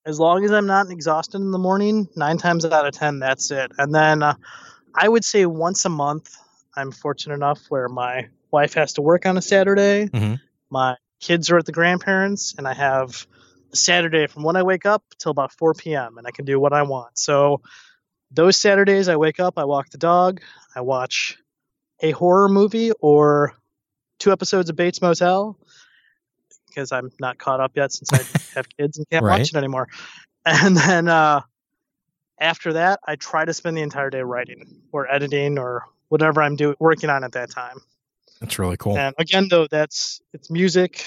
As 0.06 0.20
long 0.20 0.44
as 0.44 0.52
i'm 0.52 0.68
not 0.68 0.90
exhausted 0.90 1.38
in 1.42 1.52
the 1.52 1.60
morning 1.60 2.08
nine 2.16 2.38
times 2.38 2.66
out 2.66 2.86
of 2.86 2.94
ten 2.94 3.20
that's 3.20 3.52
it. 3.52 3.72
And 3.78 3.94
then 3.94 4.24
uh, 4.24 4.36
i 4.96 5.08
would 5.08 5.24
say 5.24 5.46
once 5.46 5.86
a 5.86 5.90
month 5.90 6.36
i'm 6.76 6.92
fortunate 6.92 7.36
enough 7.36 7.62
where 7.70 7.88
my 7.88 8.28
wife 8.52 8.74
has 8.74 8.94
to 8.94 9.02
work 9.02 9.26
on 9.26 9.38
a 9.38 9.42
saturday. 9.42 10.08
Mm-hmm. 10.08 10.36
my 10.70 10.96
kids 11.20 11.52
are 11.52 11.58
at 11.58 11.66
the 11.66 11.72
grandparents 11.72 12.56
and 12.58 12.68
i 12.68 12.74
have 12.74 13.28
Saturday 13.74 14.28
from 14.28 14.44
when 14.44 14.56
I 14.56 14.64
wake 14.64 14.86
up 14.86 15.04
till 15.18 15.32
about 15.32 15.52
4 15.54 15.74
p.m. 15.74 16.18
and 16.18 16.28
I 16.28 16.32
can 16.32 16.46
do 16.46 16.60
what 16.60 16.74
I 16.74 16.84
want. 16.84 17.18
So 17.18 17.62
those 18.32 18.58
Saturdays 18.58 19.08
I 19.08 19.16
wake 19.16 19.40
up, 19.40 19.58
I 19.58 19.66
walk 19.66 19.90
the 19.90 19.98
dog, 19.98 20.42
I 20.76 20.82
watch 20.82 21.38
a 22.02 22.12
horror 22.12 22.50
movie 22.50 22.92
or 23.00 23.54
two 24.20 24.32
episodes 24.32 24.70
of 24.70 24.76
Bates 24.76 25.02
Motel 25.02 25.58
because 26.68 26.92
I'm 26.92 27.12
not 27.20 27.38
caught 27.38 27.60
up 27.60 27.72
yet 27.76 27.92
since 27.92 28.14
I 28.14 28.24
have 28.56 28.68
kids 28.78 28.98
and 28.98 29.10
can't 29.10 29.24
right. 29.24 29.40
watch 29.40 29.50
it 29.50 29.56
anymore. 29.56 29.88
And 30.46 30.76
then 30.76 31.10
uh, 31.10 31.42
after 32.40 32.74
that, 32.74 33.02
I 33.06 33.18
try 33.18 33.44
to 33.44 33.54
spend 33.54 33.76
the 33.78 33.82
entire 33.82 34.10
day 34.10 34.22
writing 34.22 34.82
or 34.94 35.12
editing 35.12 35.60
or 35.60 35.84
whatever 36.08 36.42
I'm 36.42 36.56
doing 36.56 36.76
working 36.80 37.10
on 37.10 37.26
at 37.26 37.34
that 37.34 37.52
time. 37.52 37.80
That's 38.40 38.58
really 38.58 38.78
cool. 38.78 38.98
And 38.98 39.14
again, 39.20 39.48
though, 39.50 39.68
that's 39.70 40.22
it's 40.34 40.50
music, 40.50 41.06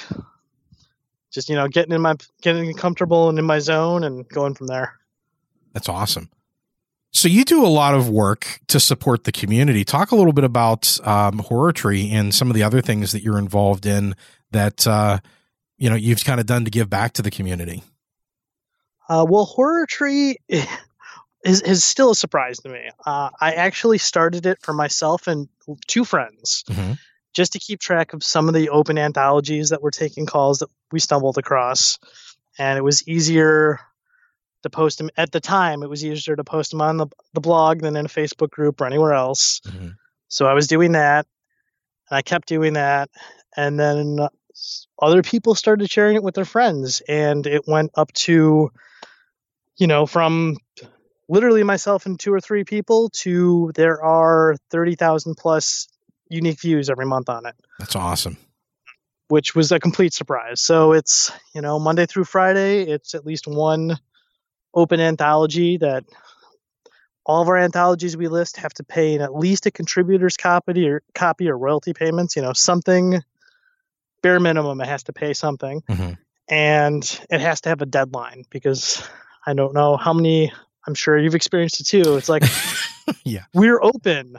just 1.33 1.49
you 1.49 1.57
know 1.57 1.67
getting 1.69 1.93
in 1.93 2.01
my 2.01 2.15
getting 2.43 2.73
comfortable 2.75 3.29
and 3.29 3.39
in 3.39 3.45
my 3.45 3.59
zone 3.59 4.05
and 4.05 4.29
going 4.29 4.55
from 4.55 4.69
there. 4.69 4.95
That's 5.73 5.89
awesome. 5.89 6.31
So 7.15 7.29
you 7.29 7.45
do 7.45 7.65
a 7.65 7.69
lot 7.69 7.95
of 7.95 8.09
work 8.09 8.61
to 8.69 8.81
support 8.81 9.25
the 9.25 9.33
community. 9.33 9.85
Talk 9.85 10.13
a 10.13 10.17
little 10.17 10.33
bit 10.33 10.45
about 10.45 10.99
um, 11.07 11.41
Horror 11.41 11.73
Tree 11.73 12.11
and 12.11 12.35
some 12.35 12.49
of 12.49 12.55
the 12.55 12.63
other 12.63 12.81
things 12.81 13.13
that 13.13 13.23
you're 13.23 13.39
involved 13.39 13.85
in 13.85 14.15
that 14.53 14.87
uh, 14.87 15.19
you 15.79 15.91
know 15.91 15.97
you've 15.97 16.25
kind 16.25 16.41
of 16.41 16.47
done 16.47 16.65
to 16.65 16.71
give 16.71 16.89
back 16.89 17.13
to 17.15 17.23
the 17.23 17.31
community. 17.31 17.83
Uh, 19.09 19.27
well, 19.29 19.45
Horror 19.45 19.85
Tree 19.87 20.37
is, 20.49 21.61
is 21.63 21.85
still 21.85 22.13
a 22.13 22.15
surprise 22.15 22.59
to 22.61 22.69
me. 22.69 22.89
Uh, 23.05 23.31
I 23.41 23.53
actually 23.53 23.99
started 23.99 24.47
it 24.47 24.59
for 24.63 24.73
myself 24.73 25.27
and 25.27 25.49
two 25.87 26.05
friends 26.05 26.65
Mhm. 26.69 26.99
Just 27.33 27.53
to 27.53 27.59
keep 27.59 27.81
track 27.81 28.13
of 28.13 28.23
some 28.23 28.49
of 28.49 28.55
the 28.55 28.71
open 28.71 28.99
anthologies 28.99 29.71
that 29.71 29.83
were 29.83 29.91
taking 29.91 30.27
calls 30.27 30.59
that 30.59 30.69
we 30.91 30.99
stumbled 31.01 31.39
across. 31.39 31.99
And 32.59 32.79
it 32.79 32.83
was 32.83 33.07
easier 33.09 33.81
to 34.63 34.71
post 34.71 34.99
them 34.99 35.11
at 35.17 35.33
the 35.33 35.41
time, 35.41 35.83
it 35.83 35.91
was 35.91 36.05
easier 36.05 36.37
to 36.37 36.45
post 36.45 36.71
them 36.71 36.81
on 36.81 36.97
the, 36.97 37.09
the 37.33 37.41
blog 37.41 37.81
than 37.81 37.97
in 37.97 38.07
a 38.07 38.09
Facebook 38.09 38.51
group 38.51 38.81
or 38.81 38.87
anywhere 38.87 39.13
else. 39.13 39.61
Mhm. 39.67 39.97
So 40.29 40.47
I 40.47 40.55
was 40.55 40.67
doing 40.67 40.93
that 40.93 41.27
and 42.11 42.17
I 42.19 42.23
kept 42.23 42.47
doing 42.47 42.75
that. 42.75 43.11
And 43.57 43.79
then 43.79 44.21
uh, 44.21 44.29
other 45.01 45.23
people 45.23 45.55
started 45.55 45.91
sharing 45.91 46.15
it 46.15 46.23
with 46.23 46.35
their 46.35 46.45
friends 46.45 47.03
and 47.09 47.47
it 47.47 47.67
went 47.67 47.91
up 47.97 48.13
to 48.13 48.71
you 49.77 49.87
know, 49.87 50.07
from 50.07 50.57
literally 51.29 51.63
myself 51.63 52.07
and 52.07 52.19
two 52.19 52.33
or 52.33 52.41
three 52.41 52.65
people 52.65 53.11
to 53.11 53.73
there 53.75 54.03
are 54.03 54.57
30,000 54.71 55.35
plus 55.35 55.89
unique 56.33 56.61
views 56.61 56.89
every 56.91 57.07
month 57.07 57.29
on 57.29 57.47
it, 57.47 57.55
That's 57.79 57.95
awesome. 57.97 58.37
which 59.29 59.55
was 59.55 59.71
a 59.73 59.79
complete 59.79 60.13
surprise. 60.13 60.61
So 60.61 60.93
it's, 60.93 61.31
you 61.55 61.61
know, 61.61 61.79
Monday 61.79 62.07
through 62.07 62.25
Friday, 62.25 62.83
it's 62.83 63.15
at 63.15 63.25
least 63.27 63.47
one 63.47 63.99
open 64.75 65.01
anthology 65.01 65.77
that 65.79 66.05
all 67.25 67.43
of 67.43 67.49
our 67.49 67.57
anthologies 67.59 68.17
we 68.17 68.27
list 68.29 68.57
have 68.57 68.73
to 68.75 68.83
pay 68.85 69.17
at 69.19 69.35
least 69.35 69.67
a 69.67 69.71
contributor's 69.71 70.37
copy 70.37 70.89
or 70.89 71.03
copy 71.15 71.49
or 71.49 71.57
royalty 71.57 71.93
payments, 71.93 72.35
you 72.35 72.43
know, 72.43 72.53
something 72.53 73.21
bare 74.23 74.41
minimum 74.41 74.81
it 74.81 74.89
has 74.89 75.03
to 75.05 75.13
pay 75.13 75.33
something 75.33 75.83
Mhm. 75.89 76.17
and 76.49 77.21
it 77.31 77.41
has 77.41 77.61
to 77.63 77.69
have 77.69 77.83
a 77.83 77.87
deadline 77.87 78.45
because 78.51 79.03
I 79.47 79.55
don't 79.55 79.75
know 79.75 79.97
how 79.97 80.13
many. 80.13 80.53
I'm 80.87 80.95
sure 80.95 81.17
you've 81.19 81.35
experienced 81.37 81.81
it 81.81 81.85
too. 81.87 82.17
It's 82.17 82.29
like 82.29 82.43
Yeah. 83.25 83.45
we're 83.55 83.81
open, 83.83 84.37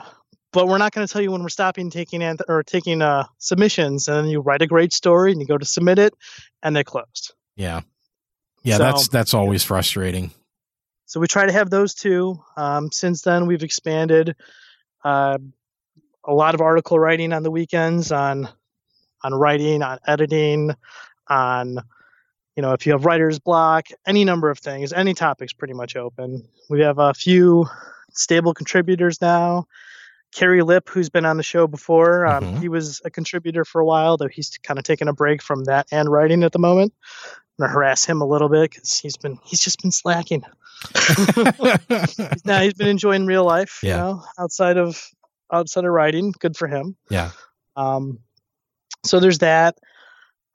but 0.54 0.68
we're 0.68 0.78
not 0.78 0.92
going 0.92 1.06
to 1.06 1.12
tell 1.12 1.20
you 1.20 1.30
when 1.32 1.42
we're 1.42 1.48
stopping 1.50 1.90
taking 1.90 2.20
anth- 2.20 2.40
or 2.48 2.62
taking 2.62 3.02
uh, 3.02 3.24
submissions. 3.38 4.08
And 4.08 4.16
then 4.18 4.26
you 4.28 4.40
write 4.40 4.62
a 4.62 4.66
great 4.66 4.92
story 4.92 5.32
and 5.32 5.40
you 5.40 5.46
go 5.46 5.58
to 5.58 5.64
submit 5.66 5.98
it, 5.98 6.14
and 6.62 6.74
they 6.74 6.84
closed. 6.84 7.34
Yeah. 7.56 7.82
Yeah, 8.62 8.78
So- 8.78 8.82
that's 8.84 9.08
that's 9.08 9.34
always 9.34 9.62
frustrating. 9.64 10.30
So 11.06 11.20
we 11.20 11.26
try 11.26 11.44
to 11.46 11.52
have 11.52 11.68
those 11.70 11.94
two. 11.94 12.40
Um, 12.56 12.90
since 12.90 13.22
then, 13.22 13.46
we've 13.46 13.62
expanded 13.62 14.34
uh, 15.04 15.38
a 16.24 16.32
lot 16.32 16.54
of 16.54 16.60
article 16.62 16.98
writing 16.98 17.32
on 17.32 17.42
the 17.42 17.50
weekends 17.50 18.10
on 18.10 18.48
on 19.22 19.34
writing, 19.34 19.82
on 19.82 19.98
editing, 20.06 20.70
on 21.28 21.78
you 22.56 22.62
know 22.62 22.72
if 22.72 22.86
you 22.86 22.92
have 22.92 23.04
writer's 23.04 23.38
block, 23.38 23.86
any 24.06 24.24
number 24.24 24.50
of 24.50 24.58
things, 24.58 24.92
any 24.92 25.14
topic's 25.14 25.52
pretty 25.52 25.74
much 25.74 25.94
open. 25.94 26.48
We 26.70 26.80
have 26.80 26.98
a 26.98 27.12
few 27.14 27.66
stable 28.12 28.54
contributors 28.54 29.20
now. 29.20 29.66
Kerry 30.34 30.62
Lipp, 30.62 30.88
who's 30.88 31.08
been 31.10 31.24
on 31.24 31.36
the 31.36 31.42
show 31.42 31.66
before, 31.66 32.26
um, 32.26 32.44
Mhm. 32.44 32.60
he 32.60 32.68
was 32.68 33.00
a 33.04 33.10
contributor 33.10 33.64
for 33.64 33.80
a 33.80 33.84
while, 33.84 34.16
though 34.16 34.28
he's 34.28 34.58
kind 34.62 34.78
of 34.78 34.84
taking 34.84 35.06
a 35.08 35.12
break 35.12 35.40
from 35.42 35.64
that 35.64 35.86
and 35.92 36.08
writing 36.10 36.42
at 36.42 36.52
the 36.52 36.58
moment. 36.58 36.92
I'm 37.58 37.62
gonna 37.66 37.72
harass 37.72 38.04
him 38.04 38.20
a 38.20 38.26
little 38.26 38.48
bit 38.48 38.70
because 38.72 38.98
he's 38.98 39.16
been 39.16 39.38
he's 39.44 39.60
just 39.60 39.80
been 39.80 39.92
slacking. 39.92 40.42
now 42.44 42.60
he's 42.60 42.74
been 42.74 42.88
enjoying 42.88 43.26
real 43.26 43.44
life, 43.44 43.80
Yeah. 43.82 43.90
you 43.90 43.96
know, 44.02 44.22
outside 44.38 44.76
of 44.76 45.00
outside 45.52 45.84
of 45.84 45.92
writing. 45.92 46.32
Good 46.38 46.56
for 46.56 46.66
him. 46.68 46.96
yeah. 47.10 47.30
Um, 47.76 48.18
so 49.04 49.20
there's 49.20 49.38
that. 49.38 49.78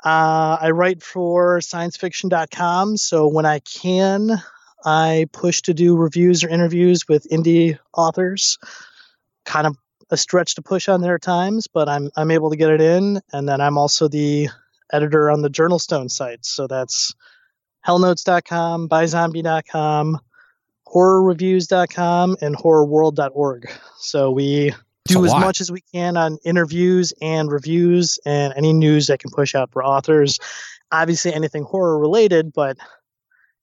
Uh, 0.04 0.58
I 0.62 0.72
write 0.72 1.04
for 1.04 1.60
sciencefiction.com, 1.60 2.98
so 2.98 3.28
when 3.28 3.46
I 3.46 3.60
can, 3.60 4.42
I 4.86 5.28
push 5.34 5.62
to 5.64 5.74
do 5.74 5.96
reviews 5.98 6.44
or 6.44 6.50
interviews 6.50 7.08
with 7.08 7.28
indie 7.30 7.78
authors. 7.94 8.58
Kind 9.46 9.68
of 9.68 9.76
a 10.12 10.18
stretch 10.18 10.56
to 10.56 10.62
push 10.62 10.90
on 10.90 11.02
their 11.02 11.20
times, 11.20 11.68
but 11.68 11.88
I'm 11.88 12.10
I'm 12.16 12.32
able 12.32 12.50
to 12.50 12.58
get 12.58 12.70
it 12.72 12.82
in. 12.82 13.22
And 13.32 13.48
then 13.48 13.62
I'm 13.62 13.78
also 13.78 14.08
the 14.08 14.50
editor 14.92 15.30
on 15.30 15.42
the 15.42 15.50
Journalstone 15.50 16.10
site, 16.10 16.46
so 16.46 16.66
that's 16.68 17.14
hellnotes.com, 17.88 18.90
byzombie.com, 18.90 20.20
horrorreviews.com, 20.88 22.38
and 22.42 22.56
horrorworld.org. 22.56 23.70
So 23.98 24.32
we 24.32 24.74
do 25.06 25.26
as 25.26 25.32
lot. 25.32 25.42
much 25.42 25.62
as 25.62 25.72
we 25.72 25.82
can 25.94 26.18
on 26.18 26.38
interviews 26.44 27.14
and 27.22 27.52
reviews 27.52 28.20
and 28.26 28.54
any 28.56 28.74
news 28.74 29.08
that 29.08 29.20
can 29.20 29.32
push 29.32 29.56
out 29.56 29.72
for 29.72 29.84
authors. 29.84 30.40
Obviously, 30.92 31.34
anything 31.34 31.64
horror 31.64 32.00
related, 32.00 32.52
but 32.54 32.78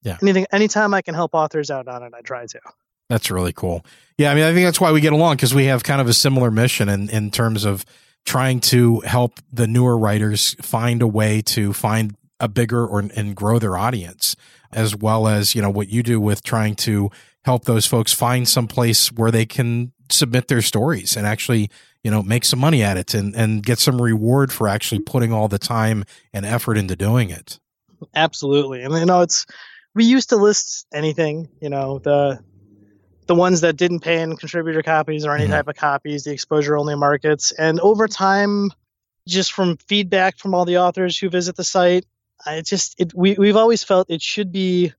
Yeah. 0.03 0.17
anything, 0.23 0.47
anytime 0.53 0.95
I 0.95 1.03
can 1.03 1.15
help 1.15 1.35
authors 1.35 1.71
out 1.71 1.89
on 1.89 2.03
it, 2.03 2.13
I 2.17 2.21
try 2.21 2.47
to. 2.47 2.61
That's 3.09 3.31
really 3.31 3.53
cool. 3.53 3.85
Yeah, 4.19 4.33
I 4.33 4.35
mean, 4.35 4.45
I 4.45 4.53
think 4.53 4.67
that's 4.67 4.81
why 4.81 4.93
we 4.93 5.01
get 5.01 5.13
along 5.13 5.37
because 5.37 5.55
we 5.55 5.67
have 5.67 5.85
kind 5.85 6.01
of 6.01 6.09
a 6.09 6.15
similar 6.15 6.51
mission 6.51 6.89
in, 6.89 7.11
in 7.11 7.31
terms 7.31 7.65
of 7.65 7.85
trying 8.25 8.61
to 8.61 9.01
help 9.01 9.39
the 9.53 9.67
newer 9.67 9.97
writers 9.97 10.57
find 10.61 11.03
a 11.03 11.07
way 11.07 11.41
to 11.43 11.73
find 11.73 12.17
a 12.41 12.49
bigger 12.49 12.85
or 12.85 13.01
and 13.01 13.35
grow 13.37 13.59
their 13.59 13.77
audience, 13.77 14.35
as 14.73 14.97
well 14.97 15.29
as 15.29 15.55
you 15.55 15.63
know 15.63 15.71
what 15.71 15.89
you 15.89 16.03
do 16.03 16.21
with 16.21 16.43
trying 16.43 16.75
to 16.75 17.11
help 17.45 17.65
those 17.65 17.87
folks 17.87 18.13
find 18.13 18.49
some 18.49 18.67
place 18.67 19.13
where 19.13 19.31
they 19.31 19.47
can 19.47 19.93
submit 20.11 20.49
their 20.49 20.63
stories 20.63 21.17
and 21.17 21.27
actually 21.27 21.69
you 22.05 22.11
know 22.11 22.23
make 22.23 22.45
some 22.45 22.59
money 22.59 22.83
at 22.83 22.97
it 22.97 23.15
and 23.15 23.35
and 23.35 23.65
get 23.65 23.79
some 23.79 24.01
reward 24.01 24.53
for 24.53 24.69
actually 24.69 25.01
putting 25.01 25.33
all 25.33 25.49
the 25.49 25.59
time 25.59 26.05
and 26.33 26.45
effort 26.45 26.77
into 26.77 26.97
doing 26.97 27.31
it. 27.31 27.59
Absolutely. 28.15 28.83
And 28.83 28.95
you 28.95 29.07
know, 29.07 29.23
it's 29.23 29.47
we 29.95 30.05
used 30.05 30.29
to 30.31 30.37
list 30.37 30.87
anything, 30.93 31.49
you 31.61 31.71
know, 31.71 31.99
the 31.99 32.41
the 33.27 33.35
ones 33.35 33.61
that 33.61 33.77
didn't 33.77 34.01
pay 34.01 34.21
in 34.21 34.37
contributor 34.37 34.83
copies 34.83 35.27
or 35.27 35.35
any 35.35 35.47
Mhm. 35.47 35.51
type 35.51 35.69
of 35.69 35.77
copies, 35.77 36.25
the 36.25 36.33
exposure 36.33 36.77
only 36.77 36.95
markets. 36.95 37.53
And 37.53 37.81
over 37.81 38.07
time, 38.09 38.71
just 39.27 39.53
from 39.53 39.77
feedback 39.89 40.39
from 40.39 40.55
all 40.55 40.65
the 40.65 40.79
authors 40.79 41.19
who 41.19 41.29
visit 41.29 41.57
the 41.57 41.65
site, 41.65 42.05
I 42.45 42.61
just 42.61 42.95
it 42.99 43.13
we 43.15 43.35
we've 43.35 43.57
always 43.57 43.83
felt 43.83 44.11
it 44.11 44.23
should 44.23 44.53
be 44.53 44.93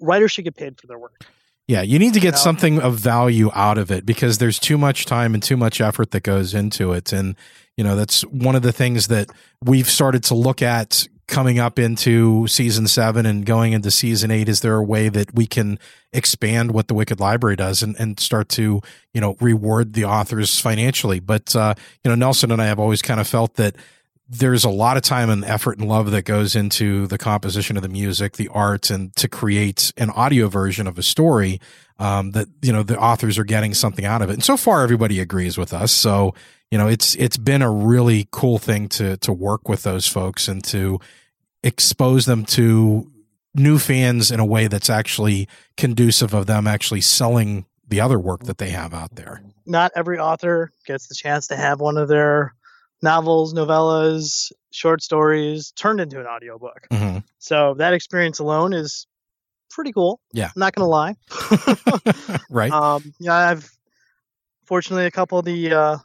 writers 0.00 0.32
should 0.32 0.44
get 0.44 0.56
paid 0.56 0.80
for 0.80 0.86
their 0.86 0.98
work. 0.98 1.24
Yeah, 1.66 1.80
you 1.80 1.98
need 1.98 2.12
to 2.14 2.20
get 2.20 2.32
know? 2.32 2.38
something 2.38 2.78
of 2.80 2.96
value 2.96 3.50
out 3.54 3.78
of 3.78 3.90
it 3.90 4.04
because 4.04 4.36
there's 4.38 4.58
too 4.58 4.76
much 4.76 5.06
time 5.06 5.32
and 5.32 5.42
too 5.42 5.56
much 5.56 5.80
effort 5.80 6.10
that 6.10 6.22
goes 6.22 6.52
into 6.52 6.92
it. 6.92 7.10
And, 7.10 7.36
you 7.76 7.84
know, 7.84 7.96
that's 7.96 8.20
one 8.26 8.54
of 8.54 8.60
the 8.60 8.72
things 8.72 9.06
that 9.08 9.30
we've 9.62 9.88
started 9.88 10.22
to 10.24 10.34
look 10.34 10.60
at 10.60 11.08
coming 11.26 11.58
up 11.58 11.78
into 11.78 12.46
season 12.46 12.86
seven 12.86 13.26
and 13.26 13.46
going 13.46 13.72
into 13.72 13.90
season 13.90 14.30
eight. 14.30 14.48
Is 14.48 14.60
there 14.60 14.76
a 14.76 14.84
way 14.84 15.08
that 15.08 15.34
we 15.34 15.46
can 15.46 15.78
expand 16.12 16.72
what 16.72 16.88
the 16.88 16.94
Wicked 16.94 17.20
Library 17.20 17.56
does 17.56 17.82
and, 17.82 17.96
and 17.98 18.20
start 18.20 18.48
to, 18.50 18.80
you 19.12 19.20
know, 19.20 19.36
reward 19.40 19.94
the 19.94 20.04
authors 20.04 20.60
financially? 20.60 21.20
But, 21.20 21.54
uh, 21.56 21.74
you 22.02 22.10
know, 22.10 22.14
Nelson 22.14 22.50
and 22.50 22.60
I 22.60 22.66
have 22.66 22.78
always 22.78 23.02
kind 23.02 23.20
of 23.20 23.26
felt 23.26 23.54
that 23.54 23.76
there's 24.28 24.64
a 24.64 24.70
lot 24.70 24.96
of 24.96 25.02
time 25.02 25.28
and 25.28 25.44
effort 25.44 25.78
and 25.78 25.88
love 25.88 26.10
that 26.10 26.22
goes 26.22 26.56
into 26.56 27.06
the 27.06 27.18
composition 27.18 27.76
of 27.76 27.82
the 27.82 27.88
music, 27.88 28.34
the 28.34 28.48
art, 28.48 28.90
and 28.90 29.14
to 29.16 29.28
create 29.28 29.92
an 29.96 30.10
audio 30.10 30.48
version 30.48 30.86
of 30.86 30.98
a 30.98 31.02
story 31.02 31.60
um, 31.98 32.32
that 32.32 32.48
you 32.62 32.72
know 32.72 32.82
the 32.82 32.98
authors 32.98 33.38
are 33.38 33.44
getting 33.44 33.74
something 33.74 34.04
out 34.04 34.22
of 34.22 34.30
it. 34.30 34.34
And 34.34 34.44
so 34.44 34.56
far, 34.56 34.82
everybody 34.82 35.20
agrees 35.20 35.58
with 35.58 35.72
us. 35.72 35.92
So 35.92 36.34
you 36.70 36.78
know, 36.78 36.88
it's 36.88 37.14
it's 37.16 37.36
been 37.36 37.62
a 37.62 37.70
really 37.70 38.26
cool 38.30 38.58
thing 38.58 38.88
to 38.88 39.16
to 39.18 39.32
work 39.32 39.68
with 39.68 39.82
those 39.82 40.08
folks 40.08 40.48
and 40.48 40.64
to 40.64 40.98
expose 41.62 42.26
them 42.26 42.44
to 42.44 43.10
new 43.54 43.78
fans 43.78 44.30
in 44.30 44.40
a 44.40 44.44
way 44.44 44.66
that's 44.66 44.90
actually 44.90 45.48
conducive 45.76 46.34
of 46.34 46.46
them 46.46 46.66
actually 46.66 47.00
selling 47.00 47.64
the 47.86 48.00
other 48.00 48.18
work 48.18 48.42
that 48.44 48.58
they 48.58 48.70
have 48.70 48.92
out 48.92 49.14
there. 49.14 49.40
Not 49.66 49.92
every 49.94 50.18
author 50.18 50.72
gets 50.86 51.06
the 51.06 51.14
chance 51.14 51.46
to 51.46 51.56
have 51.56 51.80
one 51.80 51.96
of 51.96 52.08
their 52.08 52.54
novels, 53.04 53.54
novellas, 53.54 54.50
short 54.72 55.02
stories 55.02 55.70
turned 55.72 56.00
into 56.00 56.18
an 56.18 56.26
audiobook. 56.26 56.88
Mm-hmm. 56.90 57.18
So 57.38 57.74
that 57.74 57.92
experience 57.92 58.40
alone 58.40 58.72
is 58.72 59.06
pretty 59.70 59.92
cool. 59.92 60.20
Yeah. 60.32 60.46
I'm 60.46 60.58
not 60.58 60.74
gonna 60.74 60.88
lie. 60.88 61.14
right? 62.50 62.72
Um, 62.72 63.14
yeah, 63.20 63.34
I've 63.34 63.70
fortunately 64.64 65.06
a 65.06 65.10
couple 65.12 65.38
of 65.38 65.44
the 65.44 65.72
uh, 65.72 65.98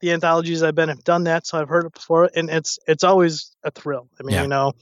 the 0.00 0.12
anthologies 0.12 0.62
I've 0.62 0.74
been 0.74 0.90
have 0.90 1.04
done 1.04 1.24
that, 1.24 1.46
so 1.46 1.58
I've 1.58 1.68
heard 1.70 1.86
it 1.86 1.94
before, 1.94 2.28
and 2.34 2.50
it's 2.50 2.78
it's 2.86 3.04
always 3.04 3.56
a 3.62 3.70
thrill. 3.70 4.08
I 4.20 4.24
mean, 4.24 4.34
Yeah. 4.34 4.42
you 4.42 4.48
know, 4.48 4.72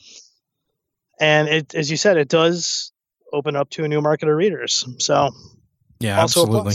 and 1.21 1.49
it 1.49 1.75
as 1.75 1.91
you 1.91 1.97
said, 1.97 2.17
it 2.17 2.29
does 2.29 2.91
open 3.33 3.55
up 3.55 3.71
to 3.71 3.85
a 3.85 3.89
new 3.89 4.01
market 4.01 4.29
of 4.29 4.37
readers. 4.37 4.85
So 4.99 5.31
yeah, 6.01 6.21
absolutely. 6.21 6.75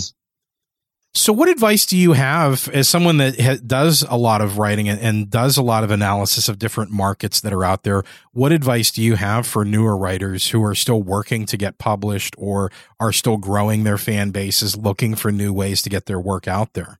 So, 1.16 1.34
what 1.34 1.50
advice 1.50 1.88
do 1.88 1.98
you 1.98 2.14
have 2.14 2.70
as 2.70 2.88
someone 2.88 3.18
that 3.18 3.40
ha- 3.40 3.58
does 3.66 4.04
a 4.04 4.16
lot 4.16 4.42
of 4.42 4.60
writing 4.60 4.88
and, 4.88 5.00
and 5.02 5.30
does 5.30 5.58
a 5.58 5.64
lot 5.64 5.84
of 5.84 5.90
analysis 5.90 6.48
of 6.48 6.60
different 6.60 6.92
markets 6.92 7.42
that 7.42 7.52
are 7.52 7.66
out 7.66 7.82
there? 7.84 8.04
What 8.32 8.52
advice 8.52 8.92
do 8.92 9.02
you 9.02 9.16
have 9.16 9.48
for 9.48 9.66
newer 9.66 9.98
writers 9.98 10.50
who 10.50 10.64
are 10.64 10.76
still 10.76 11.02
working 11.02 11.48
to 11.48 11.58
get 11.58 11.80
published 11.80 12.36
or 12.38 12.72
are 13.00 13.12
still 13.12 13.38
growing 13.38 13.84
their 13.84 13.98
fan 13.98 14.30
bases, 14.30 14.78
looking 14.78 15.16
for 15.16 15.32
new 15.32 15.52
ways 15.52 15.82
to 15.82 15.90
get 15.90 16.06
their 16.06 16.20
work 16.20 16.48
out 16.48 16.74
there? 16.74 17.00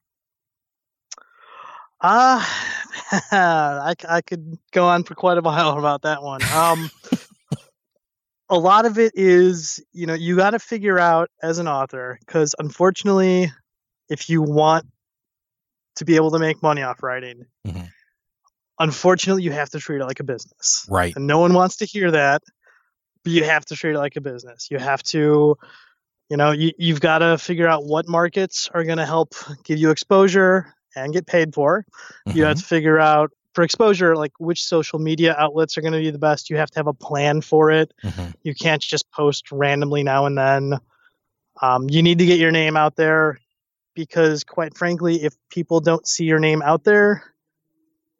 Uh, 2.02 2.44
I, 3.32 3.94
I 4.08 4.22
could 4.22 4.58
go 4.72 4.88
on 4.88 5.04
for 5.04 5.14
quite 5.14 5.38
a 5.38 5.42
while 5.42 5.78
about 5.78 6.02
that 6.02 6.24
one. 6.24 6.42
Um, 6.44 6.90
a 8.50 8.58
lot 8.58 8.86
of 8.86 8.98
it 8.98 9.14
is, 9.16 9.80
you 9.92 10.08
know, 10.08 10.16
you 10.16 10.36
got 10.36 10.52
to 10.52 10.60
figure 10.60 10.98
out 10.98 11.30
as 11.44 11.60
an 11.60 11.68
author, 11.68 12.18
because 12.26 12.56
unfortunately, 12.58 13.52
if 14.10 14.30
you 14.30 14.42
want 14.42 14.86
to 15.96 16.06
be 16.06 16.16
able 16.16 16.32
to 16.32 16.40
make 16.40 16.62
money 16.64 16.82
off 16.82 17.04
writing, 17.04 17.46
Mhm. 17.68 17.90
unfortunately, 18.80 19.44
you 19.44 19.52
have 19.52 19.70
to 19.72 19.80
treat 19.80 20.02
it 20.02 20.06
like 20.06 20.20
a 20.20 20.24
business. 20.24 20.86
Right. 20.90 21.16
And 21.16 21.28
no 21.28 21.40
one 21.40 21.54
wants 21.54 21.78
to 21.78 21.86
hear 21.86 22.12
that, 22.12 22.42
but 23.24 23.34
you 23.34 23.44
have 23.44 23.66
to 23.66 23.76
treat 23.76 23.96
it 23.96 23.98
like 24.00 24.16
a 24.16 24.22
business. 24.22 24.68
You 24.72 24.78
have 24.80 25.04
to, 25.04 25.58
you 26.30 26.38
know, 26.38 26.52
you, 26.52 26.72
you've 26.78 27.02
got 27.02 27.20
to 27.20 27.38
figure 27.38 27.68
out 27.68 27.86
what 27.86 28.08
markets 28.08 28.70
are 28.74 28.84
going 28.84 28.98
to 28.98 29.06
help 29.06 29.34
give 29.64 29.80
you 29.80 29.90
exposure 29.92 30.74
and 30.96 31.14
get 31.14 31.28
paid 31.28 31.54
for. 31.54 31.86
You 32.34 32.46
have 32.46 32.58
to 32.58 32.64
figure 32.64 33.00
out 33.00 33.32
for 33.54 33.64
exposure, 33.64 34.16
like 34.16 34.32
which 34.40 34.64
social 34.64 35.00
media 35.00 35.36
outlets 35.38 35.78
are 35.78 35.82
going 35.82 35.94
to 35.94 36.00
be 36.00 36.12
the 36.12 36.20
best. 36.20 36.50
You 36.50 36.58
have 36.58 36.70
to 36.72 36.80
have 36.80 36.88
a 36.88 36.94
plan 36.94 37.42
for 37.42 37.72
it. 37.72 37.94
Mhm. 38.04 38.34
You 38.44 38.56
can't 38.56 38.82
just 38.82 39.10
post 39.12 39.52
randomly 39.52 40.04
now 40.04 40.26
and 40.26 40.38
then. 40.38 40.80
Um, 41.62 41.90
you 41.90 42.02
need 42.02 42.20
to 42.20 42.26
get 42.26 42.40
your 42.40 42.52
name 42.52 42.78
out 42.78 42.96
there 42.96 43.38
because, 44.00 44.46
quite 44.46 44.78
frankly, 44.78 45.24
if 45.24 45.34
people 45.50 45.82
don't 45.82 46.08
see 46.08 46.24
your 46.24 46.40
name 46.40 46.62
out 46.62 46.86
there, 46.86 47.22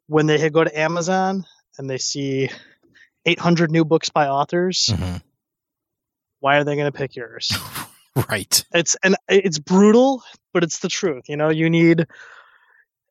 when 0.08 0.26
they 0.26 0.50
go 0.50 0.62
to 0.62 0.78
Amazon 0.78 1.44
and 1.78 1.88
they 1.88 1.96
see 1.96 2.50
800 3.24 3.70
new 3.70 3.84
books 3.86 4.10
by 4.10 4.28
authors, 4.28 4.90
Mhm. 4.92 5.22
why 6.40 6.56
are 6.58 6.64
they 6.64 6.74
going 6.76 6.90
to 6.90 6.96
pick 6.96 7.16
yours? 7.16 7.50
Right. 8.28 8.64
it's 8.74 8.96
and 9.04 9.14
it's 9.28 9.58
brutal, 9.60 10.22
but 10.52 10.64
it's 10.64 10.80
the 10.80 10.88
truth. 10.88 11.28
You 11.28 11.36
know, 11.36 11.48
you 11.48 11.70
need 11.70 12.06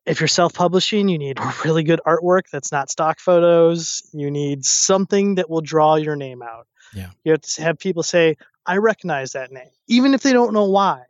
if 0.06 0.20
you're 0.20 0.28
self-publishing, 0.28 1.08
you 1.08 1.18
need 1.18 1.38
really 1.64 1.82
good 1.82 2.00
artwork 2.06 2.42
that's 2.52 2.70
not 2.70 2.90
stock 2.90 3.18
photos. 3.18 4.02
You 4.12 4.30
need 4.30 4.64
something 4.64 5.36
that 5.36 5.48
will 5.50 5.62
draw 5.62 5.96
your 5.96 6.16
name 6.16 6.42
out. 6.42 6.66
Yeah. 6.94 7.10
You 7.24 7.32
have 7.32 7.40
to 7.40 7.62
have 7.62 7.78
people 7.78 8.02
say, 8.02 8.36
"I 8.66 8.76
recognize 8.76 9.32
that 9.32 9.50
name," 9.50 9.70
even 9.88 10.12
if 10.14 10.22
they 10.22 10.32
don't 10.34 10.52
know 10.52 10.66
why. 10.66 11.02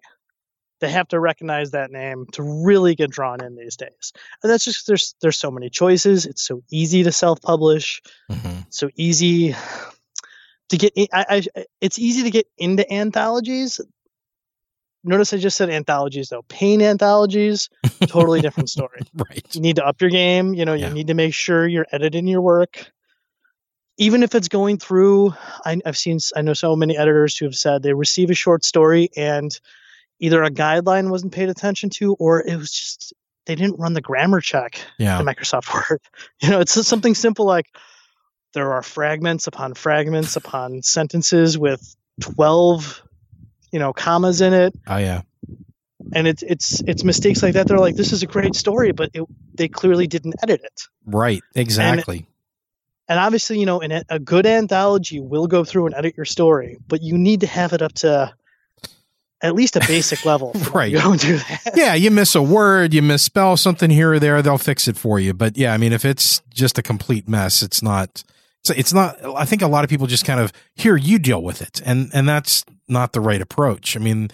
They 0.80 0.90
have 0.90 1.08
to 1.08 1.20
recognize 1.20 1.72
that 1.72 1.90
name 1.90 2.26
to 2.32 2.42
really 2.42 2.94
get 2.94 3.10
drawn 3.10 3.42
in 3.44 3.54
these 3.54 3.76
days. 3.76 4.12
And 4.42 4.50
that's 4.50 4.64
just 4.64 4.86
there's 4.86 5.14
there's 5.20 5.36
so 5.36 5.50
many 5.50 5.70
choices. 5.70 6.26
It's 6.26 6.42
so 6.42 6.62
easy 6.70 7.02
to 7.04 7.12
self-publish. 7.12 8.02
Mhm. 8.30 8.66
So 8.70 8.90
easy 8.96 9.54
to 10.70 10.76
get. 10.76 10.92
I, 11.12 11.42
I 11.56 11.64
it's 11.80 11.98
easy 11.98 12.22
to 12.24 12.30
get 12.30 12.46
into 12.56 12.90
anthologies. 12.92 13.80
Notice 15.02 15.32
I 15.32 15.38
just 15.38 15.56
said 15.56 15.70
anthologies 15.70 16.28
though. 16.28 16.42
Pain 16.42 16.82
anthologies, 16.82 17.70
totally 18.02 18.40
different 18.40 18.68
story. 18.76 19.00
Right. 19.14 19.42
You 19.54 19.60
need 19.62 19.76
to 19.76 19.86
up 19.86 20.00
your 20.00 20.10
game. 20.10 20.52
You 20.52 20.64
know, 20.66 20.74
you 20.74 20.90
need 20.90 21.06
to 21.06 21.14
make 21.14 21.32
sure 21.32 21.66
you're 21.66 21.86
editing 21.90 22.26
your 22.26 22.42
work. 22.42 22.90
Even 23.96 24.22
if 24.22 24.34
it's 24.34 24.48
going 24.48 24.78
through, 24.78 25.34
I, 25.64 25.78
I've 25.84 25.96
seen, 25.96 26.18
I 26.34 26.40
know 26.40 26.54
so 26.54 26.74
many 26.74 26.96
editors 26.96 27.36
who 27.36 27.44
have 27.44 27.54
said 27.54 27.82
they 27.82 27.92
receive 27.92 28.30
a 28.30 28.34
short 28.34 28.64
story 28.64 29.10
and 29.14 29.58
either 30.20 30.42
a 30.42 30.50
guideline 30.50 31.10
wasn't 31.10 31.32
paid 31.32 31.48
attention 31.48 31.90
to, 31.90 32.14
or 32.14 32.40
it 32.46 32.56
was 32.56 32.70
just 32.70 33.12
they 33.46 33.54
didn't 33.54 33.80
run 33.80 33.94
the 33.94 34.00
grammar 34.00 34.40
check 34.40 34.80
Yeah. 34.98 35.18
in 35.18 35.26
Microsoft 35.26 35.72
Word. 35.90 36.00
You 36.42 36.50
know, 36.50 36.60
it's 36.60 36.72
something 36.86 37.14
simple 37.14 37.46
like 37.46 37.66
there 38.52 38.72
are 38.74 38.82
fragments 38.82 39.46
upon 39.46 39.74
fragments 39.74 40.36
upon 40.36 40.82
sentences 40.82 41.56
with 41.58 41.96
twelve, 42.20 43.02
you 43.72 43.78
know, 43.78 43.92
commas 43.92 44.40
in 44.40 44.52
it 44.52 44.74
Oh, 44.86 44.96
yeah. 44.98 45.22
and 46.14 46.26
it's 46.26 46.42
it's 46.42 46.80
it's 46.86 47.02
mistakes 47.04 47.42
like 47.42 47.54
that. 47.54 47.66
They're 47.68 47.78
like, 47.78 47.96
this 47.96 48.12
is 48.12 48.22
a 48.22 48.26
great 48.26 48.54
story, 48.54 48.92
but 48.92 49.10
it, 49.14 49.24
they 49.54 49.68
clearly 49.68 50.06
didn't 50.06 50.34
edit 50.42 50.60
it. 50.64 50.82
Right. 51.06 51.42
Exactly. 51.54 52.26
And 53.08 53.18
obviously, 53.18 53.58
you 53.58 53.66
know, 53.66 53.80
in 53.80 53.90
a, 53.90 54.04
a 54.08 54.18
good 54.20 54.46
anthology 54.46 55.18
will 55.18 55.48
go 55.48 55.64
through 55.64 55.86
and 55.86 55.94
edit 55.96 56.16
your 56.16 56.26
story, 56.26 56.76
but 56.86 57.02
you 57.02 57.18
need 57.18 57.40
to 57.40 57.46
have 57.48 57.72
it 57.72 57.82
up 57.82 57.92
to 57.94 58.32
at 59.42 59.54
least 59.54 59.76
a 59.76 59.80
basic 59.80 60.24
level. 60.24 60.52
you 60.54 60.60
Right. 60.70 60.92
Go 60.92 61.12
and 61.12 61.20
do 61.20 61.36
that. 61.36 61.72
yeah, 61.74 61.94
you 61.94 62.10
miss 62.10 62.34
a 62.34 62.42
word, 62.42 62.94
you 62.94 63.02
misspell 63.02 63.56
something 63.56 63.90
here 63.90 64.12
or 64.12 64.18
there, 64.18 64.42
they'll 64.42 64.58
fix 64.58 64.88
it 64.88 64.96
for 64.96 65.18
you. 65.18 65.34
But 65.34 65.56
yeah, 65.56 65.72
I 65.72 65.76
mean, 65.76 65.92
if 65.92 66.04
it's 66.04 66.42
just 66.52 66.78
a 66.78 66.82
complete 66.82 67.28
mess, 67.28 67.62
it's 67.62 67.82
not. 67.82 68.22
It's, 68.62 68.78
it's 68.78 68.92
not. 68.92 69.16
I 69.24 69.46
think 69.46 69.62
a 69.62 69.66
lot 69.66 69.84
of 69.84 69.90
people 69.90 70.06
just 70.06 70.26
kind 70.26 70.38
of 70.38 70.52
here 70.74 70.96
you 70.96 71.18
deal 71.18 71.42
with 71.42 71.62
it, 71.62 71.80
and 71.84 72.10
and 72.12 72.28
that's 72.28 72.64
not 72.88 73.12
the 73.12 73.20
right 73.20 73.40
approach. 73.40 73.96
I 73.96 74.00
mean, 74.00 74.30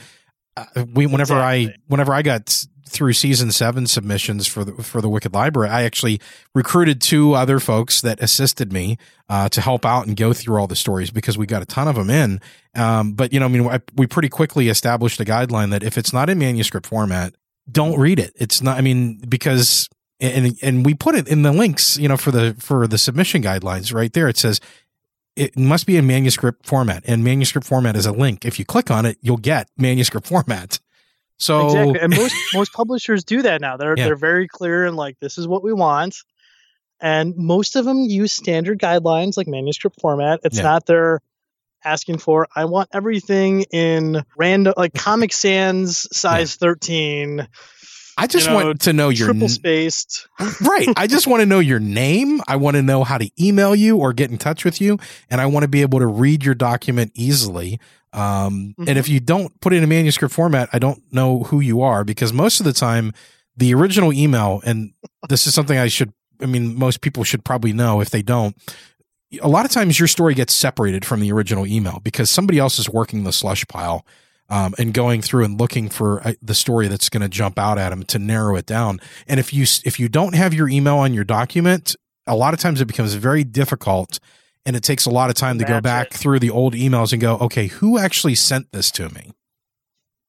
uh, 0.57 0.85
we 0.93 1.07
whenever 1.07 1.35
I 1.35 1.75
whenever 1.87 2.13
I 2.13 2.23
got 2.23 2.67
through 2.89 3.13
season 3.13 3.53
seven 3.53 3.87
submissions 3.87 4.47
for 4.47 4.65
the 4.65 4.83
for 4.83 5.01
the 5.01 5.09
Wicked 5.09 5.35
Library, 5.35 5.69
I 5.69 5.83
actually 5.83 6.21
recruited 6.55 7.01
two 7.01 7.35
other 7.35 7.61
folks 7.61 8.01
that 8.01 8.23
assisted 8.23 8.73
me 8.73 8.99
uh, 9.29 9.49
to 9.51 9.61
help 9.61 9.85
out 9.85 10.07
and 10.07 10.17
go 10.17 10.33
through 10.33 10.59
all 10.59 10.67
the 10.67 10.77
stories 10.77 11.11
because 11.11 11.37
we 11.37 11.47
got 11.47 11.63
a 11.63 11.67
ton 11.67 11.89
of 11.89 11.97
them 11.97 12.11
in. 12.11 12.41
Um, 12.75 13.13
but 13.13 13.33
you 13.33 13.41
know, 13.41 13.47
I 13.47 13.49
mean, 13.49 13.67
I, 13.67 13.81
we 13.97 14.07
pretty 14.07 14.29
quickly 14.29 14.69
established 14.69 15.21
a 15.21 15.25
guideline 15.25 15.71
that 15.71 15.83
if 15.83 15.99
it's 15.99 16.13
not 16.13 16.31
in 16.31 16.39
manuscript 16.39 16.87
format, 16.87 17.35
don't 17.71 17.99
read 17.99 18.19
it. 18.19 18.33
It's 18.37 18.63
not. 18.63 18.79
I 18.79 18.81
mean, 18.81 19.19
because 19.29 19.89
and 20.21 20.57
and 20.63 20.87
we 20.87 20.95
put 20.95 21.15
it 21.15 21.29
in 21.29 21.43
the 21.43 21.53
links, 21.53 21.97
you 21.97 22.09
know, 22.09 22.17
for 22.17 22.31
the 22.31 22.57
for 22.59 22.87
the 22.87 22.99
submission 22.99 23.43
guidelines 23.43 23.93
right 23.93 24.13
there. 24.13 24.29
It 24.29 24.37
says 24.37 24.61
it 25.35 25.59
must 25.59 25.87
be 25.87 25.97
in 25.97 26.07
manuscript 26.07 26.67
format, 26.67 27.05
and 27.07 27.23
manuscript 27.23 27.67
format 27.67 27.97
is 27.97 28.07
a 28.07 28.13
link. 28.13 28.45
If 28.45 28.59
you 28.59 28.65
click 28.65 28.91
on 28.91 29.05
it, 29.05 29.19
you'll 29.21 29.37
get 29.37 29.69
manuscript 29.77 30.27
format. 30.29 30.81
So 31.39 31.67
exactly. 31.67 32.01
And 32.01 32.17
most 32.17 32.35
most 32.55 32.73
publishers 32.73 33.25
do 33.25 33.43
that 33.43 33.61
now. 33.61 33.77
They're 33.77 33.95
Yeah. 33.97 34.07
they're 34.07 34.17
very 34.17 34.49
clear 34.49 34.87
and 34.87 34.97
like 34.97 35.19
this 35.21 35.39
is 35.39 35.47
what 35.47 35.63
we 35.63 35.73
want. 35.73 36.17
And 37.01 37.35
most 37.37 37.77
of 37.77 37.85
them 37.85 37.99
use 38.05 38.33
standard 38.33 38.79
guidelines 38.79 39.37
like 39.37 39.47
manuscript 39.47 40.01
format. 40.01 40.41
It's 40.45 40.57
Yeah. 40.57 40.63
not 40.63 40.87
they're 40.87 41.21
asking 41.85 42.19
for 42.19 42.49
I 42.57 42.65
want 42.65 42.89
everything 42.93 43.63
in 43.71 44.23
random 44.37 44.75
like 44.77 44.95
Comic 44.95 45.33
Sans 45.33 46.09
size 46.17 46.57
13 46.57 47.47
I 48.19 48.27
just 48.27 48.47
you 48.47 48.53
know, 48.55 48.65
want 48.65 48.81
to 48.81 48.95
know 48.95 49.11
your 49.11 49.27
triple 49.29 49.51
spaced. 49.51 50.27
right. 50.63 50.89
I 50.97 51.07
just 51.07 51.27
want 51.27 51.43
to 51.43 51.47
know 51.47 51.59
your 51.59 51.79
name. 51.79 52.41
I 52.49 52.57
want 52.57 52.77
to 52.77 52.83
know 52.83 53.05
how 53.05 53.19
to 53.19 53.29
email 53.39 53.75
you 53.77 53.99
or 53.99 54.15
get 54.15 54.31
in 54.31 54.39
touch 54.39 54.65
with 54.65 54.81
you, 54.81 54.99
and 55.29 55.39
I 55.39 55.45
want 55.45 55.65
to 55.65 55.69
be 55.69 55.83
able 55.83 55.99
to 55.99 56.07
read 56.07 56.43
your 56.43 56.55
document 56.55 57.13
easily. 57.15 57.79
Um, 58.17 58.75
And 58.79 58.99
if 58.99 59.09
you 59.09 59.21
don't 59.21 59.61
put 59.61 59.73
it 59.73 59.77
in 59.77 59.85
a 59.85 59.87
manuscript 59.87 60.35
format, 60.35 60.69
I 60.73 60.79
don't 60.79 61.03
know 61.13 61.45
who 61.45 61.61
you 61.61 61.83
are 61.83 62.03
because 62.03 62.33
most 62.33 62.61
of 62.61 62.65
the 62.65 62.73
time, 62.73 63.13
the 63.57 63.75
original 63.75 64.13
email, 64.13 64.63
and 64.65 64.93
this 65.29 65.47
is 65.47 65.55
something 65.55 65.79
I 65.79 65.89
should, 65.89 66.13
I 66.41 66.47
mean, 66.47 66.79
most 66.79 67.01
people 67.01 67.25
should 67.25 67.45
probably 67.45 67.73
know 67.73 68.01
if 68.01 68.11
they 68.11 68.23
don't. 68.23 68.57
A 69.43 69.49
lot 69.49 69.65
of 69.65 69.71
times, 69.71 69.99
your 69.99 70.09
story 70.09 70.35
gets 70.35 70.55
separated 70.55 71.05
from 71.05 71.21
the 71.21 71.31
original 71.33 71.67
email 71.67 72.01
because 72.03 72.31
somebody 72.31 72.59
else 72.59 72.79
is 72.79 72.89
working 72.89 73.25
the 73.25 73.33
slush 73.33 73.67
pile 73.67 74.07
um, 74.49 74.75
and 74.79 74.95
going 74.95 75.21
through 75.23 75.45
and 75.45 75.59
looking 75.61 75.89
for 75.89 76.27
uh, 76.27 76.33
the 76.41 76.55
story 76.55 76.89
that's 76.89 77.09
going 77.09 77.23
to 77.23 77.29
jump 77.29 77.59
out 77.59 77.79
at 77.79 77.91
them 77.91 78.05
to 78.05 78.19
narrow 78.19 78.57
it 78.57 78.67
down. 78.67 79.01
And 79.27 79.41
if 79.41 79.53
you 79.53 79.65
if 79.85 79.99
you 80.01 80.09
don't 80.09 80.35
have 80.35 80.55
your 80.55 80.69
email 80.69 80.97
on 80.99 81.13
your 81.13 81.25
document, 81.25 81.97
a 82.27 82.37
lot 82.37 82.55
of 82.55 82.61
times 82.61 82.81
it 82.81 82.87
becomes 82.87 83.15
very 83.15 83.45
difficult, 83.45 84.19
and 84.67 84.77
it 84.77 84.83
takes 84.83 85.07
a 85.07 85.11
lot 85.11 85.31
of 85.31 85.37
time 85.37 85.59
to 85.59 85.65
go 85.65 85.81
back 85.81 86.09
it. 86.09 86.15
through 86.15 86.41
the 86.41 86.51
old 86.51 86.75
emails 86.75 87.13
and 87.13 87.23
go, 87.23 87.39
okay, 87.39 87.69
who 87.69 87.99
actually 87.99 88.35
sent 88.35 88.73
this 88.73 88.91
to 88.91 89.09
me? 89.09 89.31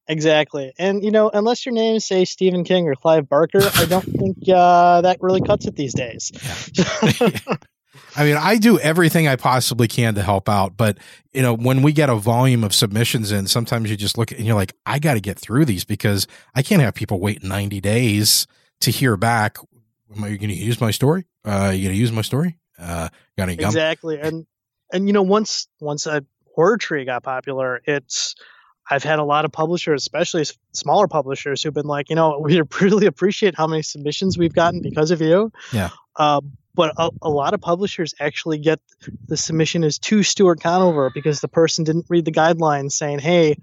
Exactly. 0.08 0.72
And 0.78 1.04
you 1.04 1.12
know, 1.12 1.30
unless 1.34 1.66
your 1.66 1.74
name 1.74 1.98
is 1.98 2.06
say 2.06 2.24
Stephen 2.24 2.64
King 2.64 2.88
or 2.88 2.96
Clive 2.96 3.28
Barker, 3.28 3.60
I 3.76 3.86
don't 3.86 4.04
think 4.06 4.38
uh, 4.48 5.02
that 5.02 5.18
really 5.22 5.42
cuts 5.42 5.66
it 5.66 5.76
these 5.76 5.94
days. 5.94 6.32
I 8.16 8.24
mean, 8.24 8.36
I 8.36 8.58
do 8.58 8.80
everything 8.80 9.28
I 9.28 9.36
possibly 9.36 9.88
can 9.88 10.16
to 10.16 10.24
help 10.24 10.48
out, 10.48 10.78
but 10.78 10.98
you 11.34 11.42
know, 11.42 11.54
when 11.54 11.82
we 11.82 11.92
get 11.92 12.10
a 12.10 12.16
volume 12.16 12.64
of 12.64 12.74
submissions 12.74 13.32
in, 13.32 13.48
sometimes 13.48 13.90
you 13.90 13.98
just 13.98 14.18
look 14.18 14.32
at 14.32 14.38
and 14.38 14.48
you're 14.48 14.56
like, 14.56 14.74
I 14.86 15.00
got 15.00 15.16
to 15.16 15.20
get 15.20 15.38
through 15.38 15.66
these 15.66 15.84
because 15.84 16.28
I 16.56 16.62
can't 16.62 16.82
have 16.82 16.94
people 16.94 17.20
wait 17.20 17.44
90 17.44 17.82
days 17.82 18.48
to 18.82 18.92
hear 18.92 19.18
back. 19.18 19.58
Am 20.16 20.24
I 20.24 20.30
going 20.30 20.50
to 20.50 20.54
use 20.54 20.80
my 20.80 20.92
story? 20.92 21.26
Uh, 21.44 21.72
you 21.76 21.84
going 21.84 21.96
to 21.96 22.00
use 22.00 22.12
my 22.12 22.22
story? 22.22 22.58
Uh, 22.80 23.10
got 23.38 23.44
any 23.50 23.56
gum? 23.56 23.68
exactly 23.68 24.20
and 24.20 24.46
and 24.94 25.08
you 25.08 25.14
know 25.14 25.24
once 25.24 25.68
once 25.80 26.06
a 26.06 26.24
horror 26.56 26.78
tree 26.78 27.06
got 27.06 27.24
popular 27.24 27.82
it's 27.86 28.36
i've 28.90 29.04
had 29.04 29.20
a 29.20 29.24
lot 29.24 29.46
of 29.46 29.52
publishers 29.52 30.02
especially 30.04 30.44
smaller 30.74 31.08
publishers 31.08 31.62
who've 31.62 31.74
been 31.74 31.88
like 31.88 32.10
you 32.10 32.16
know 32.16 32.40
we 32.44 32.62
really 32.82 33.06
appreciate 33.08 33.56
how 33.56 33.68
many 33.68 33.82
submissions 33.82 34.38
we've 34.38 34.54
gotten 34.54 34.82
because 34.82 35.12
of 35.12 35.22
you 35.22 35.52
Yeah. 35.74 35.90
uh, 36.16 36.42
but 36.76 36.94
a, 36.98 37.10
a 37.24 37.30
lot 37.30 37.56
of 37.56 37.62
publishers 37.62 38.14
actually 38.20 38.60
get 38.60 38.80
the 39.28 39.36
submission 39.38 39.84
is 39.84 39.98
to 40.00 40.22
stuart 40.22 40.62
conover 40.62 41.10
because 41.14 41.42
the 41.42 41.48
person 41.48 41.84
didn't 41.84 42.06
read 42.10 42.26
the 42.26 42.32
guidelines 42.32 42.92
saying 42.92 43.20
hey 43.20 43.56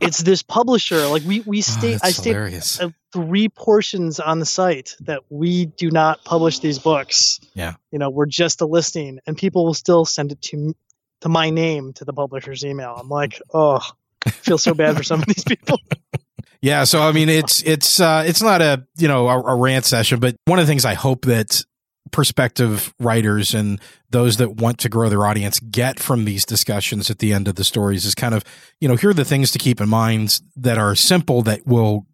it's 0.00 0.18
this 0.18 0.42
publisher. 0.42 1.06
Like 1.06 1.22
we 1.24 1.40
we 1.40 1.58
Oh, 1.58 1.60
state 1.62 2.00
I 2.02 2.10
state 2.10 2.30
hilarious. 2.30 2.80
uh, 2.80 2.90
three 3.12 3.48
portions 3.48 4.20
on 4.20 4.38
the 4.38 4.46
site 4.46 4.96
that 5.00 5.22
we 5.30 5.66
do 5.66 5.90
not 5.90 6.24
publish 6.24 6.58
these 6.60 6.78
books. 6.78 7.40
Yeah. 7.54 7.74
You 7.90 7.98
know, 7.98 8.10
we're 8.10 8.26
just 8.26 8.60
a 8.60 8.66
listing, 8.66 9.18
and 9.26 9.36
people 9.36 9.64
will 9.64 9.74
still 9.74 10.04
send 10.04 10.32
it 10.32 10.42
to 10.42 10.74
to 11.22 11.28
my 11.28 11.50
name 11.50 11.92
to 11.94 12.04
the 12.04 12.12
publisher's 12.12 12.64
email. 12.64 12.94
I'm 12.98 13.08
like, 13.08 13.40
oh, 13.52 13.80
I 14.24 14.30
feel 14.30 14.58
so 14.58 14.74
bad 14.74 14.96
for 14.96 15.02
some 15.02 15.20
of 15.20 15.26
these 15.26 15.44
people. 15.44 15.78
Yeah, 16.60 16.82
so 16.84 17.00
I 17.02 17.12
mean, 17.12 17.28
it's 17.28 17.62
it's 17.62 18.00
uh, 18.00 18.24
it's 18.26 18.42
not 18.42 18.60
a 18.60 18.84
you 18.96 19.06
know 19.06 19.28
a, 19.28 19.40
a 19.40 19.54
rant 19.54 19.84
session, 19.84 20.18
but 20.18 20.34
one 20.46 20.58
of 20.58 20.66
the 20.66 20.70
things 20.70 20.84
I 20.84 20.94
hope 20.94 21.24
that 21.26 21.64
prospective 22.12 22.94
writers 22.98 23.54
and 23.54 23.80
those 24.10 24.36
that 24.38 24.56
want 24.56 24.78
to 24.78 24.88
grow 24.88 25.08
their 25.08 25.26
audience 25.26 25.60
get 25.60 26.00
from 26.00 26.24
these 26.24 26.44
discussions 26.44 27.10
at 27.10 27.18
the 27.18 27.32
end 27.32 27.48
of 27.48 27.54
the 27.56 27.64
stories 27.64 28.04
is 28.04 28.14
kind 28.14 28.34
of 28.34 28.44
you 28.80 28.88
know 28.88 28.96
here 28.96 29.10
are 29.10 29.14
the 29.14 29.24
things 29.24 29.50
to 29.52 29.58
keep 29.58 29.80
in 29.80 29.88
mind 29.88 30.40
that 30.56 30.78
are 30.78 30.94
simple 30.94 31.42
that 31.42 31.66
will 31.66 32.06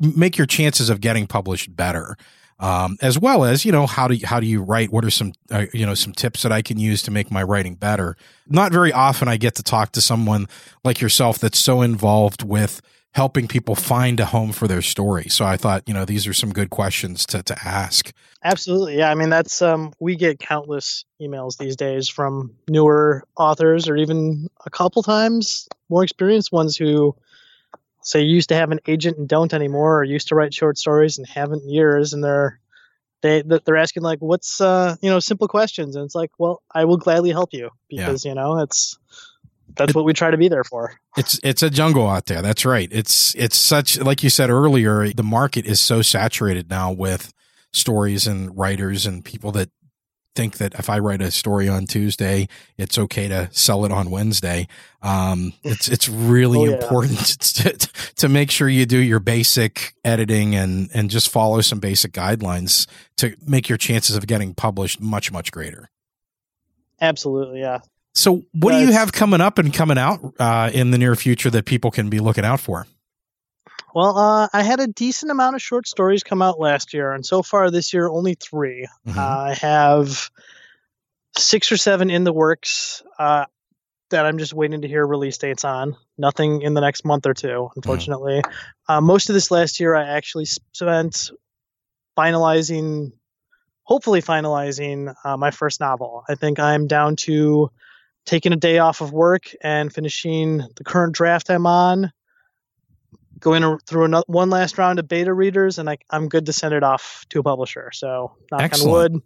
make 0.00 0.36
your 0.36 0.46
chances 0.46 0.90
of 0.90 1.00
getting 1.00 1.26
published 1.26 1.74
better. 1.74 2.16
Um, 2.58 2.96
as 3.02 3.18
well 3.18 3.44
as 3.44 3.66
you 3.66 3.72
know 3.72 3.86
how 3.86 4.08
do 4.08 4.14
you, 4.14 4.26
how 4.26 4.40
do 4.40 4.46
you 4.46 4.62
write? 4.62 4.90
What 4.90 5.04
are 5.04 5.10
some 5.10 5.32
uh, 5.50 5.66
you 5.74 5.84
know 5.84 5.94
some 5.94 6.14
tips 6.14 6.42
that 6.42 6.52
I 6.52 6.62
can 6.62 6.78
use 6.78 7.02
to 7.02 7.10
make 7.10 7.30
my 7.30 7.42
writing 7.42 7.74
better? 7.74 8.16
Not 8.48 8.72
very 8.72 8.92
often 8.92 9.28
I 9.28 9.36
get 9.36 9.56
to 9.56 9.62
talk 9.62 9.92
to 9.92 10.00
someone 10.00 10.46
like 10.82 11.02
yourself 11.02 11.38
that's 11.38 11.58
so 11.58 11.82
involved 11.82 12.42
with 12.42 12.80
helping 13.16 13.48
people 13.48 13.74
find 13.74 14.20
a 14.20 14.26
home 14.26 14.52
for 14.52 14.68
their 14.68 14.82
story. 14.82 15.26
So 15.30 15.46
I 15.46 15.56
thought, 15.56 15.84
you 15.86 15.94
know, 15.94 16.04
these 16.04 16.26
are 16.26 16.34
some 16.34 16.52
good 16.52 16.68
questions 16.68 17.24
to, 17.24 17.42
to 17.44 17.56
ask. 17.64 18.12
Absolutely. 18.44 18.98
Yeah. 18.98 19.10
I 19.10 19.14
mean, 19.14 19.30
that's, 19.30 19.62
um, 19.62 19.94
we 19.98 20.16
get 20.16 20.38
countless 20.38 21.06
emails 21.18 21.56
these 21.56 21.76
days 21.76 22.10
from 22.10 22.54
newer 22.68 23.24
authors 23.34 23.88
or 23.88 23.96
even 23.96 24.48
a 24.66 24.68
couple 24.68 25.02
times 25.02 25.66
more 25.88 26.04
experienced 26.04 26.52
ones 26.52 26.76
who 26.76 27.16
say 28.02 28.20
used 28.20 28.50
to 28.50 28.54
have 28.54 28.70
an 28.70 28.80
agent 28.86 29.16
and 29.16 29.26
don't 29.26 29.54
anymore 29.54 30.00
or 30.00 30.04
used 30.04 30.28
to 30.28 30.34
write 30.34 30.52
short 30.52 30.76
stories 30.76 31.16
and 31.16 31.26
haven't 31.26 31.62
in 31.62 31.70
years. 31.70 32.12
And 32.12 32.22
they're, 32.22 32.60
they, 33.22 33.40
they're 33.40 33.78
asking 33.78 34.02
like, 34.02 34.18
what's, 34.18 34.60
uh, 34.60 34.94
you 35.00 35.08
know, 35.08 35.20
simple 35.20 35.48
questions. 35.48 35.96
And 35.96 36.04
it's 36.04 36.14
like, 36.14 36.32
well, 36.38 36.62
I 36.70 36.84
will 36.84 36.98
gladly 36.98 37.30
help 37.30 37.54
you 37.54 37.70
because, 37.88 38.26
you 38.26 38.34
know, 38.34 38.58
it's, 38.58 38.98
that's 39.74 39.94
what 39.94 40.04
we 40.04 40.12
try 40.12 40.30
to 40.30 40.36
be 40.36 40.48
there 40.48 40.64
for. 40.64 40.94
It's 41.16 41.40
it's 41.42 41.62
a 41.62 41.70
jungle 41.70 42.08
out 42.08 42.26
there. 42.26 42.42
That's 42.42 42.64
right. 42.64 42.88
It's 42.92 43.34
it's 43.34 43.56
such 43.56 43.98
like 43.98 44.22
you 44.22 44.30
said 44.30 44.50
earlier, 44.50 45.08
the 45.12 45.22
market 45.22 45.66
is 45.66 45.80
so 45.80 46.02
saturated 46.02 46.70
now 46.70 46.92
with 46.92 47.32
stories 47.72 48.26
and 48.26 48.56
writers 48.56 49.06
and 49.06 49.24
people 49.24 49.52
that 49.52 49.70
think 50.34 50.58
that 50.58 50.74
if 50.74 50.90
I 50.90 50.98
write 50.98 51.22
a 51.22 51.30
story 51.30 51.66
on 51.66 51.86
Tuesday, 51.86 52.46
it's 52.76 52.98
okay 52.98 53.26
to 53.26 53.48
sell 53.52 53.86
it 53.86 53.92
on 53.92 54.10
Wednesday. 54.10 54.68
Um, 55.02 55.54
it's 55.62 55.88
it's 55.94 56.08
really 56.08 56.58
Oh, 56.58 56.64
yeah. 56.64 56.76
important 56.76 57.18
to, 57.40 57.88
to 58.16 58.28
make 58.28 58.50
sure 58.50 58.68
you 58.68 58.84
do 58.86 58.98
your 58.98 59.18
basic 59.20 59.94
editing 60.04 60.54
and 60.54 60.90
and 60.94 61.08
just 61.10 61.30
follow 61.30 61.60
some 61.62 61.80
basic 61.80 62.12
guidelines 62.12 62.86
to 63.16 63.34
make 63.46 63.68
your 63.68 63.78
chances 63.78 64.14
of 64.16 64.26
getting 64.26 64.54
published 64.54 65.00
much 65.00 65.32
much 65.32 65.50
greater. 65.52 65.88
Absolutely. 67.00 67.60
Yeah. 67.60 67.80
So, 68.16 68.42
what 68.54 68.72
do 68.72 68.78
you 68.78 68.92
have 68.92 69.12
coming 69.12 69.42
up 69.42 69.58
and 69.58 69.72
coming 69.74 69.98
out 69.98 70.34
uh, 70.38 70.70
in 70.72 70.90
the 70.90 70.96
near 70.96 71.14
future 71.16 71.50
that 71.50 71.66
people 71.66 71.90
can 71.90 72.08
be 72.08 72.18
looking 72.18 72.46
out 72.46 72.60
for? 72.60 72.86
Well, 73.94 74.16
uh, 74.16 74.48
I 74.52 74.62
had 74.62 74.80
a 74.80 74.86
decent 74.86 75.30
amount 75.30 75.54
of 75.54 75.60
short 75.62 75.86
stories 75.86 76.22
come 76.22 76.40
out 76.40 76.58
last 76.58 76.94
year, 76.94 77.12
and 77.12 77.24
so 77.24 77.42
far 77.42 77.70
this 77.70 77.92
year, 77.92 78.08
only 78.08 78.34
3 78.34 78.86
Mhm. 79.06 79.16
Uh, 79.16 79.20
I 79.20 79.54
have 79.54 80.30
six 81.36 81.70
or 81.70 81.76
seven 81.76 82.08
in 82.08 82.24
the 82.24 82.32
works 82.32 83.02
uh, 83.18 83.44
that 84.10 84.24
I'm 84.24 84.38
just 84.38 84.54
waiting 84.54 84.80
to 84.80 84.88
hear 84.88 85.06
release 85.06 85.36
dates 85.36 85.64
on. 85.64 85.94
Nothing 86.16 86.62
in 86.62 86.72
the 86.72 86.80
next 86.80 87.04
month 87.04 87.26
or 87.26 87.34
two, 87.34 87.68
unfortunately. 87.76 88.42
Uh, 88.88 89.02
most 89.02 89.28
of 89.28 89.34
this 89.34 89.50
last 89.50 89.78
year, 89.78 89.94
I 89.94 90.08
actually 90.08 90.46
spent 90.46 91.30
finalizing, 92.16 93.12
hopefully 93.82 94.22
finalizing 94.22 95.14
uh, 95.22 95.36
my 95.36 95.50
first 95.50 95.80
novel. 95.80 96.24
I 96.28 96.34
think 96.34 96.58
I'm 96.58 96.86
down 96.86 97.16
to 97.16 97.70
taking 98.26 98.52
a 98.52 98.56
day 98.56 98.78
off 98.78 99.00
of 99.00 99.12
work 99.12 99.54
and 99.62 99.92
finishing 99.92 100.58
the 100.58 100.84
current 100.84 101.14
draft 101.14 101.48
I'm 101.48 101.66
on 101.66 102.12
going 103.40 103.78
through 103.86 104.04
another, 104.04 104.24
one 104.28 104.50
last 104.50 104.78
round 104.78 104.98
of 104.98 105.08
beta 105.08 105.32
readers, 105.32 105.78
and 105.78 105.88
I, 105.88 105.98
I'm 106.10 106.28
good 106.28 106.46
to 106.46 106.52
send 106.52 106.74
it 106.74 106.82
off 106.82 107.24
to 107.30 107.40
a 107.40 107.42
publisher. 107.42 107.90
So, 107.92 108.32
knock 108.50 108.62
Excellent. 108.62 108.88
on 108.88 108.92
wood. 108.92 109.22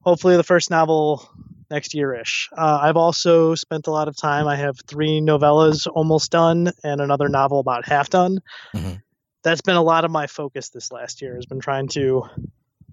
Hopefully, 0.00 0.36
the 0.36 0.44
first 0.44 0.70
novel 0.70 1.28
next 1.70 1.94
year 1.94 2.14
ish. 2.14 2.48
Uh, 2.56 2.78
I've 2.82 2.96
also 2.96 3.54
spent 3.54 3.86
a 3.86 3.90
lot 3.90 4.08
of 4.08 4.16
time. 4.16 4.46
I 4.46 4.56
have 4.56 4.78
three 4.86 5.20
novellas 5.20 5.86
almost 5.92 6.30
done, 6.30 6.72
and 6.84 7.00
another 7.00 7.28
novel 7.28 7.58
about 7.58 7.86
half 7.86 8.08
done. 8.08 8.38
Mhm. 8.74 9.02
That's 9.42 9.60
been 9.60 9.76
a 9.76 9.82
lot 9.82 10.04
of 10.04 10.10
my 10.10 10.26
focus 10.26 10.70
this 10.70 10.90
last 10.92 11.22
year. 11.22 11.34
Has 11.34 11.46
been 11.46 11.60
trying 11.60 11.88
to 11.88 12.24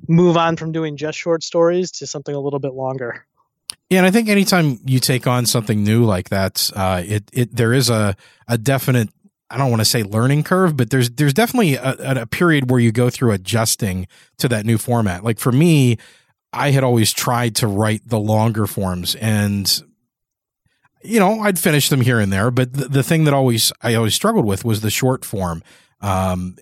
move 0.07 0.37
on 0.37 0.57
from 0.57 0.71
doing 0.71 0.97
just 0.97 1.17
short 1.17 1.43
stories 1.43 1.91
to 1.91 2.07
something 2.07 2.35
a 2.35 2.39
little 2.39 2.59
bit 2.59 2.73
longer. 2.73 3.25
Yeah, 3.93 3.99
and 3.99 4.07
I 4.07 4.11
think 4.11 4.27
anytime 4.27 4.79
you 4.85 4.99
take 4.99 5.27
on 5.27 5.45
something 5.45 5.83
new 5.83 6.03
like 6.03 6.29
that, 6.29 6.67
uh, 6.75 7.03
it 7.05 7.29
it 7.31 7.55
there 7.55 7.73
is 7.73 7.91
a 7.91 8.15
a 8.47 8.57
definite 8.57 9.09
I 9.51 9.57
don't 9.57 9.69
want 9.69 9.81
to 9.81 9.85
say 9.85 10.01
learning 10.01 10.45
curve, 10.45 10.75
but 10.75 10.89
there's 10.89 11.11
there's 11.11 11.35
definitely 11.35 11.75
a, 11.75 12.21
a 12.21 12.25
period 12.25 12.71
where 12.71 12.79
you 12.79 12.91
go 12.91 13.11
through 13.11 13.33
adjusting 13.33 14.07
to 14.39 14.47
that 14.47 14.65
new 14.65 14.79
format. 14.79 15.23
Like 15.23 15.37
for 15.37 15.51
me, 15.51 15.99
I 16.51 16.71
had 16.71 16.83
always 16.83 17.13
tried 17.13 17.55
to 17.57 17.67
write 17.67 18.01
the 18.03 18.19
longer 18.19 18.65
forms, 18.65 19.13
and 19.13 19.71
you 21.03 21.19
know 21.19 21.41
I'd 21.41 21.59
finish 21.59 21.89
them 21.89 22.01
here 22.01 22.19
and 22.19 22.33
there. 22.33 22.49
But 22.49 22.73
the, 22.73 22.85
the 22.85 23.03
thing 23.03 23.25
that 23.25 23.35
always 23.35 23.71
I 23.83 23.93
always 23.93 24.15
struggled 24.15 24.47
with 24.47 24.65
was 24.65 24.81
the 24.81 24.89
short 24.89 25.23
form. 25.23 25.61
Um, 26.01 26.55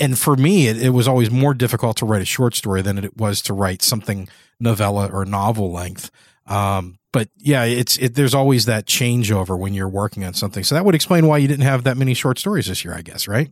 and 0.00 0.18
for 0.18 0.34
me, 0.34 0.66
it, 0.66 0.82
it 0.82 0.90
was 0.90 1.06
always 1.06 1.30
more 1.30 1.54
difficult 1.54 1.98
to 1.98 2.04
write 2.04 2.22
a 2.22 2.24
short 2.24 2.56
story 2.56 2.82
than 2.82 2.98
it 2.98 3.16
was 3.16 3.40
to 3.42 3.54
write 3.54 3.80
something 3.80 4.26
novella 4.58 5.06
or 5.06 5.24
novel 5.24 5.70
length. 5.70 6.10
Um, 6.46 6.98
but 7.12 7.28
yeah, 7.38 7.64
it's 7.64 7.96
it. 7.98 8.14
There's 8.14 8.34
always 8.34 8.66
that 8.66 8.86
changeover 8.86 9.58
when 9.58 9.72
you're 9.74 9.88
working 9.88 10.24
on 10.24 10.34
something. 10.34 10.64
So 10.64 10.74
that 10.74 10.84
would 10.84 10.94
explain 10.94 11.26
why 11.26 11.38
you 11.38 11.48
didn't 11.48 11.64
have 11.64 11.84
that 11.84 11.96
many 11.96 12.12
short 12.14 12.38
stories 12.38 12.66
this 12.66 12.84
year, 12.84 12.94
I 12.94 13.02
guess, 13.02 13.26
right? 13.28 13.50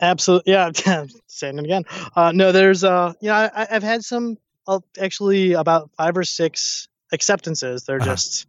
Absolutely, 0.00 0.52
yeah. 0.52 0.70
Saying 1.26 1.58
it 1.58 1.64
again. 1.64 1.84
Uh, 2.14 2.32
no, 2.32 2.52
there's 2.52 2.84
uh, 2.84 3.12
you 3.20 3.28
know, 3.28 3.34
I, 3.34 3.66
I've 3.70 3.82
had 3.82 4.04
some, 4.04 4.36
uh, 4.66 4.80
actually 5.00 5.52
about 5.54 5.90
five 5.96 6.16
or 6.16 6.24
six 6.24 6.88
acceptances. 7.12 7.84
They're 7.84 7.96
Uh-huh. 7.96 8.10
just 8.10 8.46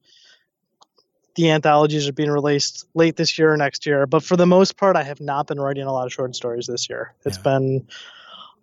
the 1.35 1.51
anthologies 1.51 2.07
are 2.09 2.13
being 2.13 2.29
released 2.31 2.85
late 2.93 3.15
this 3.15 3.37
year 3.39 3.53
or 3.53 3.57
next 3.57 3.85
year. 3.85 4.05
But 4.05 4.23
for 4.23 4.35
the 4.35 4.45
most 4.45 4.75
part, 4.77 4.95
I 4.95 5.03
have 5.03 5.21
not 5.21 5.47
been 5.47 5.59
writing 5.59 5.83
a 5.83 5.93
lot 5.93 6.05
of 6.05 6.11
short 6.13 6.35
stories 6.35 6.67
this 6.67 6.89
year. 6.89 7.13
It's 7.25 7.37
Yeah. 7.37 7.43
been 7.43 7.87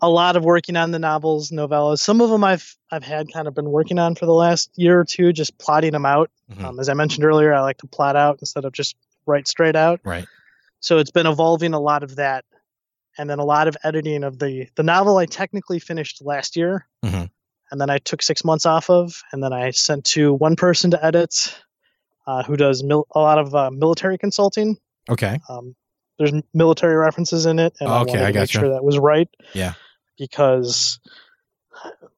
a 0.03 0.09
lot 0.11 0.37
of 0.37 0.45
working 0.45 0.77
on 0.77 0.91
the 0.91 0.99
novels, 0.99 1.51
novellas. 1.51 1.99
Some 2.01 2.21
of 2.21 2.31
them 2.31 2.45
I've 2.45 2.77
I've 2.91 3.05
had 3.05 3.33
kind 3.33 3.49
of 3.49 3.55
been 3.55 3.71
working 3.71 3.99
on 3.99 4.15
for 4.15 4.27
the 4.27 4.33
last 4.35 4.71
year 4.77 5.01
or 5.01 5.05
two, 5.05 5.33
just 5.33 5.57
plotting 5.59 5.93
them 5.93 6.07
out. 6.07 6.31
Mhm. 6.53 6.65
Um, 6.65 6.81
as 6.81 6.89
I 6.89 6.95
mentioned 6.95 7.25
earlier, 7.25 7.53
I 7.55 7.61
like 7.61 7.79
to 7.79 7.87
plot 7.87 8.15
out 8.17 8.39
instead 8.41 8.65
of 8.65 8.73
just 8.73 8.95
write 9.27 9.49
straight 9.49 9.75
out 9.75 9.99
Right. 10.05 10.29
so 10.79 10.99
it's 10.99 11.11
been 11.11 11.27
evolving 11.27 11.75
a 11.75 11.81
lot 11.81 12.05
of 12.05 12.15
that 12.17 12.45
and 13.19 13.29
then 13.29 13.41
a 13.41 13.45
lot 13.45 13.67
of 13.67 13.77
editing 13.83 14.23
of 14.23 14.39
the 14.39 14.69
the 14.77 14.85
novel 14.85 15.17
i 15.19 15.27
technically 15.27 15.81
finished 15.81 16.23
last 16.25 16.55
year 16.55 16.87
Mhm. 17.05 17.29
and 17.73 17.81
then 17.81 17.91
i 17.91 17.99
took 17.99 18.23
six 18.23 18.45
months 18.45 18.67
off 18.67 18.89
of 18.89 19.21
and 19.33 19.43
then 19.43 19.53
i 19.53 19.73
sent 19.73 20.05
to 20.05 20.33
one 20.35 20.55
person 20.55 20.93
to 20.93 21.05
edit 21.05 21.35
uh, 22.29 22.45
who 22.45 22.57
does 22.57 22.85
mil- 22.85 23.09
a 23.17 23.19
lot 23.19 23.39
of 23.39 23.53
uh, 23.53 23.69
military 23.73 24.17
consulting 24.17 24.77
Okay. 25.11 25.41
um, 25.49 25.75
there's 26.19 26.33
military 26.55 26.95
references 26.95 27.47
in 27.47 27.59
it 27.59 27.75
and 27.81 27.91
i 27.91 28.01
Okay, 28.03 28.13
wanted 28.13 28.23
I 28.23 28.27
to 28.33 28.39
make 28.39 28.43
gotcha. 28.43 28.59
sure 28.61 28.69
that 28.75 28.85
was 28.85 28.97
right 28.97 29.29
Yeah. 29.55 29.73
Because 30.19 30.99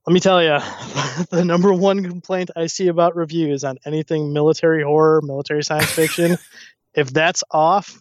let 0.07 0.13
me 0.13 0.21
tell 0.21 0.43
you 0.43 0.59
the 1.31 1.45
number 1.45 1.73
one 1.73 2.03
complaint 2.05 2.51
i 2.57 2.67
see 2.67 2.89
about 2.89 3.17
reviews 3.17 3.65
on 3.65 3.79
anything 3.85 4.33
military 4.33 4.83
horror 4.83 5.21
military 5.23 5.63
science 5.63 5.93
fiction 5.93 6.37
if 6.95 7.13
that's 7.13 7.45
off 7.51 8.01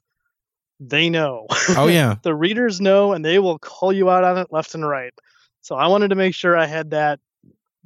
they 0.80 1.10
know 1.10 1.48
Oh 1.70 1.88
yeah. 1.88 2.16
the 2.24 2.36
readers 2.36 2.80
know 2.80 3.14
and 3.14 3.26
they 3.26 3.40
will 3.40 3.58
call 3.60 3.92
you 3.92 4.10
out 4.10 4.24
on 4.24 4.38
it 4.38 4.48
left 4.52 4.76
and 4.76 4.88
right 4.88 5.14
so 5.62 5.76
i 5.76 5.88
wanted 5.88 6.10
to 6.10 6.16
make 6.16 6.36
sure 6.36 6.56
i 6.58 6.66
had 6.66 6.92
that 6.92 7.20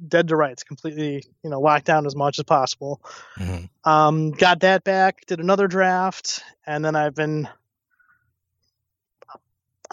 dead 0.08 0.28
to 0.28 0.36
rights 0.36 0.62
completely 0.64 1.22
you 1.42 1.50
know 1.50 1.60
locked 1.60 1.84
down 1.86 2.06
as 2.06 2.16
much 2.16 2.38
as 2.38 2.44
possible 2.44 3.00
Mhm. 3.38 3.68
um, 3.84 4.30
got 4.32 4.60
that 4.60 4.84
back 4.84 5.24
did 5.26 5.40
another 5.40 5.68
draft 5.68 6.42
and 6.66 6.84
then 6.84 6.94
i've 6.96 7.14
been 7.14 7.48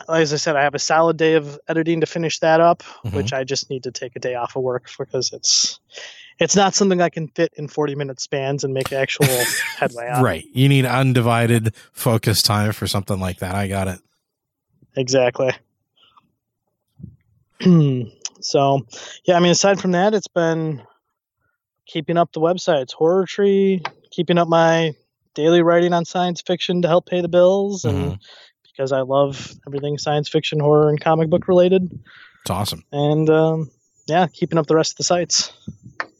as 0.07 0.31
i 0.33 0.37
said 0.37 0.55
i 0.55 0.63
have 0.63 0.75
a 0.75 0.79
solid 0.79 1.17
day 1.17 1.33
of 1.33 1.59
editing 1.67 1.99
to 2.01 2.05
finish 2.05 2.39
that 2.39 2.61
up 2.61 2.83
Mhm. 3.03 3.13
which 3.13 3.33
i 3.33 3.43
just 3.43 3.69
need 3.69 3.83
to 3.83 3.91
take 3.91 4.15
a 4.15 4.19
day 4.19 4.35
off 4.35 4.55
of 4.55 4.61
work 4.63 4.87
because 4.97 5.33
it's 5.33 5.79
it's 6.39 6.55
not 6.55 6.73
something 6.75 7.01
i 7.01 7.09
can 7.09 7.27
fit 7.27 7.53
in 7.57 7.67
40 7.67 7.95
minute 7.95 8.19
spans 8.21 8.63
and 8.63 8.73
make 8.73 8.93
actual 8.93 9.27
headway 9.77 10.07
on 10.07 10.23
Right. 10.23 10.45
You 10.53 10.69
need 10.69 10.85
undivided 10.85 11.75
focus 11.91 12.41
time 12.41 12.71
for 12.71 12.87
something 12.87 13.19
like 13.19 13.39
that. 13.39 13.55
I 13.55 13.67
got 13.67 13.87
it. 13.87 13.99
Exactly. 14.95 15.51
so, 18.41 18.85
yeah, 19.25 19.35
I 19.35 19.39
mean, 19.39 19.51
aside 19.51 19.79
from 19.81 19.91
that, 19.91 20.13
it's 20.13 20.27
been 20.27 20.81
keeping 21.85 22.17
up 22.17 22.31
the 22.31 22.39
websites, 22.39 22.93
Horror 22.93 23.25
Tree, 23.25 23.81
keeping 24.11 24.37
up 24.37 24.47
my 24.47 24.93
daily 25.35 25.61
writing 25.61 25.93
on 25.93 26.05
science 26.05 26.41
fiction 26.41 26.81
to 26.83 26.87
help 26.87 27.05
pay 27.05 27.21
the 27.21 27.27
bills, 27.27 27.85
and 27.85 27.97
Mm-hmm. 27.97 28.15
Because 28.71 28.91
I 28.91 29.01
love 29.01 29.53
everything 29.67 29.97
science 29.97 30.29
fiction, 30.29 30.59
horror, 30.59 30.89
and 30.89 30.99
comic 30.99 31.29
book 31.29 31.47
related. 31.47 31.99
It's 32.41 32.49
awesome. 32.49 32.83
And 32.91 33.29
um, 33.29 33.71
yeah, 34.07 34.27
keeping 34.27 34.57
up 34.57 34.67
the 34.67 34.75
rest 34.75 34.93
of 34.93 34.97
the 34.97 35.03
sites. 35.03 35.51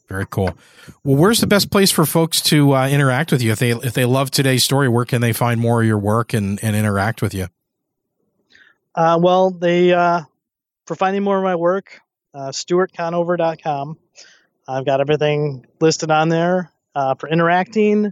Very 0.08 0.26
cool. 0.30 0.58
Well, 1.04 1.18
where's 1.18 1.40
the 1.40 1.48
best 1.48 1.70
place 1.70 1.92
for 1.92 2.06
folks 2.06 2.42
to 2.44 2.76
uh, 2.76 2.90
interact 2.90 3.32
with 3.32 3.44
you 3.44 3.52
if 3.52 3.60
they 3.60 3.72
if 3.72 3.94
they 3.94 4.06
love 4.06 4.32
today's 4.32 4.64
story? 4.64 4.90
Where 4.90 5.06
can 5.06 5.22
they 5.22 5.34
find 5.34 5.62
more 5.62 5.82
of 5.82 5.88
your 5.88 6.00
work 6.00 6.34
and, 6.34 6.60
and 6.64 6.76
interact 6.76 7.22
with 7.22 7.34
you? 7.34 7.48
Uh, 8.96 9.20
well, 9.22 9.52
they 9.52 9.94
uh, 9.94 10.22
for 10.88 10.96
finding 10.96 11.24
more 11.24 11.38
of 11.38 11.44
my 11.44 11.56
work, 11.56 12.02
uh, 12.34 12.50
StuartConover.com. 12.50 13.98
I've 14.68 14.86
got 14.86 15.00
everything 15.02 15.68
listed 15.80 16.10
on 16.10 16.30
there 16.30 16.72
uh, 16.96 17.14
for 17.14 17.30
interacting. 17.30 18.08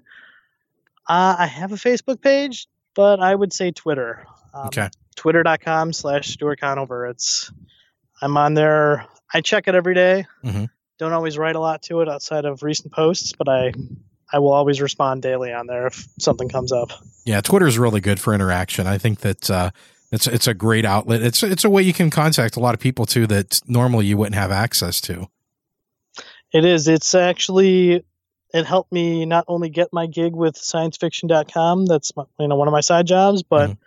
Uh, 1.09 1.35
I 1.39 1.47
have 1.47 1.71
a 1.71 1.75
Facebook 1.75 2.21
page, 2.21 2.67
but 2.97 3.21
I 3.21 3.33
would 3.33 3.53
say 3.53 3.71
Twitter. 3.71 4.25
Um, 4.53 4.67
Okay. 4.67 4.89
Twitter.com 5.15 5.93
slash 5.93 6.27
Stuart 6.27 6.59
Conover. 6.59 7.07
It's 7.07 7.51
I'm 8.21 8.35
on 8.37 8.53
there. 8.55 9.05
I 9.33 9.41
check 9.41 9.67
it 9.67 9.75
every 9.75 9.93
day. 9.95 10.25
Mhm. 10.43 10.67
Don't 10.99 11.13
always 11.13 11.37
write 11.37 11.55
a 11.55 11.59
lot 11.59 11.81
to 11.83 12.01
it 12.01 12.09
outside 12.09 12.45
of 12.45 12.61
recent 12.63 12.91
posts, 12.93 13.31
but 13.37 13.47
I 13.47 13.71
I 14.33 14.39
will 14.39 14.51
always 14.51 14.81
respond 14.81 15.21
daily 15.21 15.53
on 15.53 15.67
there 15.67 15.87
if 15.87 16.05
something 16.19 16.49
comes 16.49 16.71
up. 16.73 16.89
Yeah, 17.25 17.39
Twitter 17.41 17.65
is 17.67 17.77
really 17.79 18.01
good 18.01 18.19
for 18.19 18.33
interaction. 18.33 18.85
I 18.87 18.97
think 18.97 19.19
that 19.21 19.49
uh, 19.49 19.69
it's 20.11 20.27
it's 20.27 20.47
a 20.47 20.53
great 20.53 20.85
outlet. 20.85 21.21
It's 21.21 21.41
it's 21.43 21.63
a 21.63 21.69
way 21.69 21.81
you 21.83 21.93
can 21.93 22.09
contact 22.09 22.55
a 22.57 22.59
lot 22.59 22.73
of 22.73 22.79
people 22.79 23.05
too 23.05 23.25
that 23.27 23.61
normally 23.67 24.05
you 24.05 24.17
wouldn't 24.17 24.35
have 24.35 24.51
access 24.51 24.99
to. 25.01 25.27
It 26.53 26.65
is. 26.65 26.87
It's 26.87 27.13
actually 27.15 28.03
it 28.53 28.65
helped 28.65 28.91
me 28.91 29.25
not 29.25 29.45
only 29.47 29.69
get 29.69 29.89
my 29.91 30.07
gig 30.07 30.33
with 30.33 30.55
sciencefiction.com 30.55 31.85
that's 31.85 32.15
my, 32.15 32.23
you 32.39 32.47
know 32.47 32.55
one 32.55 32.67
of 32.67 32.71
my 32.71 32.81
side 32.81 33.07
jobs 33.07 33.43
but 33.43 33.69
mm-hmm. 33.69 33.81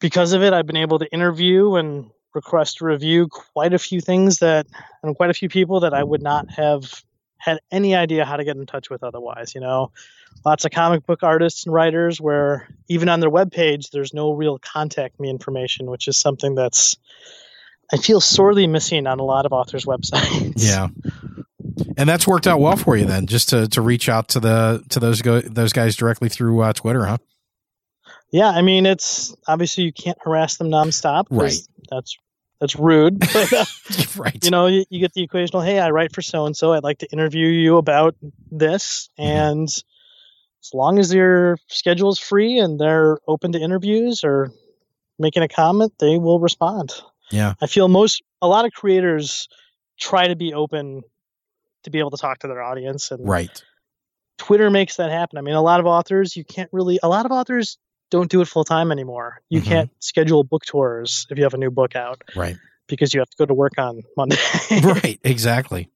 because 0.00 0.32
of 0.32 0.42
it 0.42 0.52
I've 0.52 0.66
been 0.66 0.76
able 0.76 0.98
to 0.98 1.12
interview 1.12 1.74
and 1.76 2.10
request 2.34 2.78
to 2.78 2.84
review 2.84 3.28
quite 3.28 3.74
a 3.74 3.78
few 3.78 4.00
things 4.00 4.38
that 4.38 4.66
and 5.02 5.16
quite 5.16 5.30
a 5.30 5.34
few 5.34 5.48
people 5.48 5.80
that 5.80 5.94
I 5.94 6.02
would 6.02 6.22
not 6.22 6.50
have 6.50 7.02
had 7.38 7.58
any 7.70 7.94
idea 7.94 8.24
how 8.24 8.36
to 8.36 8.44
get 8.44 8.56
in 8.56 8.66
touch 8.66 8.90
with 8.90 9.02
otherwise, 9.02 9.54
you 9.54 9.60
know. 9.60 9.90
Lots 10.44 10.64
of 10.64 10.70
comic 10.70 11.06
book 11.06 11.22
artists 11.22 11.64
and 11.64 11.74
writers 11.74 12.20
where 12.20 12.68
even 12.88 13.08
on 13.08 13.20
their 13.20 13.30
webpage 13.30 13.90
there's 13.90 14.14
no 14.14 14.32
real 14.32 14.58
contact 14.58 15.18
me 15.18 15.28
information, 15.28 15.90
which 15.90 16.06
is 16.06 16.16
something 16.16 16.54
that's 16.54 16.96
I 17.92 17.96
feel 17.96 18.20
sorely 18.20 18.66
missing 18.66 19.06
on 19.06 19.18
a 19.18 19.24
lot 19.24 19.46
of 19.46 19.52
authors' 19.52 19.84
websites. 19.84 20.52
Yeah. 20.56 20.88
And 21.96 22.08
that's 22.08 22.26
worked 22.26 22.46
out 22.46 22.60
well 22.60 22.76
for 22.76 22.96
you 22.96 23.04
then, 23.04 23.26
just 23.26 23.48
to, 23.50 23.68
to 23.68 23.80
reach 23.80 24.08
out 24.08 24.28
to 24.28 24.40
the 24.40 24.84
to 24.90 25.00
those 25.00 25.22
go 25.22 25.40
those 25.40 25.72
guys 25.72 25.96
directly 25.96 26.28
through 26.28 26.60
uh, 26.60 26.72
Twitter, 26.72 27.06
huh? 27.06 27.18
Yeah, 28.32 28.48
I 28.48 28.62
mean 28.62 28.86
it's 28.86 29.34
obviously 29.48 29.84
you 29.84 29.92
can't 29.92 30.18
harass 30.22 30.56
them 30.56 30.68
nonstop. 30.68 31.24
Right. 31.30 31.54
That's 31.90 32.16
that's 32.60 32.76
rude. 32.76 33.18
But, 33.32 33.52
uh, 33.52 33.64
right. 34.16 34.44
You 34.44 34.50
know, 34.50 34.66
you, 34.66 34.84
you 34.90 35.00
get 35.00 35.14
the 35.14 35.22
occasional, 35.22 35.62
hey, 35.62 35.80
I 35.80 35.90
write 35.90 36.14
for 36.14 36.22
so 36.22 36.46
and 36.46 36.56
so. 36.56 36.72
I'd 36.72 36.84
like 36.84 36.98
to 36.98 37.10
interview 37.12 37.46
you 37.46 37.76
about 37.78 38.14
this, 38.50 39.08
Mm-hmm. 39.18 39.30
and 39.30 39.68
as 39.68 40.70
long 40.74 40.98
as 40.98 41.12
your 41.12 41.56
schedule 41.68 42.10
is 42.10 42.18
free 42.18 42.58
and 42.58 42.78
they're 42.78 43.18
open 43.26 43.52
to 43.52 43.58
interviews 43.58 44.22
or 44.22 44.50
making 45.18 45.42
a 45.42 45.48
comment, 45.48 45.94
they 45.98 46.18
will 46.18 46.38
respond. 46.38 46.92
Yeah. 47.30 47.54
I 47.62 47.66
feel 47.66 47.88
most 47.88 48.22
a 48.42 48.46
lot 48.46 48.66
of 48.66 48.72
creators 48.72 49.48
try 49.98 50.28
to 50.28 50.36
be 50.36 50.52
open 50.52 51.00
to 51.84 51.90
be 51.90 51.98
able 51.98 52.10
to 52.10 52.16
talk 52.16 52.38
to 52.40 52.46
their 52.48 52.62
audience 52.62 53.10
and 53.10 53.26
Right. 53.28 53.62
Twitter 54.38 54.70
makes 54.70 54.96
that 54.96 55.10
happen. 55.10 55.38
I 55.38 55.42
mean, 55.42 55.54
a 55.54 55.62
lot 55.62 55.80
of 55.80 55.86
authors, 55.86 56.34
you 56.36 56.44
can't 56.44 56.68
really, 56.72 56.98
a 57.02 57.08
lot 57.08 57.26
of 57.26 57.32
authors 57.32 57.76
don't 58.10 58.30
do 58.30 58.40
it 58.40 58.48
full 58.48 58.64
time 58.64 58.90
anymore. 58.90 59.40
You 59.50 59.60
Mhm. 59.60 59.64
can't 59.64 59.90
schedule 60.00 60.42
book 60.44 60.64
tours 60.64 61.26
if 61.30 61.38
you 61.38 61.44
have 61.44 61.54
a 61.54 61.58
new 61.58 61.70
book 61.70 61.94
out 61.94 62.22
Right. 62.34 62.56
because 62.88 63.12
you 63.14 63.20
have 63.20 63.28
to 63.30 63.36
go 63.38 63.46
to 63.46 63.54
work 63.54 63.74
on 63.78 64.02
Monday. 64.16 64.36
right. 64.82 65.20
Exactly. 65.22 65.90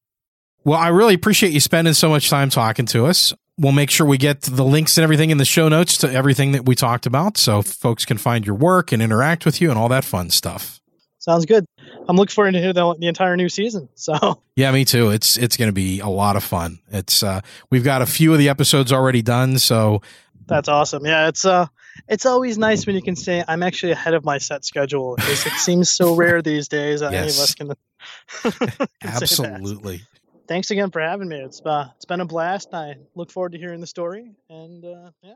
Well, 0.65 0.79
I 0.79 0.89
really 0.89 1.15
appreciate 1.15 1.53
you 1.53 1.61
spending 1.61 1.95
so 1.95 2.09
much 2.09 2.31
time 2.31 2.51
talking 2.51 2.87
to 2.87 3.07
us. 3.07 3.33
We'll 3.59 3.73
make 3.73 3.91
sure 3.91 4.07
we 4.07 4.19
get 4.19 4.43
the 4.43 4.65
links 4.65 4.97
and 4.99 5.03
everything 5.05 5.31
in 5.31 5.39
the 5.39 5.45
show 5.45 5.69
notes 5.69 5.97
to 5.99 6.11
everything 6.13 6.53
that 6.53 6.67
we 6.67 6.75
talked 6.75 7.07
about 7.07 7.37
so 7.39 7.63
folks 7.63 8.05
can 8.05 8.19
find 8.19 8.45
your 8.47 8.57
work 8.57 8.91
and 8.93 9.01
interact 9.03 9.45
with 9.47 9.61
you 9.61 9.71
and 9.71 9.79
all 9.79 9.89
that 9.89 10.05
fun 10.05 10.31
stuff. 10.31 10.81
Sounds 11.25 11.47
good. 11.47 11.65
I'm 12.07 12.17
looking 12.17 12.35
forward 12.35 12.53
to 12.53 12.61
hear 12.61 12.75
the, 12.75 12.95
the 12.99 13.07
entire 13.07 13.35
new 13.35 13.49
season. 13.49 13.89
So 13.95 14.43
Yeah, 14.57 14.71
me 14.73 14.85
too. 14.85 15.09
It's 15.09 15.39
it's 15.39 15.57
going 15.57 15.71
to 15.71 15.73
be 15.73 16.01
a 16.01 16.07
lot 16.07 16.37
of 16.37 16.45
fun. 16.45 16.81
It's 16.91 17.23
uh 17.23 17.41
we've 17.71 17.83
got 17.83 18.03
a 18.03 18.07
few 18.07 18.35
of 18.35 18.39
the 18.39 18.51
episodes 18.51 18.93
already 18.93 19.23
done, 19.23 19.59
so 19.59 20.03
that's 20.47 20.69
awesome. 20.69 21.07
Yeah, 21.07 21.29
it's 21.29 21.47
uh, 21.47 21.67
it's 22.09 22.27
always 22.27 22.59
nice 22.59 22.87
when 22.87 22.95
you 22.95 23.01
can 23.01 23.17
say 23.17 23.43
I'm 23.49 23.63
actually 23.63 23.93
ahead 23.93 24.13
of 24.13 24.23
my 24.23 24.37
set 24.37 24.67
schedule. 24.67 25.17
It 25.19 25.39
seems 25.57 25.91
so 25.91 26.15
rare 26.23 26.43
these 26.43 26.69
days. 26.69 27.01
that 27.01 27.15
Any 27.15 27.29
of 27.29 27.39
us 27.39 27.55
can. 27.55 27.73
can 28.43 28.89
absolutely. 29.03 30.03
Thanks 30.47 30.71
again 30.71 30.91
for 30.91 31.01
having 31.01 31.29
me. 31.29 31.39
It's 31.39 31.63
uh, 31.65 31.89
it's 31.97 32.05
been 32.05 32.21
a 32.21 32.27
blast. 32.27 32.75
I 32.75 32.97
look 33.15 33.31
forward 33.31 33.53
to 33.53 33.59
hearing 33.59 33.81
the 33.81 33.87
story. 33.87 34.31
And 34.51 34.85
uh, 34.85 35.11
yeah, 35.23 35.33